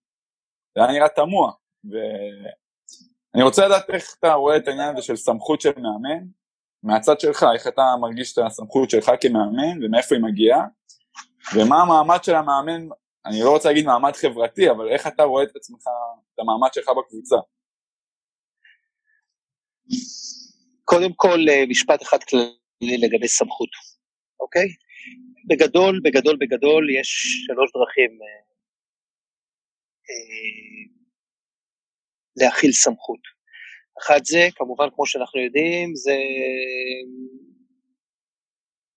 זה 0.74 0.84
היה 0.84 0.92
נראה 0.92 1.08
תמוה. 1.08 1.52
ואני 1.84 3.42
רוצה 3.44 3.66
לדעת 3.66 3.90
איך 3.90 4.16
אתה 4.18 4.32
רואה 4.32 4.56
את 4.56 4.68
העניין 4.68 4.96
הזה 4.96 5.02
של 5.02 5.16
סמכות 5.16 5.60
של 5.60 5.72
מאמן, 5.76 6.24
מהצד 6.82 7.20
שלך, 7.20 7.46
איך 7.54 7.66
אתה 7.66 7.82
מרגיש 8.00 8.32
את 8.32 8.38
הסמכות 8.46 8.90
שלך 8.90 9.10
כמאמן 9.20 9.84
ומאיפה 9.84 10.14
היא 10.14 10.22
מגיעה, 10.22 10.64
ומה 11.54 11.82
המעמד 11.82 12.24
של 12.24 12.34
המאמן, 12.34 12.88
אני 13.26 13.40
לא 13.40 13.50
רוצה 13.50 13.68
להגיד 13.68 13.86
מעמד 13.86 14.16
חברתי, 14.16 14.70
אבל 14.70 14.88
איך 14.88 15.06
אתה 15.06 15.22
רואה 15.22 15.42
את 15.42 15.56
עצמך, 15.56 15.82
את 16.34 16.38
המעמד 16.38 16.68
שלך 16.72 16.88
בקבוצה. 16.88 17.36
קודם 20.84 21.12
כל, 21.16 21.38
אה, 21.48 21.64
משפט 21.68 22.02
אחד 22.02 22.18
כללי 22.24 22.98
לגבי 22.98 23.28
סמכות, 23.28 23.68
אוקיי? 24.40 24.66
בגדול, 25.46 26.00
בגדול, 26.04 26.36
בגדול, 26.40 26.90
יש 26.90 27.08
שלוש 27.46 27.70
דרכים 27.72 28.18
אה, 28.22 28.40
אה, 30.10 30.84
להכיל 32.36 32.72
סמכות. 32.72 33.20
אחת 34.02 34.24
זה, 34.24 34.48
כמובן, 34.54 34.86
כמו 34.94 35.06
שאנחנו 35.06 35.40
יודעים, 35.40 35.94
זה 35.94 36.16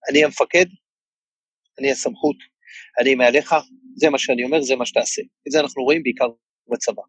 אני 0.10 0.24
המפקד, 0.24 0.66
אני 1.80 1.92
הסמכות, 1.92 2.36
אני 3.00 3.16
מעליך, 3.16 3.56
זה 3.96 4.10
מה 4.10 4.20
שאני 4.20 4.44
אומר, 4.44 4.62
זה 4.62 4.76
מה 4.76 4.86
שתעשה. 4.86 5.22
את 5.48 5.52
זה 5.52 5.60
אנחנו 5.60 5.84
רואים 5.84 6.04
בעיקר 6.04 6.28
בצבא. 6.68 7.02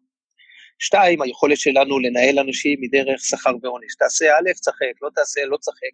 שתיים, 0.79 1.21
היכולת 1.21 1.57
שלנו 1.57 1.99
לנהל 1.99 2.39
אנשים 2.39 2.79
מדרך 2.81 3.21
שכר 3.21 3.51
ועונש. 3.63 3.95
תעשה 3.95 4.25
א', 4.25 4.53
צחק, 4.53 5.01
לא 5.01 5.09
תעשה, 5.15 5.45
לא 5.45 5.57
צחק. 5.57 5.93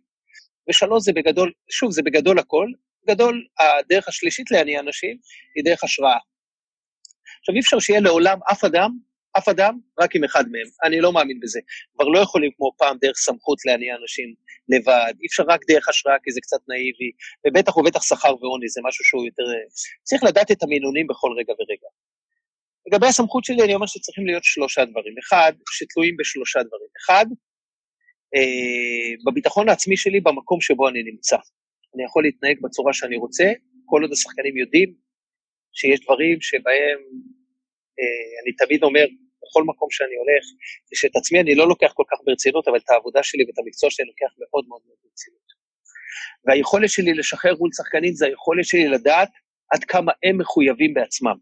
ושלוש, 0.70 1.04
זה 1.04 1.12
בגדול, 1.14 1.52
שוב, 1.70 1.92
זה 1.92 2.02
בגדול 2.02 2.40
הכל. 2.40 2.68
בגדול, 3.08 3.46
הדרך 3.60 4.08
השלישית 4.08 4.52
להניע 4.52 4.80
אנשים 4.80 5.18
היא 5.56 5.64
דרך 5.64 5.84
השראה. 5.84 6.18
עכשיו, 7.40 7.56
אי 7.56 7.60
אפשר 7.60 7.80
שיהיה 7.80 8.00
לעולם 8.00 8.40
אף 8.52 8.64
אדם, 8.64 8.92
אף 9.38 9.48
אדם, 9.48 9.80
רק 10.00 10.16
עם 10.16 10.24
אחד 10.24 10.44
מהם. 10.52 10.68
אני 10.84 11.02
לא 11.02 11.14
מאמין 11.14 11.40
בזה. 11.40 11.60
כבר 11.94 12.06
לא 12.06 12.20
יכולים 12.20 12.52
כמו 12.58 12.72
פעם 12.78 12.98
דרך 13.02 13.18
סמכות 13.18 13.58
להניע 13.66 13.96
אנשים 14.02 14.34
לבד. 14.70 15.14
אי 15.22 15.28
אפשר 15.28 15.44
רק 15.48 15.62
דרך 15.68 15.90
השראה, 15.90 16.16
כי 16.24 16.32
זה 16.32 16.42
קצת 16.42 16.58
נאיבי, 16.68 17.12
ובטח 17.48 17.78
ובטח 17.78 18.02
שכר 18.02 18.36
ועונש, 18.42 18.72
זה 18.72 18.82
משהו 18.84 19.06
שהוא 19.06 19.26
יותר... 19.26 19.44
צריך 20.04 20.24
לדעת 20.24 20.52
את 20.52 20.64
המינונים 20.64 21.08
בכל 21.08 21.32
רגע 21.40 21.54
ורגע. 21.54 21.88
לגבי 22.88 23.08
הסמכות 23.08 23.44
שלי, 23.44 23.64
אני 23.64 23.76
אומר 23.76 23.86
שצריכים 23.86 24.26
להיות 24.28 24.44
שלושה 24.44 24.86
דברים. 24.86 25.16
אחד, 25.20 25.54
שתלויים 25.72 26.18
בשלושה 26.18 26.60
דברים. 26.64 26.90
אחד, 27.06 27.26
אה, 28.36 29.16
בביטחון 29.26 29.70
העצמי 29.70 29.98
שלי 29.98 30.20
במקום 30.22 30.62
שבו 30.62 30.90
אני 30.90 31.04
נמצא. 31.04 31.38
אני 31.96 32.04
יכול 32.04 32.24
להתנהג 32.24 32.58
בצורה 32.62 32.94
שאני 32.94 33.18
רוצה, 33.18 33.52
כל 33.86 34.02
עוד 34.02 34.12
השחקנים 34.12 34.58
יודעים 34.58 34.94
שיש 35.74 36.00
דברים 36.00 36.42
שבהם, 36.42 37.00
אה, 38.00 38.28
אני 38.44 38.52
תמיד 38.62 38.84
אומר, 38.84 39.06
בכל 39.44 39.64
מקום 39.64 39.90
שאני 39.92 40.16
הולך, 40.16 40.44
זה 40.86 40.96
שאת 41.00 41.16
עצמי 41.16 41.40
אני 41.40 41.56
לא 41.56 41.68
לוקח 41.68 41.92
כל 41.94 42.04
כך 42.12 42.18
ברצינות, 42.26 42.68
אבל 42.68 42.78
את 42.78 42.90
העבודה 42.90 43.24
שלי 43.24 43.44
ואת 43.48 43.60
המקצוע 43.60 43.90
שלי 43.92 44.04
אני 44.04 44.10
לוקח 44.10 44.36
מאוד 44.40 44.66
מאוד 44.68 44.82
מאוד 44.86 44.98
ברצינות. 45.04 45.46
והיכולת 46.46 46.90
שלי 46.90 47.14
לשחרר 47.14 47.56
מול 47.60 47.70
שחקנים 47.78 48.14
זה 48.14 48.26
היכולת 48.26 48.66
שלי 48.66 48.88
לדעת 48.88 49.30
עד 49.74 49.84
כמה 49.84 50.12
הם 50.24 50.38
מחויבים 50.38 50.94
בעצמם. 50.94 51.38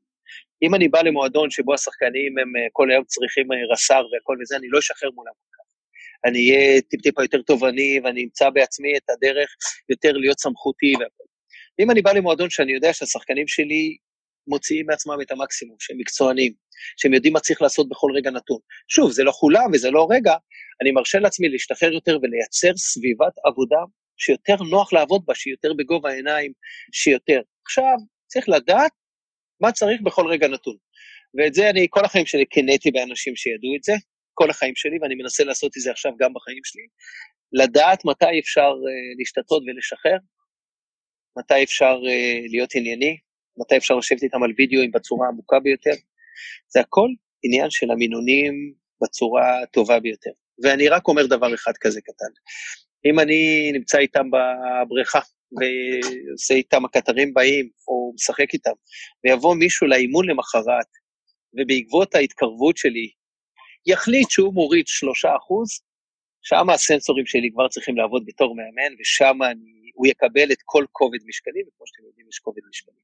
אם 0.63 0.75
אני 0.75 0.87
בא 0.87 1.01
למועדון 1.01 1.49
שבו 1.49 1.73
השחקנים 1.73 2.37
הם 2.37 2.55
אה, 2.55 2.67
כל 2.71 2.91
היום 2.91 3.03
צריכים 3.03 3.51
אה, 3.51 3.57
רס"ר 3.73 4.03
והכל 4.11 4.37
וזה, 4.41 4.55
אני 4.55 4.67
לא 4.69 4.79
אשחרר 4.79 5.11
מולם. 5.11 5.33
אני 6.25 6.51
אהיה 6.51 6.81
טיפ-טיפה 6.81 7.23
יותר 7.23 7.41
תובעני 7.41 7.99
ואני 8.03 8.23
אמצא 8.23 8.49
בעצמי 8.49 8.97
את 8.97 9.09
הדרך 9.09 9.49
יותר 9.89 10.11
להיות 10.11 10.39
סמכותי 10.39 10.93
והכל. 10.99 11.23
אם 11.79 11.91
אני 11.91 12.01
בא 12.01 12.11
למועדון 12.11 12.49
שאני 12.49 12.73
יודע 12.73 12.93
שהשחקנים 12.93 13.47
שלי 13.47 13.97
מוציאים 14.47 14.85
מעצמם 14.85 15.21
את 15.21 15.31
המקסימום, 15.31 15.75
שהם 15.79 15.97
מקצוענים, 15.97 16.53
שהם 16.97 17.13
יודעים 17.13 17.33
מה 17.33 17.39
צריך 17.39 17.61
לעשות 17.61 17.89
בכל 17.89 18.11
רגע 18.15 18.31
נתון. 18.31 18.59
שוב, 18.87 19.11
זה 19.11 19.23
לא 19.23 19.31
כולם 19.31 19.71
וזה 19.73 19.91
לא 19.91 20.07
רגע, 20.11 20.33
אני 20.81 20.91
מרשה 20.91 21.19
לעצמי 21.19 21.49
להשתחרר 21.49 21.93
יותר 21.93 22.17
ולייצר 22.21 22.77
סביבת 22.77 23.33
עבודה 23.45 23.79
שיותר 24.17 24.55
נוח 24.69 24.93
לעבוד 24.93 25.21
בה, 25.25 25.35
שהיא 25.35 25.53
יותר 25.53 25.73
בגובה 25.73 26.09
העיניים, 26.09 26.51
שיותר. 26.91 27.41
עכשיו, 27.65 27.95
צריך 28.27 28.49
לדעת 28.49 28.91
מה 29.61 29.71
צריך 29.71 30.01
בכל 30.01 30.27
רגע 30.27 30.47
נתון. 30.47 30.75
ואת 31.37 31.53
זה 31.53 31.69
אני 31.69 31.87
כל 31.89 32.05
החיים 32.05 32.25
שלי 32.25 32.45
קינאתי 32.45 32.91
באנשים 32.91 33.35
שידעו 33.35 33.75
את 33.77 33.83
זה, 33.83 33.93
כל 34.33 34.49
החיים 34.49 34.75
שלי, 34.75 34.97
ואני 35.01 35.15
מנסה 35.15 35.43
לעשות 35.43 35.71
את 35.77 35.81
זה 35.81 35.91
עכשיו 35.91 36.11
גם 36.19 36.33
בחיים 36.33 36.63
שלי. 36.63 36.83
לדעת 37.51 38.05
מתי 38.05 38.39
אפשר 38.39 38.71
uh, 38.71 39.17
להשתתות 39.19 39.63
ולשחרר, 39.67 40.17
מתי 41.37 41.63
אפשר 41.63 41.95
uh, 42.01 42.49
להיות 42.49 42.69
ענייני, 42.75 43.17
מתי 43.57 43.77
אפשר 43.77 43.95
לשבת 43.95 44.23
איתם 44.23 44.43
על 44.43 44.51
וידאוים 44.57 44.91
בצורה 44.91 45.27
העמוקה 45.27 45.59
ביותר. 45.59 45.95
זה 46.67 46.79
הכל 46.79 47.09
עניין 47.43 47.69
של 47.69 47.91
המינונים 47.91 48.73
בצורה 49.03 49.63
הטובה 49.63 49.99
ביותר. 49.99 50.31
ואני 50.63 50.89
רק 50.89 51.07
אומר 51.07 51.25
דבר 51.25 51.55
אחד 51.55 51.71
כזה 51.81 52.01
קטן. 52.01 52.31
אם 53.05 53.19
אני 53.19 53.71
נמצא 53.73 53.97
איתם 53.97 54.25
בבריכה 54.31 55.19
ועושה 55.57 56.53
איתם, 56.53 56.85
הקטרים 56.85 57.33
באים, 57.33 57.69
או 57.87 58.13
משחק 58.15 58.53
איתם, 58.53 58.71
ויבוא 59.23 59.55
מישהו 59.55 59.87
לאימון 59.87 60.29
למחרת, 60.29 60.87
ובעקבות 61.53 62.15
ההתקרבות 62.15 62.77
שלי, 62.77 63.09
יחליט 63.85 64.29
שהוא 64.29 64.53
מוריד 64.53 64.87
שלושה 64.87 65.35
אחוז, 65.37 65.69
שם 66.41 66.69
הסנסורים 66.69 67.25
שלי 67.25 67.49
כבר 67.53 67.67
צריכים 67.67 67.97
לעבוד 67.97 68.23
בתור 68.25 68.55
מאמן, 68.55 68.95
ושם 68.99 69.37
הוא 69.93 70.07
יקבל 70.07 70.51
את 70.51 70.57
כל 70.65 70.85
כובד 70.91 71.19
משקלי, 71.27 71.61
וכמו 71.67 71.87
שאתם 71.87 72.03
יודעים, 72.07 72.27
יש 72.29 72.39
כובד 72.39 72.61
משקלי. 72.69 72.95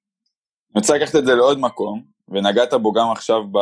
אני 0.75 0.81
רוצה 0.81 0.97
לקחת 0.97 1.15
את 1.15 1.25
זה 1.25 1.35
לעוד 1.35 1.59
מקום, 1.59 2.03
ונגעת 2.27 2.73
בו 2.73 2.91
גם 2.91 3.11
עכשיו 3.11 3.43
ב, 3.51 3.57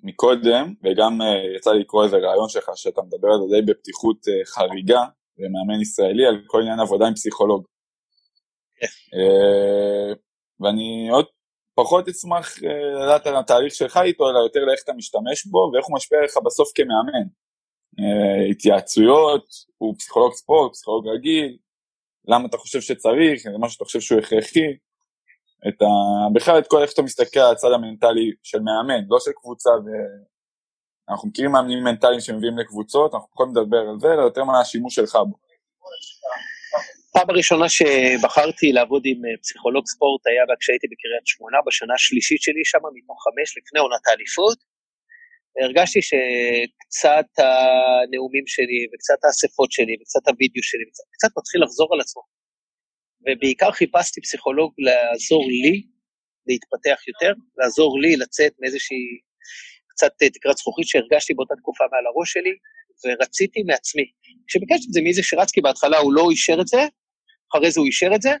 מקודם, 0.00 0.74
וגם 0.84 1.20
uh, 1.20 1.56
יצא 1.56 1.70
לי 1.72 1.80
לקרוא 1.80 2.04
איזה 2.04 2.16
רעיון 2.16 2.48
שלך, 2.48 2.70
שאתה 2.74 3.02
מדבר 3.02 3.28
על 3.28 3.38
זה 3.48 3.56
די 3.56 3.72
בפתיחות 3.72 4.16
uh, 4.16 4.46
חריגה, 4.46 5.04
ומאמן 5.38 5.80
ישראלי, 5.80 6.26
על 6.26 6.42
כל 6.46 6.60
עניין 6.60 6.80
עבודה 6.80 7.06
עם 7.06 7.14
פסיכולוג. 7.14 7.64
אה, 9.14 10.14
ואני 10.60 11.08
עוד 11.10 11.26
פחות 11.84 12.08
אשמח 12.08 12.62
אה, 12.64 13.04
לדעת 13.04 13.26
על 13.26 13.36
התהליך 13.36 13.74
שלך 13.74 13.96
איתו, 13.96 14.30
אלא 14.30 14.38
יותר 14.38 14.60
לאיך 14.60 14.80
אתה 14.84 14.92
משתמש 14.92 15.46
בו 15.46 15.70
ואיך 15.72 15.86
הוא 15.86 15.96
משפיע 15.96 16.18
עליך 16.18 16.36
בסוף 16.44 16.68
כמאמן. 16.74 17.26
אה, 18.00 18.50
התייעצויות, 18.50 19.44
הוא 19.78 19.94
פסיכולוג 19.98 20.32
ספורט, 20.34 20.72
פסיכולוג 20.72 21.08
רגיל, 21.08 21.56
למה 22.28 22.46
אתה 22.46 22.58
חושב 22.58 22.80
שצריך, 22.80 23.46
משהו 23.58 23.72
שאתה 23.74 23.84
חושב 23.84 24.00
שהוא 24.00 24.18
הכרחי. 24.18 24.70
את 25.68 25.82
ה... 25.82 25.86
בכלל 26.34 26.58
את 26.58 26.66
כל 26.66 26.82
איך 26.82 26.90
שאתה 26.90 27.02
מסתכל 27.02 27.40
על 27.40 27.52
הצד 27.52 27.72
המנטלי 27.74 28.32
של 28.42 28.60
מאמן, 28.60 29.04
לא 29.08 29.20
של 29.20 29.30
קבוצה, 29.34 29.70
ו... 29.70 29.88
אנחנו 31.10 31.28
מכירים 31.28 31.52
מאמנים 31.52 31.84
מנטליים 31.84 32.20
שמביאים 32.20 32.58
לקבוצות, 32.58 33.14
אנחנו 33.14 33.28
יכולים 33.32 33.56
לדבר 33.56 33.88
על 33.90 34.00
זה, 34.00 34.12
אלא 34.12 34.22
יותר 34.22 34.44
מה 34.44 34.60
השימוש 34.60 34.94
שלך 34.94 35.16
בו. 35.16 35.36
פעם 37.14 37.30
הראשונה 37.30 37.68
שבחרתי 37.68 38.72
לעבוד 38.72 39.02
עם 39.04 39.24
אה, 39.26 39.36
פסיכולוג 39.42 39.84
ספורט 39.86 40.26
היה 40.26 40.42
כשהייתי 40.60 40.86
בקריית 40.92 41.26
שמונה, 41.26 41.58
בשנה 41.66 41.94
השלישית 41.94 42.42
שלי 42.42 42.64
שם, 42.64 42.84
מתוך 42.96 43.18
חמש, 43.24 43.48
לפני 43.58 43.80
עונת 43.80 44.04
האליפות. 44.06 44.58
הרגשתי 45.62 46.00
שקצת 46.08 47.30
הנאומים 47.38 48.46
שלי, 48.46 48.80
וקצת 48.90 49.20
האספות 49.24 49.70
שלי, 49.72 49.94
וקצת 50.00 50.24
הוידאו 50.28 50.62
שלי, 50.62 50.84
קצת, 50.90 51.04
קצת 51.14 51.28
מתחיל 51.38 51.60
לחזור 51.64 51.88
על 51.94 52.00
עצמו. 52.00 52.22
ובעיקר 53.24 53.70
חיפשתי 53.72 54.20
פסיכולוג 54.20 54.70
לעזור 54.86 55.42
לי 55.48 55.82
להתפתח 56.46 56.98
יותר, 57.08 57.32
לעזור 57.58 58.00
לי 58.02 58.16
לצאת 58.16 58.52
מאיזושהי 58.60 59.04
קצת 59.90 60.12
תקרת 60.34 60.56
זכוכית 60.56 60.86
שהרגשתי 60.88 61.34
באותה 61.34 61.54
תקופה 61.60 61.84
מעל 61.92 62.06
הראש 62.06 62.32
שלי, 62.32 62.54
ורציתי 63.04 63.62
מעצמי. 63.62 64.06
כשביקשתי 64.48 64.86
את 64.88 64.92
זה 64.92 65.00
מאיזה 65.02 65.22
שרצקי 65.22 65.60
בהתחלה, 65.60 65.98
הוא 65.98 66.12
לא 66.12 66.30
אישר 66.30 66.60
את 66.60 66.66
זה, 66.66 66.82
אחרי 67.50 67.70
זה 67.70 67.80
הוא 67.80 67.86
אישר 67.86 68.10
את 68.14 68.22
זה, 68.22 68.32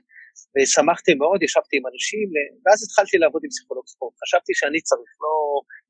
ושמחתי 0.54 1.14
מאוד, 1.14 1.42
ישבתי 1.42 1.76
עם 1.76 1.86
אנשים, 1.92 2.26
ואז 2.62 2.78
התחלתי 2.84 3.18
לעבוד 3.18 3.42
עם 3.44 3.50
פסיכולוג 3.50 3.86
ספורט. 3.86 4.14
חשבתי 4.22 4.52
שאני 4.54 4.80
צריך, 4.80 5.10
לא, 5.24 5.34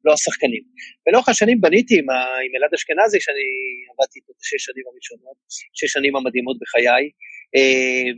לא 0.04 0.12
השחקנים. 0.12 0.64
ולאורך 1.02 1.28
השנים 1.28 1.60
בניתי 1.60 1.94
עם, 1.98 2.10
עם 2.44 2.52
אלעד 2.56 2.72
אשכנזי, 2.74 3.20
שאני 3.24 3.46
עבדתי 3.90 4.16
איתו 4.18 4.32
את 4.32 4.40
השש 4.42 4.60
שנים 4.66 4.84
הראשונות, 4.90 5.36
שש 5.78 5.90
שנים 5.94 6.16
המדהימות 6.16 6.56
בחיי. 6.62 7.04
אה, 7.56 8.10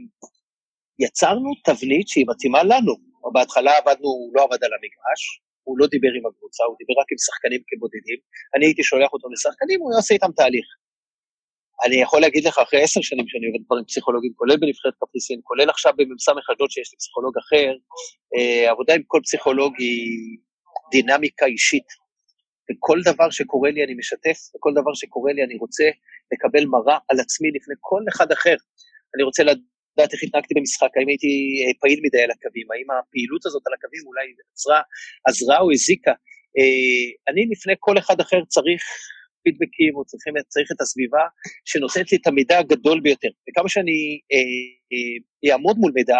יצרנו 1.05 1.51
תבנית 1.67 2.09
שהיא 2.09 2.27
מתאימה 2.29 2.63
לנו. 2.63 2.95
בהתחלה 3.35 3.73
עבדנו, 3.79 4.09
הוא 4.09 4.33
לא 4.35 4.41
עבד 4.45 4.65
על 4.65 4.73
המגרש, 4.77 5.23
הוא 5.67 5.79
לא 5.79 5.87
דיבר 5.87 6.13
עם 6.19 6.27
הקבוצה, 6.27 6.63
הוא 6.69 6.77
דיבר 6.81 6.95
רק 7.01 7.09
עם 7.13 7.19
שחקנים 7.27 7.61
כבודדים. 7.69 8.19
אני 8.55 8.65
הייתי 8.67 8.83
שולח 8.83 9.11
אותו 9.13 9.29
לשחקנים, 9.35 9.81
הוא 9.81 9.91
עושה 9.99 10.15
איתם 10.15 10.33
תהליך. 10.37 10.67
אני 11.85 11.97
יכול 11.97 12.21
להגיד 12.21 12.45
לך, 12.47 12.59
אחרי 12.59 12.83
עשר 12.83 13.01
שנים 13.03 13.29
שאני 13.29 13.47
עובד 13.47 13.67
כבר 13.67 13.77
עם 13.77 13.85
פסיכולוגים, 13.85 14.33
כולל 14.37 14.57
בנבחרת 14.57 14.95
קפריסין, 15.01 15.41
כולל 15.43 15.71
עכשיו 15.71 15.93
במ"ס 15.97 16.29
אשדוד 16.29 16.71
שיש 16.71 16.93
לי 16.93 16.97
פסיכולוג 16.99 17.35
אחר, 17.39 17.73
אה, 18.37 18.71
עבודה 18.71 18.95
עם 18.95 19.03
כל 19.07 19.21
פסיכולוג 19.23 19.75
היא 19.79 20.39
דינמיקה 20.91 21.47
אישית. 21.47 21.89
וכל 22.71 22.99
דבר 23.05 23.31
שקורה 23.31 23.71
לי 23.71 23.85
אני 23.85 23.95
משתף, 23.95 24.39
וכל 24.57 24.73
דבר 24.75 24.95
שקורה 24.95 25.33
לי 25.33 25.45
אני 25.45 25.57
רוצה 25.57 25.85
לקבל 26.33 26.65
מראה 26.65 26.99
על 27.09 27.21
עצמי 27.21 27.49
לפני 27.57 27.75
כל 27.81 28.03
אחד 28.09 28.33
אחר. 28.33 28.57
אני 29.15 29.23
רוצה 29.23 29.43
לדעת 29.43 30.13
איך 30.13 30.23
התנהגתי 30.23 30.55
במשחק, 30.55 30.91
האם 30.97 31.09
הייתי 31.09 31.33
אה, 31.61 31.73
פעיל 31.81 32.01
מדי 32.05 32.23
על 32.23 32.31
הקווים, 32.31 32.67
האם 32.73 32.89
הפעילות 32.91 33.47
הזאת 33.47 33.63
על 33.67 33.73
הקווים 33.75 34.03
אולי 34.07 34.27
עזרה, 34.55 34.81
עזרה 35.29 35.59
או 35.61 35.73
הזיקה. 35.73 36.15
אה, 36.59 37.33
אני 37.33 37.47
לפני 37.51 37.75
כל 37.79 37.99
אחד 37.99 38.21
אחר 38.21 38.41
צריך 38.49 38.83
פידבקים, 39.45 39.93
או 39.97 40.05
צריכים, 40.05 40.35
צריך 40.49 40.69
את 40.73 40.81
הסביבה 40.81 41.25
שנותנת 41.65 42.13
לי 42.13 42.19
את 42.21 42.27
המידע 42.27 42.59
הגדול 42.59 43.01
ביותר. 43.01 43.29
וכמה 43.47 43.69
שאני 43.69 44.21
אעמוד 45.53 45.77
מול 45.79 45.93
מידע, 45.95 46.19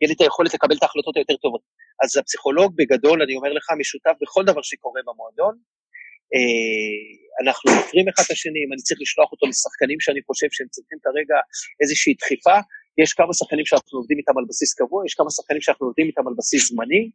יהיה 0.00 0.08
לי 0.08 0.14
את 0.14 0.20
היכולת 0.20 0.54
לקבל 0.54 0.76
את 0.76 0.82
ההחלטות 0.82 1.16
היותר 1.16 1.36
טובות. 1.36 1.60
אז 2.02 2.16
הפסיכולוג 2.16 2.76
בגדול, 2.76 3.22
אני 3.22 3.34
אומר 3.36 3.52
לך, 3.52 3.66
משותף 3.78 4.16
בכל 4.22 4.44
דבר 4.44 4.62
שקורה 4.62 5.00
במועדון. 5.06 5.54
אה, 6.34 7.00
אנחנו 7.42 7.66
עוברים 7.70 8.08
אחד 8.08 8.22
את 8.26 8.30
השני, 8.30 8.60
אם 8.64 8.72
אני 8.72 8.82
צריך 8.82 9.00
לשלוח 9.00 9.32
אותו 9.32 9.46
לשחקנים 9.46 10.00
שאני 10.00 10.20
חושב 10.26 10.48
שהם 10.50 10.68
צריכים 10.74 10.98
כרגע 11.04 11.36
איזושהי 11.82 12.14
דחיפה, 12.20 12.56
יש 13.02 13.12
כמה 13.12 13.32
שחקנים 13.38 13.66
שאנחנו 13.66 13.98
עובדים 13.98 14.18
איתם 14.18 14.38
על 14.38 14.44
בסיס 14.48 14.74
קבוע, 14.74 14.98
יש 15.06 15.14
כמה 15.14 15.30
שחקנים 15.36 15.60
שאנחנו 15.60 15.86
עובדים 15.86 16.06
איתם 16.06 16.28
על 16.28 16.34
בסיס 16.38 16.68
זמני, 16.68 17.10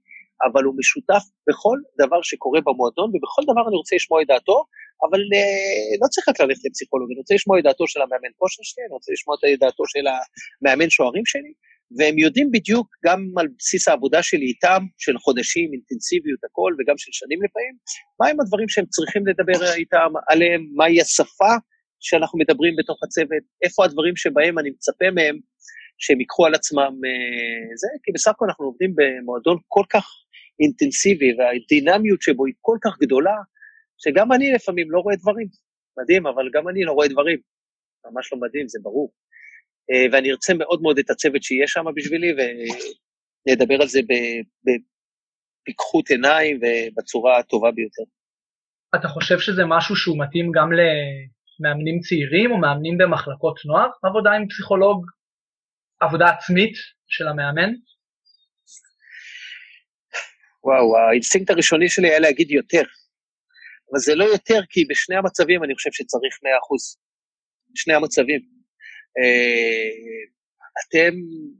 אבל 0.45 0.63
הוא 0.63 0.75
משותף 0.77 1.23
בכל 1.47 1.77
דבר 2.01 2.21
שקורה 2.21 2.61
במועדון, 2.61 3.09
ובכל 3.13 3.43
דבר 3.51 3.67
אני 3.67 3.75
רוצה 3.75 3.95
לשמוע 3.95 4.21
את 4.21 4.27
דעתו, 4.27 4.65
אבל 5.05 5.19
uh, 5.19 5.97
לא 6.01 6.07
צריך 6.07 6.29
רק 6.29 6.39
ללכת 6.41 6.65
לפסיכולוג, 6.65 7.07
אני 7.11 7.19
רוצה 7.19 7.34
לשמוע 7.36 7.59
את 7.59 7.63
דעתו 7.63 7.88
של 7.88 8.01
המאמן 8.01 8.34
כושר 8.38 8.63
שלי, 8.63 8.84
אני 8.86 8.93
רוצה 8.93 9.11
לשמוע 9.11 9.36
את 9.53 9.59
דעתו 9.59 9.84
של 9.88 10.05
המאמן 10.07 10.89
שוערים 10.89 11.25
שלי, 11.25 11.53
והם 11.97 12.17
יודעים 12.19 12.51
בדיוק, 12.51 12.88
גם 13.05 13.19
על 13.38 13.47
בסיס 13.57 13.88
העבודה 13.88 14.23
שלי 14.23 14.45
איתם, 14.45 14.81
של 14.97 15.17
חודשים, 15.17 15.69
אינטנסיביות, 15.73 16.43
הכל, 16.43 16.71
וגם 16.79 16.97
של 16.97 17.11
שנים 17.11 17.39
לפעמים, 17.43 17.75
מהם 18.19 18.39
הדברים 18.39 18.69
שהם 18.69 18.86
צריכים 18.86 19.23
לדבר 19.27 19.73
איתם 19.73 20.11
עליהם, 20.29 20.61
מהי 20.75 21.01
השפה 21.01 21.53
שאנחנו 21.99 22.39
מדברים 22.39 22.73
בתוך 22.79 23.03
הצוות, 23.03 23.43
איפה 23.63 23.86
הדברים 23.86 24.15
שבהם 24.15 24.59
אני 24.59 24.69
מצפה 24.69 25.11
מהם 25.15 25.39
שהם 25.97 26.19
ייקחו 26.19 26.45
על 26.45 26.53
עצמם 26.55 26.93
uh, 27.07 27.71
זה, 27.75 27.88
כי 28.03 28.11
בסך 28.11 28.31
הכל 28.31 28.45
אנחנו 28.45 28.65
עובדים 28.65 28.93
במועדון 28.95 29.57
כל 29.67 29.84
כך 29.89 30.05
אינטנסיבי, 30.60 31.34
והדינמיות 31.38 32.22
שבו 32.22 32.45
היא 32.45 32.54
כל 32.62 32.78
כך 32.84 32.99
גדולה, 32.99 33.36
שגם 33.97 34.32
אני 34.32 34.51
לפעמים 34.51 34.91
לא 34.91 34.99
רואה 34.99 35.16
דברים. 35.16 35.47
מדהים, 35.97 36.28
אבל 36.28 36.49
גם 36.54 36.70
אני 36.70 36.84
לא 36.84 36.91
רואה 36.91 37.08
דברים. 37.08 37.39
ממש 38.06 38.34
לא 38.34 38.39
מדהים, 38.39 38.68
זה 38.68 38.80
ברור. 38.82 39.12
אה, 39.91 40.06
ואני 40.12 40.32
ארצה 40.32 40.54
מאוד 40.54 40.82
מאוד 40.82 40.99
את 40.99 41.10
הצוות 41.10 41.43
שיהיה 41.43 41.68
שם 41.68 41.86
בשבילי, 41.95 42.32
ונדבר 43.47 43.82
על 43.82 43.88
זה 43.88 43.99
בפיקחות 44.66 46.10
עיניים 46.10 46.60
ובצורה 46.62 47.39
הטובה 47.39 47.72
ביותר. 47.72 48.04
אתה 48.95 49.08
חושב 49.08 49.39
שזה 49.39 49.62
משהו 49.68 49.95
שהוא 49.95 50.18
מתאים 50.20 50.51
גם 50.51 50.70
למאמנים 50.72 51.99
צעירים 51.99 52.51
או 52.51 52.58
מאמנים 52.58 52.97
במחלקות 52.97 53.60
נוער, 53.66 53.89
עבודה 54.04 54.32
עם 54.32 54.47
פסיכולוג, 54.47 55.06
עבודה 55.99 56.26
עצמית 56.30 56.74
של 57.08 57.28
המאמן? 57.28 57.74
וואו, 60.64 60.97
האינסטינקט 60.97 61.49
הראשוני 61.49 61.89
שלי 61.89 62.09
היה 62.09 62.20
להגיד 62.20 62.51
יותר, 62.51 62.84
אבל 63.91 63.99
זה 63.99 64.16
לא 64.16 64.24
יותר, 64.24 64.59
כי 64.70 64.86
בשני 64.86 65.16
המצבים 65.16 65.64
אני 65.64 65.76
חושב 65.76 65.89
שצריך 65.93 66.34
100%. 66.36 66.43
בשני 67.74 67.93
המצבים. 67.93 68.41
אה, 69.18 69.89
אתם, 70.82 71.14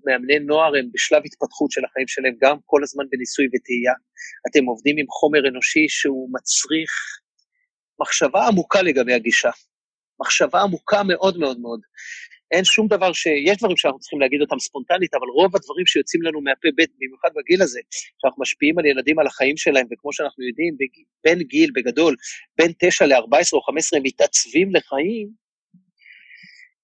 מאמני 0.06 0.40
נוער, 0.40 0.76
הם 0.76 0.90
בשלב 0.94 1.22
התפתחות 1.26 1.72
של 1.72 1.86
החיים 1.86 2.08
שלהם, 2.08 2.36
גם 2.42 2.58
כל 2.66 2.84
הזמן 2.84 3.04
בניסוי 3.12 3.46
וטעייה. 3.46 3.94
אתם 4.50 4.66
עובדים 4.66 4.96
עם 4.98 5.06
חומר 5.10 5.48
אנושי 5.48 5.86
שהוא 5.90 6.30
מצריך 6.34 6.92
מחשבה 8.02 8.48
עמוקה 8.48 8.82
לגבי 8.82 9.14
הגישה. 9.14 9.50
מחשבה 10.20 10.62
עמוקה 10.62 11.04
מאוד 11.04 11.38
מאוד 11.38 11.60
מאוד. 11.60 11.82
אין 12.52 12.64
שום 12.64 12.88
דבר 12.88 13.14
ש... 13.14 13.26
יש 13.26 13.58
דברים 13.58 13.78
שאנחנו 13.78 14.00
צריכים 14.00 14.20
להגיד 14.20 14.42
אותם 14.42 14.60
ספונטנית, 14.60 15.14
אבל 15.14 15.28
רוב 15.28 15.56
הדברים 15.56 15.86
שיוצאים 15.86 16.22
לנו 16.22 16.42
מהפה 16.42 16.68
ב', 16.78 16.84
במיוחד 17.00 17.30
בגיל 17.36 17.62
הזה, 17.62 17.80
שאנחנו 18.22 18.42
משפיעים 18.42 18.80
על 18.80 18.86
ילדים, 18.86 19.20
על 19.20 19.28
החיים 19.28 19.58
שלהם, 19.58 19.88
וכמו 19.92 20.14
שאנחנו 20.14 20.44
יודעים, 20.44 20.78
בין 21.24 21.40
גיל, 21.40 21.72
בגדול, 21.76 22.16
בין 22.58 22.72
9 22.80 23.06
ל-14 23.06 23.54
או 23.54 23.62
15 23.62 23.98
הם 24.00 24.06
מתעצבים 24.06 24.76
לחיים, 24.76 25.28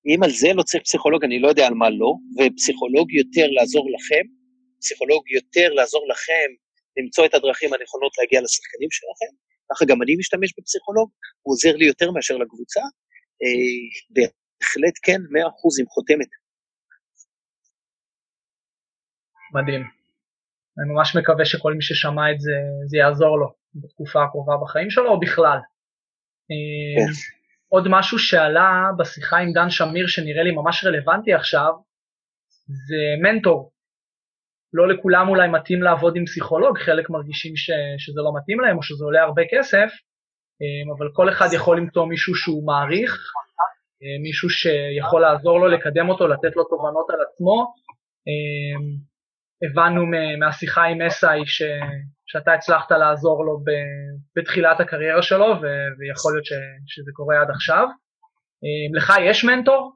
אם 0.07 0.23
על 0.23 0.29
זה 0.29 0.53
לא 0.53 0.63
צריך 0.63 0.83
פסיכולוג, 0.83 1.23
אני 1.23 1.39
לא 1.39 1.47
יודע 1.47 1.67
על 1.67 1.73
מה 1.73 1.89
לא, 1.89 2.13
ופסיכולוג 2.37 3.11
יותר 3.13 3.47
לעזור 3.47 3.85
לכם, 3.95 4.23
פסיכולוג 4.79 5.23
יותר 5.31 5.73
לעזור 5.73 6.07
לכם 6.11 6.49
למצוא 6.97 7.25
את 7.25 7.33
הדרכים 7.33 7.73
הנכונות 7.73 8.11
להגיע 8.17 8.41
לשחקנים 8.41 8.91
שלכם, 8.91 9.31
ככה 9.71 9.85
גם 9.85 10.01
אני 10.01 10.15
משתמש 10.15 10.53
בפסיכולוג, 10.57 11.09
הוא 11.41 11.53
עוזר 11.53 11.75
לי 11.75 11.85
יותר 11.85 12.11
מאשר 12.11 12.37
לקבוצה, 12.37 12.81
אה, 13.43 14.27
בהחלט 14.59 14.95
כן, 15.03 15.21
100% 15.21 15.81
עם 15.81 15.87
חותמת. 15.87 16.27
מדהים. 19.53 19.83
אני 20.79 20.93
ממש 20.93 21.15
מקווה 21.15 21.45
שכל 21.45 21.73
מי 21.73 21.81
ששמע 21.81 22.31
את 22.31 22.39
זה, 22.39 22.51
זה 22.87 22.97
יעזור 22.97 23.39
לו 23.39 23.53
בתקופה 23.75 24.23
הקרובה 24.23 24.53
בחיים 24.63 24.89
שלו, 24.89 25.09
או 25.09 25.19
בכלל. 25.19 25.59
כן. 26.47 27.11
עוד 27.67 27.87
משהו 27.89 28.19
שעלה 28.19 28.89
בשיחה 28.97 29.37
עם 29.37 29.53
דן 29.53 29.69
שמיר 29.69 30.07
שנראה 30.07 30.43
לי 30.43 30.51
ממש 30.51 30.85
רלוונטי 30.85 31.33
עכשיו, 31.33 31.73
זה 32.67 33.01
מנטור. 33.23 33.71
לא 34.73 34.87
לכולם 34.87 35.29
אולי 35.29 35.47
מתאים 35.47 35.83
לעבוד 35.83 36.15
עם 36.15 36.25
פסיכולוג, 36.25 36.77
חלק 36.77 37.09
מרגישים 37.09 37.55
ש, 37.55 37.69
שזה 37.97 38.21
לא 38.21 38.31
מתאים 38.37 38.59
להם 38.59 38.77
או 38.77 38.83
שזה 38.83 39.05
עולה 39.05 39.21
הרבה 39.21 39.41
כסף, 39.51 39.89
אה, 40.61 40.93
אבל 40.97 41.07
כל 41.13 41.29
אחד 41.29 41.47
יכול 41.53 41.77
למצוא 41.77 42.05
מישהו 42.05 42.35
שהוא 42.35 42.65
מעריך, 42.65 43.11
אה, 43.11 43.68
מישהו 44.23 44.49
שיכול 44.49 45.21
לעזור 45.21 45.59
לו, 45.59 45.67
לקדם 45.67 46.09
אותו, 46.09 46.27
לתת 46.27 46.55
לו 46.55 46.63
תובנות 46.63 47.09
על 47.09 47.19
עצמו. 47.21 47.73
אה, 48.27 48.99
הבנו 49.63 50.01
מהשיחה 50.39 50.83
עם 50.83 51.01
אסאי 51.01 51.45
ש, 51.45 51.61
שאתה 52.25 52.53
הצלחת 52.53 52.91
לעזור 52.91 53.45
לו 53.45 53.59
בתחילת 54.35 54.79
הקריירה 54.79 55.21
שלו, 55.21 55.45
ויכול 55.99 56.33
להיות 56.33 56.45
ש, 56.45 56.53
שזה 56.87 57.11
קורה 57.13 57.41
עד 57.41 57.49
עכשיו. 57.49 57.87
אה, 58.63 58.97
לך 58.97 59.13
יש 59.29 59.43
מנטור? 59.43 59.91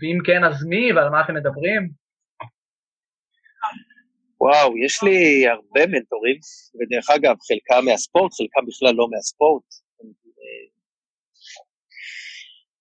ואם 0.00 0.18
כן, 0.26 0.44
אז 0.44 0.64
מי 0.64 0.92
ועל 0.92 1.08
מה 1.08 1.20
אתם 1.24 1.34
מדברים? 1.34 1.90
וואו, 4.40 4.78
יש 4.84 5.02
לי 5.02 5.48
הרבה 5.48 5.86
מנטורים, 5.86 6.38
ודרך 6.76 7.10
אגב, 7.10 7.36
חלקם 7.48 7.84
מהספורט, 7.84 8.32
חלקם 8.32 8.66
בכלל 8.66 8.94
לא 8.94 9.06
מהספורט. 9.10 9.64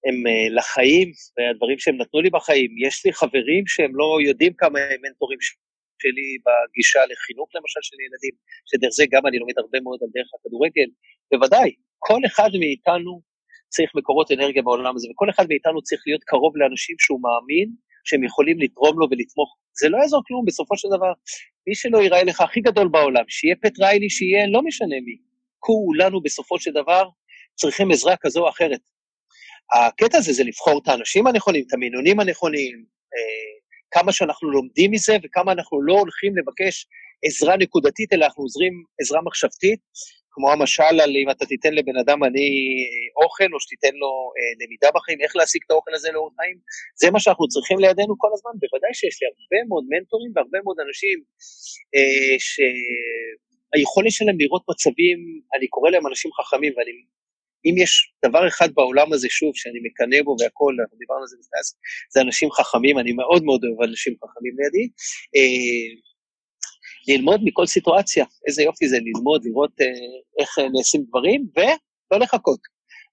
הם 0.06 0.28
אה, 0.28 0.48
לחיים, 0.58 1.12
והדברים 1.38 1.80
שהם 1.80 1.98
נתנו 2.02 2.22
לי 2.22 2.30
בחיים. 2.30 2.70
יש 2.86 3.06
לי 3.06 3.14
חברים 3.14 3.64
שהם 3.68 3.92
לא 3.96 4.18
יודעים 4.28 4.54
כמה 4.58 4.80
הם 4.80 5.00
מנטורים 5.04 5.40
שלי 6.02 6.30
בגישה 6.46 7.02
לחינוך 7.12 7.50
למשל 7.56 7.80
של 7.82 7.98
ילדים, 8.06 8.36
שדרך 8.70 8.92
זה 8.92 9.06
גם 9.14 9.28
אני 9.28 9.38
לומד 9.40 9.58
הרבה 9.58 9.80
מאוד 9.84 10.00
על 10.04 10.10
דרך 10.16 10.30
הכדורגל, 10.36 10.90
בוודאי, 11.32 11.70
כל 12.08 12.22
אחד 12.28 12.50
מאיתנו 12.60 13.22
צריך 13.70 13.92
מקורות 13.96 14.32
אנרגיה 14.32 14.62
בעולם 14.62 14.96
הזה, 14.96 15.08
וכל 15.12 15.30
אחד 15.30 15.46
מאיתנו 15.50 15.82
צריך 15.82 16.02
להיות 16.08 16.24
קרוב 16.24 16.58
לאנשים 16.58 16.96
שהוא 17.00 17.20
מאמין 17.26 17.70
שהם 18.04 18.24
יכולים 18.24 18.60
לתרום 18.60 19.00
לו 19.00 19.08
ולתמוך. 19.12 19.58
זה 19.80 19.90
לא 19.90 19.98
יעזור 19.98 20.22
כלום, 20.28 20.46
בסופו 20.46 20.78
של 20.78 20.88
דבר, 20.96 21.12
מי 21.68 21.76
שלא 21.76 21.98
ייראה 21.98 22.24
לך 22.24 22.42
הכי 22.42 22.62
גדול 22.62 22.88
בעולם, 22.88 23.24
שיהיה 23.28 23.56
פט 23.62 23.80
ריילי, 23.80 24.10
שיהיה 24.10 24.48
לא 24.48 24.62
משנה 24.62 24.96
מי, 25.06 25.18
כולנו 25.60 26.22
בסופו 26.22 26.60
של 26.60 26.72
דבר 26.72 27.04
צריכים 27.56 27.92
עזרה 27.92 28.16
כזו 28.22 28.44
או 28.44 28.50
אחרת. 28.50 28.80
הקטע 29.74 30.18
הזה 30.18 30.34
זה 30.34 30.44
לבחור 30.44 30.80
את 30.84 30.88
האנשים 30.88 31.28
הנכונים, 31.28 31.64
את 31.68 31.74
המינונים 31.74 32.20
הנכונים, 32.20 32.86
אה, 33.16 33.60
כמה 33.92 34.12
שאנחנו 34.12 34.50
לומדים 34.50 34.92
מזה 34.92 35.18
וכמה 35.24 35.52
אנחנו 35.52 35.82
לא 35.82 35.94
הולכים 35.94 36.38
לבקש 36.38 36.88
עזרה 37.26 37.58
נקודתית, 37.58 38.14
אלא 38.14 38.26
אנחנו 38.26 38.44
עוזרים 38.44 38.74
עזרה 39.02 39.22
מחשבתית, 39.22 39.80
כמו 40.32 40.52
המשל 40.52 40.96
על 41.04 41.12
אם 41.24 41.30
אתה 41.30 41.46
תיתן 41.46 41.74
לבן 41.74 41.98
אדם 42.04 42.24
אני 42.24 42.50
אה, 42.90 43.24
אוכל, 43.24 43.50
או 43.54 43.60
שתיתן 43.60 43.96
לו 44.02 44.12
אה, 44.38 44.52
למידה 44.60 44.90
בחיים, 44.96 45.22
איך 45.22 45.36
להשיג 45.36 45.62
את 45.66 45.72
האוכל 45.72 45.94
הזה 45.94 46.10
לאורך 46.12 46.34
חיים, 46.40 46.58
זה 47.02 47.12
מה 47.12 47.20
שאנחנו 47.20 47.48
צריכים 47.48 47.80
לידינו 47.80 48.14
כל 48.18 48.32
הזמן. 48.34 48.52
בוודאי 48.62 48.94
שיש 48.94 49.16
לי 49.22 49.28
הרבה 49.28 49.60
מאוד 49.70 49.86
מנטורים 49.90 50.32
והרבה 50.36 50.60
מאוד 50.66 50.78
אנשים 50.88 51.18
אה, 51.96 52.36
שהיכולת 52.50 54.12
שלהם 54.12 54.38
לראות 54.40 54.64
מצבים, 54.70 55.18
אני 55.56 55.68
קורא 55.68 55.90
להם 55.90 56.08
אנשים 56.08 56.32
חכמים, 56.38 56.74
ואני 56.78 56.92
אם 57.66 57.76
יש 57.78 58.14
דבר 58.26 58.48
אחד 58.48 58.70
בעולם 58.74 59.14
הזה, 59.14 59.28
שוב, 59.30 59.52
שאני 59.56 59.80
מקנא 59.84 60.24
בו 60.24 60.36
והכול, 60.40 60.78
אנחנו 60.82 60.98
דיברנו 60.98 61.22
על 61.22 61.28
זה 61.28 61.36
לפני, 61.40 61.60
זה 62.14 62.22
אנשים 62.22 62.52
חכמים, 62.52 63.00
אני 63.00 63.12
מאוד 63.12 63.44
מאוד 63.44 63.62
אוהב 63.64 63.90
אנשים 63.90 64.14
חכמים 64.24 64.54
לידי. 64.60 64.90
אה, 65.36 65.90
ללמוד 67.08 67.42
מכל 67.44 67.66
סיטואציה, 67.66 68.26
איזה 68.48 68.64
יופי 68.64 68.88
זה 68.88 68.98
ללמוד, 69.00 69.46
לראות 69.46 69.82
אה, 69.82 69.86
איך 70.40 70.60
אה, 70.60 70.70
נעשים 70.70 71.04
דברים, 71.10 71.48
ולא 71.58 72.20
לחכות. 72.20 72.60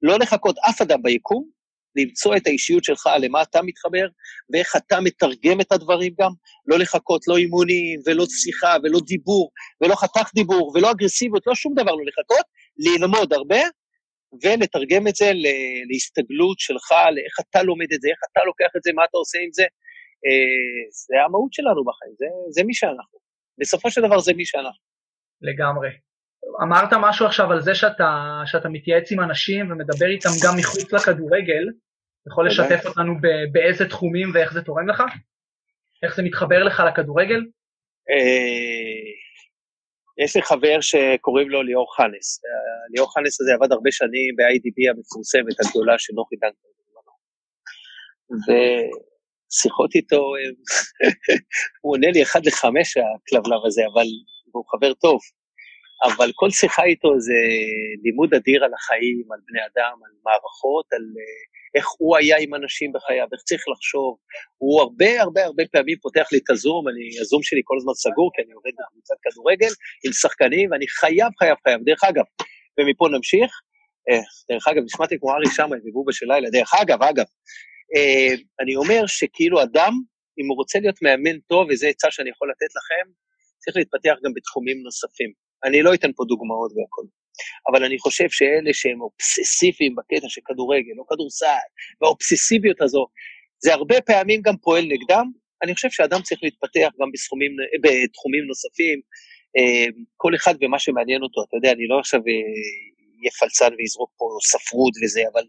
לא 0.03 0.18
לחכות 0.18 0.57
אף 0.70 0.82
אדם 0.82 1.03
ביקום, 1.03 1.57
למצוא 1.97 2.36
את 2.36 2.47
האישיות 2.47 2.84
שלך, 2.84 3.09
למה 3.20 3.42
אתה 3.42 3.62
מתחבר, 3.62 4.07
ואיך 4.53 4.76
אתה 4.76 5.01
מתרגם 5.01 5.61
את 5.61 5.72
הדברים 5.72 6.12
גם, 6.20 6.30
לא 6.66 6.78
לחכות, 6.78 7.28
לא 7.28 7.36
אימונים, 7.36 8.01
ולא 8.07 8.26
שיחה, 8.26 8.76
ולא 8.82 9.01
דיבור, 9.07 9.51
ולא 9.80 9.94
חתך 9.94 10.30
דיבור, 10.34 10.72
ולא 10.74 10.90
אגרסיביות, 10.90 11.47
לא 11.47 11.55
שום 11.55 11.74
דבר 11.74 11.92
לא 11.94 12.05
לחכות, 12.07 12.47
ללמוד 12.78 13.32
הרבה, 13.32 13.61
ולתרגם 14.42 15.08
את 15.08 15.16
זה 15.16 15.32
להסתגלות 15.90 16.58
שלך, 16.58 16.88
לאיך 17.14 17.36
אתה 17.40 17.62
לומד 17.62 17.92
את 17.94 18.00
זה, 18.00 18.08
איך 18.08 18.18
אתה 18.32 18.40
לוקח 18.44 18.70
את 18.76 18.82
זה, 18.82 18.90
מה 18.94 19.04
אתה 19.04 19.16
עושה 19.18 19.38
עם 19.38 19.52
זה. 19.52 19.62
אה, 20.26 20.82
זה 20.90 21.24
המהות 21.24 21.52
שלנו 21.52 21.84
בחיים, 21.84 22.14
זה, 22.18 22.26
זה 22.50 22.64
מי 22.64 22.74
שאנחנו. 22.74 23.18
בסופו 23.60 23.90
של 23.90 24.00
דבר 24.02 24.18
זה 24.18 24.32
מי 24.34 24.44
שאנחנו. 24.44 24.84
לגמרי. 25.42 25.88
אמרת 26.62 26.92
משהו 27.00 27.26
עכשיו 27.26 27.52
על 27.52 27.60
זה 27.60 27.74
שאתה, 27.74 28.42
שאתה 28.46 28.68
מתייעץ 28.68 29.12
עם 29.12 29.20
אנשים 29.20 29.70
ומדבר 29.70 30.06
איתם 30.06 30.28
גם 30.44 30.54
מחוץ 30.58 30.92
לכדורגל. 30.92 31.64
יכול 32.30 32.46
לשתף 32.46 32.86
אותנו 32.86 33.12
באיזה 33.52 33.88
תחומים 33.88 34.30
ואיך 34.34 34.52
זה 34.52 34.62
תורם 34.62 34.88
לך? 34.88 35.02
איך 36.02 36.16
זה 36.16 36.22
מתחבר 36.22 36.62
לך 36.62 36.82
לכדורגל? 36.88 37.40
אה, 40.18 40.24
יש 40.24 40.36
לי 40.36 40.42
חבר 40.42 40.80
שקוראים 40.80 41.50
לו 41.50 41.62
ליאור 41.62 41.96
חנס. 41.96 42.40
ליאור 42.94 43.14
חנס 43.14 43.40
הזה 43.40 43.54
עבד 43.54 43.72
הרבה 43.72 43.92
שנים 43.92 44.36
ב-IDB 44.36 44.90
המפורסמת 44.90 45.56
הגדולה 45.66 45.98
של 45.98 46.12
נוחי 46.14 46.36
דנקר. 46.36 46.68
ושיחות 48.46 49.94
איתו, 49.94 50.22
הוא 51.82 51.94
עונה 51.94 52.10
לי 52.10 52.22
אחד 52.22 52.46
לחמש 52.46 52.96
הכלבלב 52.96 53.60
הזה, 53.66 53.82
אבל 53.92 54.06
הוא 54.52 54.64
חבר 54.70 54.94
טוב. 54.94 55.20
אבל 56.04 56.30
כל 56.34 56.50
שיחה 56.50 56.84
איתו 56.84 57.20
זה 57.20 57.40
לימוד 58.04 58.34
אדיר 58.34 58.64
על 58.64 58.74
החיים, 58.74 59.32
על 59.32 59.40
בני 59.46 59.60
אדם, 59.60 59.96
על 60.04 60.12
מערכות, 60.24 60.92
על 60.92 61.04
איך 61.76 61.86
הוא 61.98 62.16
היה 62.16 62.36
עם 62.38 62.54
אנשים 62.54 62.92
בחייו, 62.92 63.26
איך 63.32 63.42
צריך 63.42 63.62
לחשוב. 63.72 64.16
הוא 64.58 64.80
הרבה 64.80 65.22
הרבה 65.22 65.44
הרבה 65.44 65.62
פעמים 65.72 65.98
פותח 66.02 66.26
לי 66.32 66.38
את 66.38 66.50
הזום, 66.50 66.88
אני, 66.88 67.20
הזום 67.20 67.42
שלי 67.42 67.60
כל 67.64 67.76
הזמן 67.78 67.94
סגור, 67.94 68.30
כי 68.34 68.42
אני 68.42 68.52
עובד 68.52 68.70
בקבוצת 68.78 69.14
כדורגל 69.22 69.72
עם 70.04 70.12
שחקנים, 70.12 70.70
ואני 70.70 70.88
חייב, 70.88 71.30
חייב, 71.38 71.56
חייב. 71.64 71.80
דרך 71.84 72.04
אגב, 72.04 72.24
ומפה 72.78 73.08
נמשיך. 73.16 73.50
אה, 74.08 74.24
דרך 74.50 74.68
אגב, 74.68 74.82
נשמעתי 74.84 75.18
כמו 75.20 75.30
ארי 75.32 75.50
שמאי 75.56 75.78
ובובה 75.84 76.12
של 76.12 76.26
לילה. 76.32 76.50
דרך 76.50 76.74
אגב, 76.82 77.02
אגב, 77.02 77.24
אה, 77.96 78.34
אני 78.60 78.76
אומר 78.76 79.02
שכאילו 79.06 79.62
אדם, 79.62 79.92
אם 80.38 80.46
הוא 80.48 80.56
רוצה 80.56 80.78
להיות 80.78 81.02
מאמן 81.02 81.38
טוב, 81.38 81.68
וזו 81.70 81.86
עצה 81.86 82.08
שאני 82.10 82.30
יכול 82.30 82.50
לתת 82.50 82.72
לכם, 82.78 83.10
צריך 83.58 83.76
להתפתח 83.76 84.14
גם 84.24 84.32
בתחומים 84.34 84.82
נוספים. 84.82 85.32
אני 85.64 85.82
לא 85.82 85.94
אתן 85.94 86.10
פה 86.16 86.24
דוגמאות 86.28 86.72
והכול. 86.76 87.06
אבל 87.70 87.84
אני 87.84 87.99
חושב 87.99 88.28
שאלה 88.30 88.72
שהם 88.72 89.01
אובססיביים 89.01 89.95
בקטע 89.97 90.28
של 90.28 90.41
כדורגל 90.45 90.99
או 90.99 91.07
כדורסל, 91.07 91.66
והאובססיביות 92.01 92.82
הזו, 92.82 93.07
זה 93.59 93.74
הרבה 93.74 94.01
פעמים 94.01 94.41
גם 94.43 94.57
פועל 94.57 94.84
נגדם. 94.84 95.30
אני 95.62 95.74
חושב 95.74 95.91
שאדם 95.91 96.22
צריך 96.22 96.41
להתפתח 96.43 96.89
גם 97.01 97.12
בסכומים, 97.12 97.57
בתחומים 97.82 98.45
נוספים, 98.45 99.01
אה, 99.57 99.87
כל 100.16 100.34
אחד 100.34 100.55
ומה 100.61 100.78
שמעניין 100.78 101.22
אותו. 101.22 101.45
אתה 101.49 101.57
יודע, 101.57 101.72
אני 101.72 101.87
לא 101.87 101.99
עכשיו 101.99 102.20
אהיה 102.26 103.30
אה, 103.30 103.39
פלצן 103.41 103.74
ויזרוק 103.78 104.11
פה 104.16 104.26
ספרות 104.43 104.93
וזה, 105.03 105.20
אבל 105.32 105.43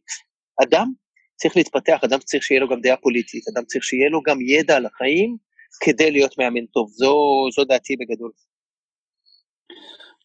אדם 0.63 0.87
צריך 1.35 1.57
להתפתח, 1.57 1.99
אדם 2.03 2.19
צריך 2.19 2.43
שיהיה 2.43 2.61
לו 2.61 2.69
גם 2.69 2.81
דעה 2.81 2.97
פוליטית, 2.97 3.43
אדם 3.47 3.65
צריך 3.65 3.83
שיהיה 3.83 4.09
לו 4.09 4.21
גם 4.21 4.41
ידע 4.41 4.75
על 4.75 4.85
החיים 4.85 5.37
כדי 5.83 6.11
להיות 6.11 6.37
מאמן 6.37 6.65
טוב. 6.65 6.89
זו, 6.89 7.15
זו 7.55 7.63
דעתי 7.65 7.95
בגדול. 7.95 8.31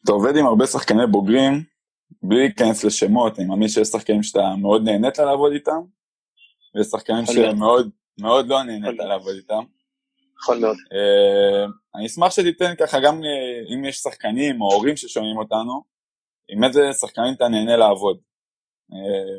אתה 0.05 0.13
עובד 0.13 0.37
עם 0.37 0.47
הרבה 0.47 0.67
שחקני 0.67 1.07
בוגרים, 1.07 1.65
בלי 2.23 2.39
להיכנס 2.39 2.85
לשמות, 2.85 3.39
אני 3.39 3.47
מאמין 3.47 3.69
שיש 3.69 3.89
שחקנים 3.89 4.23
שאתה 4.23 4.55
מאוד 4.61 4.83
נהנית 4.85 5.19
לעבוד 5.19 5.53
איתם, 5.53 5.81
ויש 6.75 6.87
שחקנים 6.87 7.27
שמאוד 7.27 7.91
מאוד 8.21 8.47
לא 8.49 8.63
נהנית 8.63 8.99
לעבוד 8.99 9.35
איתם. 9.35 9.65
יכול 10.43 10.59
מאוד. 10.59 10.77
Uh, 10.77 11.71
אני 11.95 12.07
אשמח 12.07 12.31
שתיתן 12.31 12.75
ככה 12.81 13.01
גם 13.01 13.21
uh, 13.21 13.75
אם 13.75 13.85
יש 13.85 13.97
שחקנים 13.97 14.61
או 14.61 14.73
הורים 14.73 14.97
ששומעים 14.97 15.37
אותנו, 15.37 15.83
עם 16.49 16.65
איזה 16.65 16.93
שחקנים 17.01 17.35
אתה 17.35 17.49
נהנה 17.49 17.77
לעבוד. 17.77 18.19
Uh, 18.93 18.95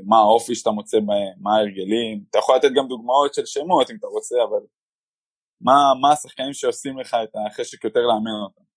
מה 0.06 0.18
האופי 0.18 0.56
שאתה 0.56 0.72
מוצא 0.72 1.00
בהם, 1.00 1.34
מה 1.38 1.56
ההרגלים, 1.56 2.24
אתה 2.30 2.38
יכול 2.38 2.56
לתת 2.56 2.70
גם 2.76 2.88
דוגמאות 2.88 3.34
של 3.34 3.46
שמות 3.46 3.92
אם 3.92 3.96
אתה 3.96 4.08
רוצה, 4.08 4.36
אבל 4.50 4.66
מה, 5.62 5.74
מה 6.02 6.12
השחקנים 6.12 6.54
שעושים 6.54 7.00
לך 7.00 7.18
את 7.24 7.30
החשק 7.48 7.84
יותר 7.84 8.00
לאמן 8.00 8.44
אותם? 8.44 8.73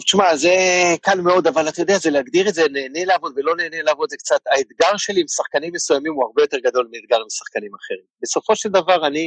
תשמע, 0.00 0.36
זה 0.36 0.54
קל 1.02 1.20
מאוד, 1.20 1.46
אבל 1.46 1.68
אתה 1.68 1.80
יודע, 1.80 1.98
זה 1.98 2.10
להגדיר 2.10 2.48
את 2.48 2.54
זה, 2.54 2.62
נהנה 2.70 3.04
לעבוד 3.04 3.32
ולא 3.36 3.56
נהנה 3.56 3.82
לעבוד, 3.82 4.10
זה 4.10 4.16
קצת, 4.16 4.40
האתגר 4.46 4.96
שלי 4.96 5.20
עם 5.20 5.28
שחקנים 5.28 5.72
מסוימים 5.72 6.12
הוא 6.12 6.24
הרבה 6.24 6.42
יותר 6.42 6.58
גדול 6.58 6.88
מאתגר 6.92 7.16
עם 7.16 7.30
שחקנים 7.30 7.70
אחרים. 7.74 8.04
בסופו 8.22 8.56
של 8.56 8.68
דבר, 8.68 9.06
אני 9.06 9.26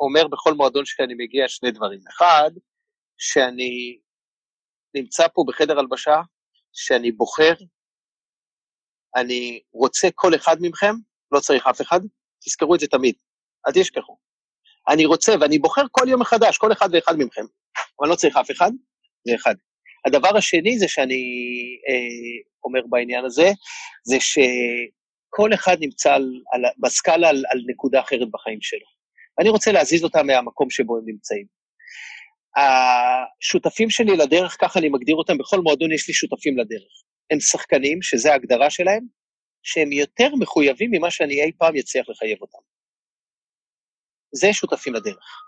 אומר 0.00 0.28
בכל 0.28 0.54
מועדון 0.54 0.84
שאני 0.84 1.14
מגיע 1.14 1.48
שני 1.48 1.70
דברים. 1.70 2.00
אחד, 2.10 2.50
שאני 3.18 3.98
נמצא 4.94 5.28
פה 5.34 5.44
בחדר 5.48 5.78
הלבשה, 5.78 6.20
שאני 6.72 7.12
בוחר, 7.12 7.54
אני 9.16 9.60
רוצה 9.72 10.08
כל 10.14 10.34
אחד 10.34 10.56
מכם, 10.60 10.94
לא 11.32 11.40
צריך 11.40 11.66
אף 11.66 11.80
אחד, 11.80 12.00
תזכרו 12.44 12.74
את 12.74 12.80
זה 12.80 12.86
תמיד, 12.86 13.14
אל 13.66 13.72
תשכחו. 13.72 14.16
אני 14.88 15.06
רוצה, 15.06 15.32
ואני 15.40 15.58
בוחר 15.58 15.82
כל 15.90 16.06
יום 16.08 16.20
מחדש, 16.20 16.58
כל 16.58 16.72
אחד 16.72 16.88
ואחד 16.92 17.14
מכם, 17.18 17.44
אבל 18.00 18.08
לא 18.08 18.14
צריך 18.14 18.36
אף 18.36 18.50
אחד, 18.50 18.70
זה 19.28 19.34
אחד. 19.34 19.54
הדבר 20.06 20.36
השני 20.36 20.78
זה 20.78 20.88
שאני 20.88 21.22
אה, 21.88 22.50
אומר 22.64 22.80
בעניין 22.88 23.24
הזה, 23.24 23.50
זה 24.04 24.16
שכל 24.20 25.54
אחד 25.54 25.76
נמצא 25.80 26.14
על, 26.14 26.42
על, 26.52 26.62
בסקאלה 26.78 27.28
על, 27.28 27.44
על 27.50 27.60
נקודה 27.66 28.00
אחרת 28.00 28.28
בחיים 28.30 28.58
שלו. 28.60 28.86
ואני 29.38 29.48
רוצה 29.48 29.72
להזיז 29.72 30.04
אותם 30.04 30.26
מהמקום 30.26 30.70
שבו 30.70 30.96
הם 30.96 31.02
נמצאים. 31.06 31.46
השותפים 32.56 33.90
שלי 33.90 34.16
לדרך, 34.16 34.56
ככה 34.60 34.78
אני 34.78 34.88
מגדיר 34.88 35.16
אותם, 35.16 35.38
בכל 35.38 35.60
מועדון 35.60 35.92
יש 35.92 36.08
לי 36.08 36.14
שותפים 36.14 36.58
לדרך. 36.58 36.92
הם 37.30 37.40
שחקנים, 37.40 38.02
שזה 38.02 38.32
ההגדרה 38.32 38.70
שלהם, 38.70 39.06
שהם 39.62 39.92
יותר 39.92 40.28
מחויבים 40.40 40.90
ממה 40.90 41.10
שאני 41.10 41.42
אי 41.42 41.52
פעם 41.58 41.76
אצליח 41.76 42.08
לחייב 42.08 42.38
אותם. 42.40 42.58
זה 44.34 44.52
שותפים 44.52 44.94
לדרך. 44.94 45.42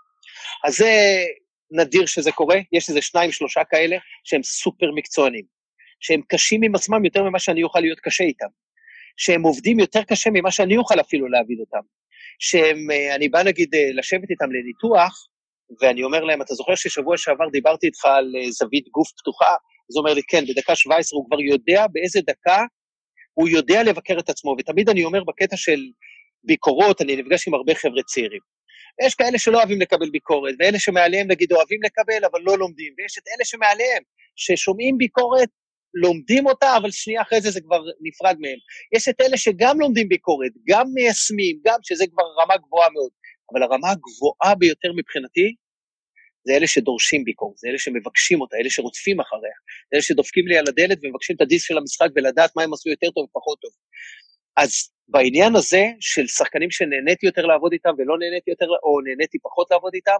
אז 0.63 0.75
זה 0.77 1.23
נדיר 1.73 2.05
שזה 2.05 2.31
קורה, 2.31 2.57
יש 2.71 2.89
איזה 2.89 3.01
שניים, 3.01 3.31
שלושה 3.31 3.63
כאלה 3.63 3.97
שהם 4.23 4.43
סופר 4.43 4.91
מקצוענים, 4.95 5.45
שהם 5.99 6.21
קשים 6.27 6.63
עם 6.63 6.75
עצמם 6.75 7.05
יותר 7.05 7.23
ממה 7.23 7.39
שאני 7.39 7.63
אוכל 7.63 7.79
להיות 7.79 7.99
קשה 7.99 8.23
איתם, 8.23 8.47
שהם 9.17 9.43
עובדים 9.43 9.79
יותר 9.79 10.03
קשה 10.03 10.29
ממה 10.33 10.51
שאני 10.51 10.77
אוכל 10.77 10.99
אפילו 10.99 11.27
להבין 11.27 11.57
אותם, 11.59 11.85
שהם, 12.39 12.91
אה, 12.91 13.15
אני 13.15 13.29
בא 13.29 13.43
נגיד 13.43 13.75
אה, 13.75 13.89
לשבת 13.93 14.29
איתם 14.29 14.51
לניתוח, 14.51 15.27
ואני 15.81 16.03
אומר 16.03 16.23
להם, 16.23 16.41
אתה 16.41 16.53
זוכר 16.53 16.75
ששבוע 16.75 17.17
שעבר 17.17 17.49
דיברתי 17.49 17.87
איתך 17.87 18.05
על 18.05 18.33
אה, 18.37 18.51
זווית 18.51 18.87
גוף 18.87 19.11
פתוחה? 19.17 19.51
אז 19.89 19.95
הוא 19.95 20.03
אומר 20.03 20.13
לי, 20.13 20.21
כן, 20.27 20.43
בדקה 20.45 20.75
17 20.75 21.17
הוא 21.17 21.25
כבר 21.25 21.41
יודע 21.41 21.85
באיזה 21.91 22.19
דקה 22.27 22.65
הוא 23.33 23.49
יודע 23.49 23.83
לבקר 23.83 24.19
את 24.19 24.29
עצמו, 24.29 24.55
ותמיד 24.59 24.89
אני 24.89 25.03
אומר 25.03 25.23
בקטע 25.23 25.57
של 25.57 25.79
ביקורות, 26.43 27.01
אני 27.01 27.15
נפגש 27.15 27.47
עם 27.47 27.53
הרבה 27.53 27.75
חבר'ה 27.75 28.03
צעירים. 28.03 28.52
ויש 29.01 29.15
כאלה 29.15 29.39
שלא 29.39 29.57
אוהבים 29.57 29.81
לקבל 29.81 30.09
ביקורת, 30.09 30.53
ואלה 30.59 30.79
שמעליהם 30.79 31.27
נגיד 31.27 31.53
אוהבים 31.53 31.79
לקבל 31.83 32.25
אבל 32.31 32.39
לא 32.41 32.57
לומדים, 32.57 32.93
ויש 32.97 33.17
את 33.17 33.23
אלה 33.27 33.45
שמעליהם, 33.45 34.03
ששומעים 34.35 34.97
ביקורת, 34.97 35.49
לומדים 35.93 36.45
אותה, 36.47 36.77
אבל 36.77 36.91
שנייה 36.91 37.21
אחרי 37.21 37.41
זה 37.41 37.51
זה 37.51 37.61
כבר 37.61 37.81
נפרד 38.01 38.37
מהם. 38.39 38.57
יש 38.95 39.07
את 39.07 39.21
אלה 39.21 39.37
שגם 39.37 39.79
לומדים 39.79 40.09
ביקורת, 40.09 40.51
גם 40.67 40.85
מיישמים, 40.93 41.59
גם 41.65 41.79
שזה 41.83 42.05
כבר 42.11 42.23
רמה 42.41 42.57
גבוהה 42.57 42.89
מאוד, 42.89 43.11
אבל 43.53 43.63
הרמה 43.63 43.87
הגבוהה 43.91 44.55
ביותר 44.55 44.89
מבחינתי, 44.97 45.55
זה 46.47 46.53
אלה 46.53 46.67
שדורשים 46.67 47.23
ביקורת, 47.23 47.57
זה 47.57 47.67
אלה 47.69 47.79
שמבקשים 47.79 48.41
אותה, 48.41 48.57
אלה 48.57 48.69
שרודפים 48.69 49.19
אחריה, 49.19 49.57
זה 49.91 49.93
אלה 49.93 50.01
שדופקים 50.01 50.47
לי 50.47 50.57
על 50.57 50.65
הדלת 50.67 50.97
ומבקשים 51.03 51.35
את 51.35 51.41
הדיסק 51.41 51.67
של 51.67 51.77
המשחק 51.77 52.07
ולדעת 52.15 52.51
מה 52.55 52.63
הם 52.63 52.73
עשו 52.73 52.89
יותר 52.89 53.11
טוב 53.15 53.23
ופחות 53.29 53.59
טוב. 53.61 53.71
אז 54.57 54.89
בעניין 55.07 55.55
הזה 55.55 55.85
של 55.99 56.27
שחקנים 56.27 56.71
שנהניתי 56.71 57.25
יותר 57.25 57.45
לעבוד 57.45 57.73
איתם 57.73 57.89
ולא 57.97 58.17
נהניתי 58.19 58.51
יותר, 58.51 58.65
או 58.83 59.01
נהניתי 59.01 59.37
פחות 59.43 59.71
לעבוד 59.71 59.93
איתם, 59.93 60.17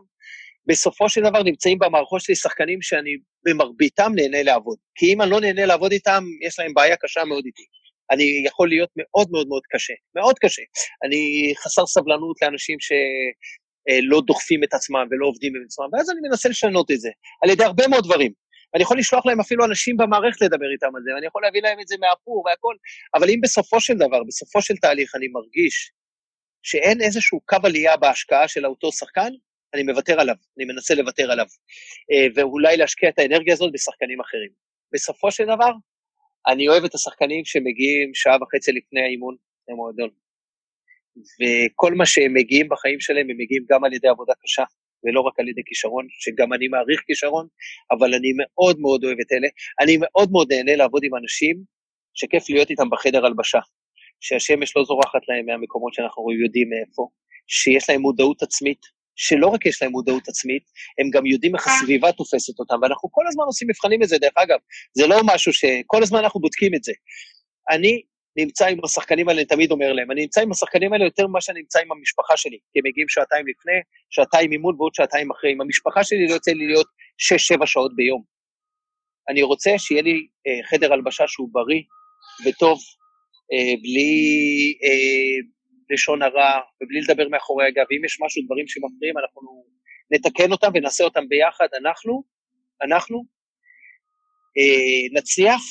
בסופו 0.67 1.09
של 1.09 1.21
דבר 1.21 1.43
נמצאים 1.43 1.79
במערכות 1.79 2.21
שלי 2.21 2.35
שחקנים 2.35 2.81
שאני 2.81 3.09
במרביתם 3.45 4.11
נהנה 4.15 4.43
לעבוד. 4.43 4.77
כי 4.95 5.13
אם 5.13 5.21
אני 5.21 5.31
לא 5.31 5.41
נהנה 5.41 5.65
לעבוד 5.65 5.91
איתם, 5.91 6.23
יש 6.41 6.59
להם 6.59 6.73
בעיה 6.73 6.95
קשה 6.95 7.25
מאוד 7.25 7.43
איתי. 7.45 7.63
אני 8.11 8.43
יכול 8.47 8.69
להיות 8.69 8.89
מאוד 8.97 9.27
מאוד 9.31 9.47
מאוד 9.47 9.61
קשה, 9.69 9.93
מאוד 10.15 10.39
קשה. 10.39 10.61
אני 11.03 11.53
חסר 11.57 11.85
סבלנות 11.85 12.41
לאנשים 12.41 12.77
שלא 12.79 14.21
דוחפים 14.25 14.63
את 14.63 14.73
עצמם 14.73 15.07
ולא 15.11 15.27
עובדים 15.27 15.55
עם 15.55 15.61
עצמם, 15.65 15.85
ואז 15.93 16.09
אני 16.09 16.19
מנסה 16.29 16.49
לשנות 16.49 16.91
את 16.91 16.99
זה, 16.99 17.09
על 17.43 17.49
ידי 17.49 17.63
הרבה 17.63 17.87
מאוד 17.87 18.03
דברים. 18.03 18.31
אני 18.75 18.83
יכול 18.83 18.97
לשלוח 18.97 19.25
להם 19.25 19.39
אפילו 19.39 19.65
אנשים 19.65 19.97
במערכת 19.97 20.41
לדבר 20.41 20.71
איתם 20.73 20.95
על 20.95 21.01
זה, 21.03 21.11
ואני 21.15 21.25
יכול 21.25 21.41
להביא 21.41 21.61
להם 21.61 21.79
את 21.79 21.87
זה 21.87 21.95
מהפור 21.99 22.43
והכל, 22.45 22.75
אבל 23.13 23.29
אם 23.29 23.39
בסופו 23.43 23.81
של 23.81 23.93
דבר, 23.93 24.23
בסופו 24.27 24.61
של 24.61 24.77
תהליך, 24.77 25.15
אני 25.15 25.27
מרגיש 25.27 25.91
שאין 26.63 27.01
איזשהו 27.01 27.39
קו 27.45 27.57
עלייה 27.63 27.97
בהשקעה 27.97 28.47
של 28.47 28.65
אותו 28.65 28.91
שחקן, 28.91 29.29
אני 29.73 29.83
מוותר 29.83 30.19
עליו, 30.19 30.35
אני 30.57 30.65
מנסה 30.65 30.95
לוותר 30.95 31.31
עליו, 31.31 31.45
אה, 32.11 32.27
ואולי 32.35 32.77
להשקיע 32.77 33.09
את 33.09 33.19
האנרגיה 33.19 33.53
הזאת 33.53 33.71
בשחקנים 33.73 34.21
אחרים. 34.21 34.49
בסופו 34.93 35.31
של 35.31 35.43
דבר, 35.43 35.71
אני 36.47 36.67
אוהב 36.67 36.83
את 36.83 36.95
השחקנים 36.95 37.45
שמגיעים 37.45 38.13
שעה 38.13 38.37
וחצי 38.41 38.71
לפני 38.71 39.01
האימון 39.01 39.35
למועדון. 39.69 40.09
וכל 41.39 41.93
מה 41.93 42.05
שהם 42.05 42.33
מגיעים 42.33 42.69
בחיים 42.69 42.99
שלהם, 42.99 43.29
הם 43.29 43.37
מגיעים 43.37 43.65
גם 43.69 43.83
על 43.83 43.93
ידי 43.93 44.07
עבודה 44.07 44.33
קשה, 44.43 44.63
ולא 45.03 45.21
רק 45.21 45.39
על 45.39 45.49
ידי 45.49 45.61
כישרון, 45.65 46.07
שגם 46.09 46.53
אני 46.53 46.67
מעריך 46.67 47.01
כישרון, 47.07 47.47
אבל 47.91 48.13
אני 48.13 48.31
מאוד 48.37 48.79
מאוד 48.79 49.03
אוהב 49.03 49.17
את 49.19 49.31
אלה. 49.31 49.47
אני 49.81 49.97
מאוד 50.01 50.31
מאוד 50.31 50.53
נהנה 50.53 50.75
לעבוד 50.75 51.03
עם 51.03 51.15
אנשים 51.15 51.55
שכיף 52.13 52.49
להיות 52.49 52.69
איתם 52.69 52.89
בחדר 52.89 53.25
הלבשה, 53.25 53.59
שהשמש 54.19 54.77
לא 54.77 54.83
זורחת 54.83 55.21
להם 55.27 55.45
מהמקומות 55.45 55.93
שאנחנו 55.93 56.31
יודעים 56.43 56.69
מאיפה, 56.69 57.07
שיש 57.47 57.89
להם 57.89 58.01
מודעות 58.01 58.43
עצמית, 58.43 58.79
שלא 59.15 59.47
רק 59.47 59.65
יש 59.65 59.81
להם 59.81 59.91
מודעות 59.91 60.27
עצמית, 60.27 60.63
הם 60.99 61.09
גם 61.09 61.25
יודעים 61.25 61.55
איך 61.55 61.67
הסביבה 61.67 62.11
תופסת 62.11 62.59
אותם, 62.59 62.75
ואנחנו 62.81 63.11
כל 63.11 63.27
הזמן 63.27 63.43
עושים 63.43 63.67
מבחנים 63.69 64.01
לזה, 64.01 64.17
דרך 64.17 64.33
אגב, 64.35 64.57
זה 64.93 65.07
לא 65.07 65.17
משהו 65.25 65.53
שכל 65.53 66.03
הזמן 66.03 66.19
אנחנו 66.19 66.39
בודקים 66.39 66.75
את 66.75 66.83
זה. 66.83 66.93
אני 67.69 68.01
נמצא 68.35 68.65
עם 68.65 68.77
השחקנים 68.83 69.29
האלה, 69.29 69.39
אני 69.41 69.47
תמיד 69.47 69.71
אומר 69.71 69.93
להם, 69.93 70.11
אני 70.11 70.21
נמצא 70.21 70.41
עם 70.41 70.51
השחקנים 70.51 70.93
האלה 70.93 71.05
יותר 71.05 71.27
ממה 71.27 71.41
שאני 71.41 71.59
נמצא 71.59 71.79
עם 71.79 71.91
המשפחה 71.91 72.37
שלי, 72.37 72.57
כי 72.73 72.79
הם 72.79 72.85
מגיעים 72.85 73.09
שעתיים 73.09 73.47
לפני, 73.47 73.73
שעתיים 74.09 74.51
אימון 74.51 74.75
ועוד 74.75 74.93
שעתיים 74.93 75.31
אחרי. 75.31 75.51
עם 75.51 75.61
המשפחה 75.61 76.03
שלי 76.03 76.27
לא 76.27 76.33
יוצא 76.33 76.51
לי 76.51 76.67
להיות 76.67 76.87
6-7 77.61 77.65
שעות 77.65 77.95
ביום. 77.95 78.23
אני 79.29 79.41
רוצה 79.41 79.71
שיהיה 79.77 80.01
לי 80.01 80.27
אה, 80.47 80.67
חדר 80.69 80.93
הלבשה 80.93 81.27
שהוא 81.27 81.49
בריא 81.51 81.81
וטוב, 82.45 82.79
אה, 83.53 83.75
בלי 83.81 84.13
אה, 84.83 85.47
לשון 85.89 86.21
הרע 86.21 86.59
ובלי 86.83 87.01
לדבר 87.01 87.27
מאחורי 87.29 87.67
הגב. 87.67 87.85
ואם 87.89 88.05
יש 88.05 88.17
משהו, 88.21 88.41
דברים 88.45 88.67
שמפריעים, 88.67 89.17
אנחנו 89.17 89.65
נתקן 90.11 90.51
אותם 90.51 90.71
ונעשה 90.73 91.03
אותם 91.03 91.27
ביחד. 91.29 91.67
אנחנו, 91.81 92.23
אנחנו 92.81 93.23
אה, 94.57 95.19
נצליח 95.19 95.61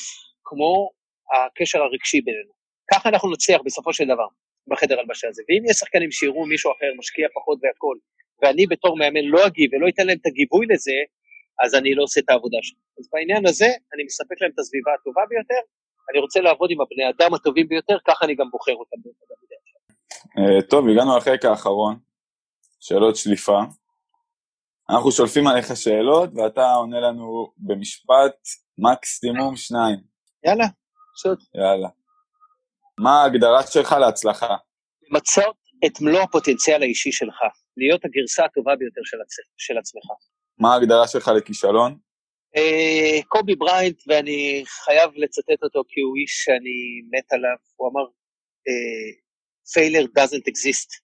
כמו 0.45 0.91
הקשר 1.33 1.79
הרגשי 1.83 2.21
בינינו. 2.21 2.53
ככה 2.93 3.09
אנחנו 3.09 3.33
נצליח 3.33 3.61
בסופו 3.65 3.93
של 3.93 4.05
דבר 4.05 4.27
בחדר 4.71 5.01
הלבשה 5.01 5.29
הזה. 5.29 5.43
ואם 5.49 5.63
יש 5.71 5.77
שחקנים 5.77 6.11
שיראו 6.11 6.47
מישהו 6.47 6.73
אחר 6.73 6.91
משקיע 6.99 7.29
פחות 7.35 7.59
והכול, 7.63 7.99
ואני 8.43 8.67
בתור 8.67 8.99
מאמן 8.99 9.25
לא 9.25 9.47
אגיב 9.47 9.71
ולא 9.75 9.89
אתן 9.89 10.07
להם 10.07 10.19
את 10.21 10.27
הגיבוי 10.27 10.67
לזה, 10.71 10.99
אז 11.65 11.75
אני 11.75 11.95
לא 11.95 12.03
עושה 12.03 12.21
את 12.21 12.31
העבודה 12.31 12.59
שלי. 12.63 12.79
אז 12.99 13.09
בעניין 13.13 13.47
הזה, 13.47 13.71
אני 13.95 14.05
מספק 14.05 14.37
להם 14.41 14.51
את 14.55 14.59
הסביבה 14.59 14.91
הטובה 15.01 15.23
ביותר, 15.29 15.63
אני 16.11 16.19
רוצה 16.19 16.41
לעבוד 16.41 16.71
עם 16.71 16.81
הבני 16.81 17.05
אדם 17.11 17.35
הטובים 17.35 17.69
ביותר, 17.69 17.97
ככה 18.09 18.25
אני 18.25 18.35
גם 18.35 18.51
בוחר 18.51 18.75
אותם 18.75 18.97
כלל. 19.03 19.43
טוב, 20.71 20.89
הגענו 20.89 21.17
לחלק 21.17 21.45
האחרון, 21.45 21.97
שאלות 22.81 23.17
שליפה. 23.17 23.59
אנחנו 24.91 25.13
שולפים 25.13 25.47
עליך 25.47 25.77
שאלות, 25.77 26.31
ואתה 26.35 26.73
עונה 26.73 27.01
לנו 27.01 27.53
במשפט 27.59 28.37
מקסימום 28.79 29.57
שניים. 29.57 29.99
יאללה, 30.47 30.65
פשוט. 31.15 31.39
יאללה. 31.55 31.89
מה 32.99 33.23
ההגדרה 33.23 33.63
שלך 33.67 33.93
להצלחה? 33.93 34.57
למצות 35.11 35.57
את 35.87 36.01
מלוא 36.01 36.21
הפוטנציאל 36.21 36.83
האישי 36.83 37.13
שלך, 37.13 37.37
להיות 37.77 38.05
הגרסה 38.05 38.45
הטובה 38.45 38.77
ביותר 38.77 39.01
של, 39.05 39.17
עצ... 39.21 39.35
של 39.57 39.79
עצמך. 39.79 40.05
מה 40.59 40.75
ההגדרה 40.75 41.09
שלך 41.09 41.29
לכישלון? 41.29 41.99
אה, 42.57 43.23
קובי 43.29 43.55
בריינט, 43.57 44.03
ואני 44.07 44.65
חייב 44.67 45.11
לצטט 45.15 45.63
אותו 45.63 45.83
כי 45.89 46.01
הוא 46.01 46.17
איש 46.17 46.33
שאני 46.45 46.79
מת 47.13 47.33
עליו, 47.33 47.57
הוא 47.77 47.91
אמר, 47.91 48.07
אה, 48.69 49.09
failure 49.73 50.09
doesn't 50.19 50.47
exist. 50.53 51.02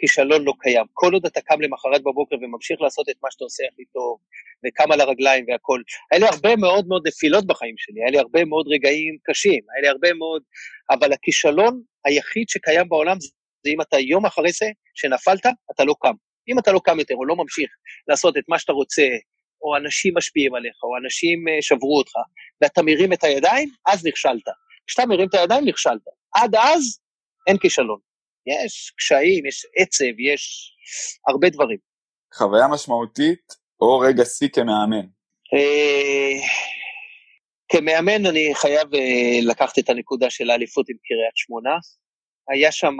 כישלון 0.00 0.44
לא 0.44 0.52
קיים. 0.60 0.86
כל 0.92 1.12
עוד 1.14 1.26
אתה 1.26 1.40
קם 1.40 1.60
למחרת 1.60 2.00
בבוקר 2.00 2.36
וממשיך 2.42 2.80
לעשות 2.80 3.08
את 3.08 3.14
מה 3.22 3.30
שאתה 3.30 3.44
עושה 3.44 3.64
הכי 3.72 3.84
טוב, 3.84 4.18
וקם 4.66 4.92
על 4.92 5.00
הרגליים 5.00 5.44
והכול. 5.48 5.82
היה 6.10 6.20
לי 6.20 6.26
הרבה 6.26 6.56
מאוד 6.56 6.88
מאוד 6.88 7.08
נפילות 7.08 7.46
בחיים 7.46 7.74
שלי, 7.78 8.00
היה 8.02 8.10
לי 8.10 8.18
הרבה 8.18 8.44
מאוד 8.44 8.66
רגעים 8.68 9.16
קשים, 9.24 9.60
היה 9.74 9.82
לי 9.82 9.88
הרבה 9.88 10.12
מאוד, 10.12 10.42
אבל 10.90 11.12
הכישלון 11.12 11.82
היחיד 12.04 12.48
שקיים 12.48 12.88
בעולם 12.88 13.16
זה 13.64 13.70
אם 13.70 13.80
אתה 13.80 13.98
יום 13.98 14.26
אחרי 14.26 14.52
זה 14.52 14.66
שנפלת, 14.94 15.46
אתה 15.70 15.84
לא 15.84 15.94
קם. 16.00 16.14
אם 16.48 16.58
אתה 16.58 16.72
לא 16.72 16.80
קם 16.84 16.98
יותר 16.98 17.14
או 17.14 17.26
לא 17.26 17.36
ממשיך 17.36 17.70
לעשות 18.08 18.36
את 18.36 18.44
מה 18.48 18.58
שאתה 18.58 18.72
רוצה, 18.72 19.06
או 19.62 19.76
אנשים 19.76 20.14
משפיעים 20.16 20.54
עליך, 20.54 20.76
או 20.82 20.96
אנשים 21.04 21.44
שברו 21.60 21.98
אותך, 21.98 22.12
ואתה 22.62 22.82
מרים 22.82 23.12
את 23.12 23.24
הידיים, 23.24 23.68
אז 23.86 24.06
נכשלת. 24.06 24.48
כשאתה 24.86 25.06
מרים 25.06 25.28
את 25.28 25.34
הידיים, 25.34 25.64
נכשלת. 25.64 26.02
עד 26.34 26.54
אז, 26.54 27.00
אין 27.46 27.58
כישלון. 27.58 28.09
יש 28.66 28.92
קשיים, 28.96 29.46
יש 29.46 29.66
עצב, 29.76 30.20
יש 30.32 30.72
הרבה 31.28 31.48
דברים. 31.50 31.78
חוויה 32.34 32.68
משמעותית 32.68 33.52
או 33.80 33.98
רגע 33.98 34.24
שיא 34.24 34.48
כמאמן? 34.52 35.06
כמאמן 37.68 38.26
אני 38.26 38.54
חייב 38.54 38.88
לקחת 39.42 39.78
את 39.78 39.88
הנקודה 39.88 40.30
של 40.30 40.50
האליפות 40.50 40.88
עם 40.88 40.96
קריית 41.04 41.36
שמונה. 41.36 41.76
היה 42.52 42.72
שם 42.72 42.94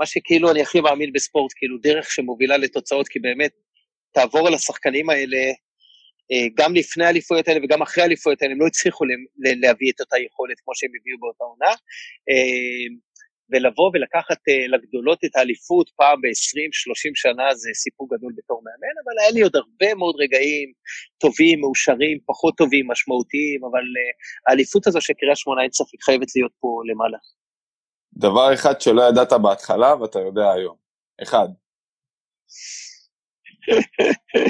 מה 0.00 0.06
שכאילו 0.06 0.50
אני 0.50 0.62
הכי 0.62 0.80
מאמין 0.80 1.12
בספורט, 1.12 1.52
כאילו 1.56 1.78
דרך 1.78 2.10
שמובילה 2.10 2.56
לתוצאות, 2.56 3.08
כי 3.08 3.18
באמת, 3.18 3.50
תעבור 4.14 4.46
על 4.46 4.54
השחקנים 4.54 5.10
האלה, 5.10 5.38
גם 6.54 6.74
לפני 6.74 7.04
האליפויות 7.04 7.48
האלה 7.48 7.60
וגם 7.64 7.82
אחרי 7.82 8.02
האליפויות 8.02 8.42
האלה, 8.42 8.52
הם 8.52 8.60
לא 8.60 8.66
הצליחו 8.66 9.04
להביא 9.62 9.92
את 9.94 10.00
אותה 10.00 10.16
יכולת 10.18 10.60
כמו 10.60 10.74
שהם 10.74 10.90
הביאו 11.00 11.18
באותה 11.20 11.44
עונה. 11.44 11.74
ולבוא 13.50 13.90
ולקחת 13.94 14.40
לגדולות 14.68 15.18
את 15.24 15.36
האליפות 15.36 15.90
פעם 15.96 16.20
ב-20-30 16.20 17.12
שנה 17.14 17.54
זה 17.54 17.70
סיפור 17.74 18.08
גדול 18.14 18.32
בתור 18.36 18.62
מאמן, 18.64 18.94
אבל 19.04 19.14
היה 19.20 19.30
לי 19.30 19.40
עוד 19.42 19.56
הרבה 19.56 19.94
מאוד 19.94 20.14
רגעים 20.18 20.72
טובים, 21.18 21.60
מאושרים, 21.60 22.18
פחות 22.26 22.54
טובים, 22.56 22.88
משמעותיים, 22.90 23.60
אבל 23.64 23.82
האליפות 24.48 24.86
הזו 24.86 25.00
של 25.00 25.14
קריית 25.14 25.36
שמונה 25.36 25.62
אין 25.62 25.72
ספק 25.72 26.02
חייבת 26.02 26.28
להיות 26.36 26.52
פה 26.60 26.68
למעלה. 26.90 27.18
דבר 28.12 28.54
אחד 28.54 28.80
שלא 28.80 29.02
ידעת 29.08 29.32
בהתחלה 29.32 29.94
ואתה 30.00 30.18
יודע 30.18 30.52
היום. 30.52 30.76
אחד. 31.22 31.48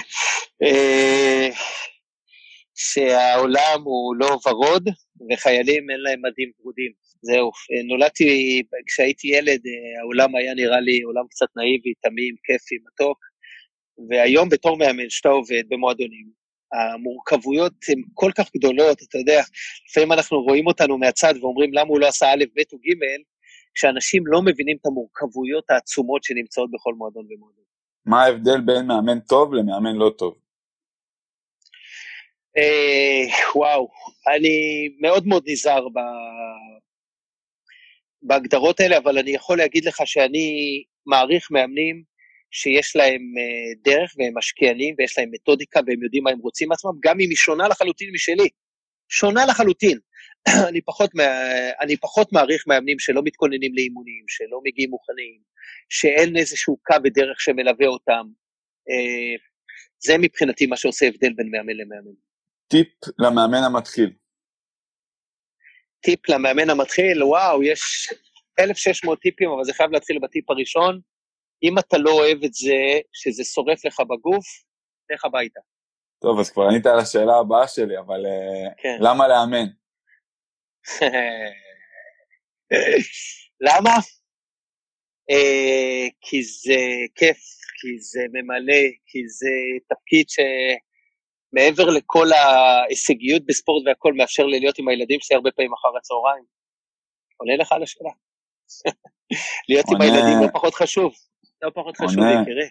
שהעולם 2.75 3.83
הוא 3.85 4.17
לא 4.17 4.39
ורוד 4.47 4.89
וחיילים 5.31 5.91
אין 5.91 6.01
להם 6.01 6.23
מדים 6.27 6.51
ורודים. 6.61 7.06
זהו, 7.27 7.51
נולדתי, 7.89 8.63
כשהייתי 8.87 9.29
ילד, 9.29 9.61
העולם 10.01 10.37
היה 10.37 10.55
נראה 10.55 10.81
לי 10.81 11.03
עולם 11.03 11.27
קצת 11.31 11.47
נאיבי, 11.57 11.93
תמים, 12.03 12.35
כיפי, 12.45 12.75
מתוק, 12.87 13.19
והיום 14.09 14.49
בתור 14.49 14.79
מאמן, 14.79 15.11
שאתה 15.11 15.29
עובד 15.29 15.63
במועדונים, 15.69 16.27
המורכבויות 16.73 17.73
הן 17.89 18.03
כל 18.15 18.31
כך 18.39 18.51
גדולות, 18.57 18.99
אתה 19.03 19.19
יודע, 19.19 19.43
לפעמים 19.91 20.13
אנחנו 20.13 20.41
רואים 20.41 20.67
אותנו 20.67 20.99
מהצד 20.99 21.35
ואומרים 21.41 21.73
למה 21.73 21.89
הוא 21.89 22.01
לא 22.01 22.07
עשה 22.07 22.27
א', 22.27 22.45
ב' 22.57 22.61
או 22.73 22.79
ג', 22.79 23.23
כשאנשים 23.75 24.27
לא 24.27 24.43
מבינים 24.43 24.77
את 24.81 24.87
המורכבויות 24.87 25.71
העצומות 25.71 26.25
שנמצאות 26.25 26.71
בכל 26.71 26.95
מועדון 26.95 27.27
ומועדון. 27.31 27.65
מה 28.07 28.25
ההבדל 28.25 28.61
בין 28.61 28.87
מאמן 28.87 29.21
טוב 29.21 29.55
למאמן 29.55 29.97
לא 29.97 30.11
טוב? 30.19 30.35
אה, 32.57 33.25
וואו, 33.55 33.89
אני 34.37 34.89
מאוד 35.01 35.27
מאוד 35.27 35.43
נזהר 35.47 35.89
ב... 35.89 35.99
בהגדרות 38.27 38.81
האלה, 38.81 38.99
אבל 38.99 39.19
אני 39.19 39.31
יכול 39.31 39.59
להגיד 39.59 39.85
לך 39.85 40.03
שאני 40.05 40.49
מעריך 41.07 41.51
מאמנים 41.51 42.03
שיש 42.51 42.97
להם 42.97 43.21
uh, 43.21 43.79
דרך 43.85 44.15
והם 44.19 44.39
משקיענים 44.39 44.95
ויש 44.99 45.19
להם 45.19 45.29
מתודיקה 45.33 45.81
והם 45.87 46.03
יודעים 46.03 46.23
מה 46.23 46.31
הם 46.31 46.39
רוצים 46.39 46.69
מעצמם, 46.69 46.91
גם 47.01 47.21
אם 47.21 47.29
היא 47.31 47.37
שונה 47.37 47.69
לחלוטין 47.69 48.11
משלי. 48.15 48.49
שונה 49.09 49.47
לחלוטין. 49.47 49.99
אני, 50.69 50.81
פחות 50.81 51.11
אני 51.81 51.97
פחות 51.97 52.33
מעריך 52.33 52.65
מאמנים 52.67 52.99
שלא 52.99 53.23
מתכוננים 53.25 53.75
לאימונים, 53.75 54.25
שלא 54.29 54.61
מגיעים 54.65 54.91
מוכנים, 54.91 55.41
שאין 55.89 56.37
איזשהו 56.37 56.77
קו 56.87 56.95
ודרך 57.05 57.41
שמלווה 57.41 57.87
אותם. 57.87 58.27
Uh, 58.91 59.41
זה 60.07 60.19
מבחינתי 60.19 60.67
מה 60.67 60.77
שעושה 60.77 61.07
הבדל 61.07 61.33
בין 61.37 61.51
מאמן 61.51 61.77
למאמן. 61.77 62.17
טיפ 62.69 62.89
למאמן 63.19 63.63
המתחיל. 63.67 64.11
טיפ 66.01 66.29
למאמן 66.29 66.71
המתחיל, 66.71 67.23
וואו, 67.23 67.63
יש 67.63 68.13
1,600 68.59 69.21
טיפים, 69.21 69.51
אבל 69.51 69.65
זה 69.65 69.75
חייב 69.75 69.91
להתחיל 69.91 70.19
בטיפ 70.23 70.51
הראשון. 70.51 71.01
אם 71.63 71.79
אתה 71.79 71.99
לא 71.99 72.11
אוהב 72.11 72.45
את 72.45 72.55
זה, 72.55 73.01
שזה 73.13 73.45
שורף 73.45 73.85
לך 73.85 74.01
בגוף, 74.01 74.47
לך 75.11 75.25
הביתה. 75.25 75.61
טוב, 76.23 76.41
אז 76.41 76.51
כבר 76.51 76.69
ענית 76.69 76.87
על 76.87 76.99
השאלה 76.99 77.37
הבאה 77.41 77.69
שלי, 77.69 77.99
אבל 77.99 78.27
אה, 78.27 78.75
כן. 78.77 78.97
למה 79.01 79.29
לאמן? 79.29 79.67
למה? 83.67 83.91
אה, 85.31 86.07
כי 86.21 86.43
זה 86.43 86.81
כיף, 87.15 87.39
כי 87.81 87.99
זה 87.99 88.21
ממלא, 88.33 88.83
כי 89.07 89.29
זה 89.29 89.51
תפקיד 89.89 90.27
שמעבר 91.51 91.91
לכל 91.91 92.33
ההישגיות 92.33 93.47
בספורט 93.47 93.87
והכל 93.87 94.13
מאפשר 94.13 94.47
לי 94.47 94.61
להיות 94.61 94.79
עם 94.79 94.89
הילדים 94.89 95.21
שלי 95.21 95.37
הרבה 95.37 95.51
פעמים 95.51 95.73
אחר 95.73 95.89
הצהריים. 95.99 96.45
עונה 97.37 97.57
לך 97.57 97.73
על 97.73 97.83
השאלה. 97.83 98.11
להיות 99.69 99.87
עם 99.95 100.01
הילדים 100.01 100.43
לא 100.43 100.49
פחות 100.53 100.75
חשוב, 100.75 101.13
לא 101.63 101.71
פחות 101.75 101.97
חשוב 101.97 102.25
יקירי. 102.43 102.69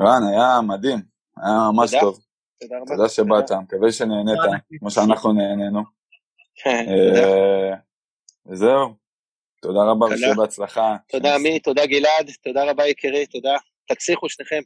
רן, 0.00 0.22
היה 0.32 0.60
מדהים, 0.68 0.98
היה 1.36 1.70
ממש 1.72 1.90
טוב. 2.00 2.18
תודה 2.60 2.76
רבה. 2.76 2.96
תודה 2.96 3.08
שבאת, 3.08 3.52
מקווה 3.62 3.92
שנהנית, 3.92 4.38
כמו 4.78 4.90
שאנחנו 4.90 5.32
נהנינו. 5.32 5.80
כן, 6.54 6.84
אה, 6.88 7.76
וזהו, 8.46 8.94
תודה 9.62 9.80
רבה 9.90 10.06
ושיהיה 10.06 10.34
בהצלחה. 10.34 10.96
תודה 11.08 11.34
עמית, 11.34 11.64
תודה 11.64 11.86
גלעד, 11.86 12.30
תודה 12.42 12.70
רבה 12.70 12.86
יקירי, 12.86 13.26
תודה. 13.26 13.56
תצליחו 13.88 14.28
שניכם. 14.28 14.60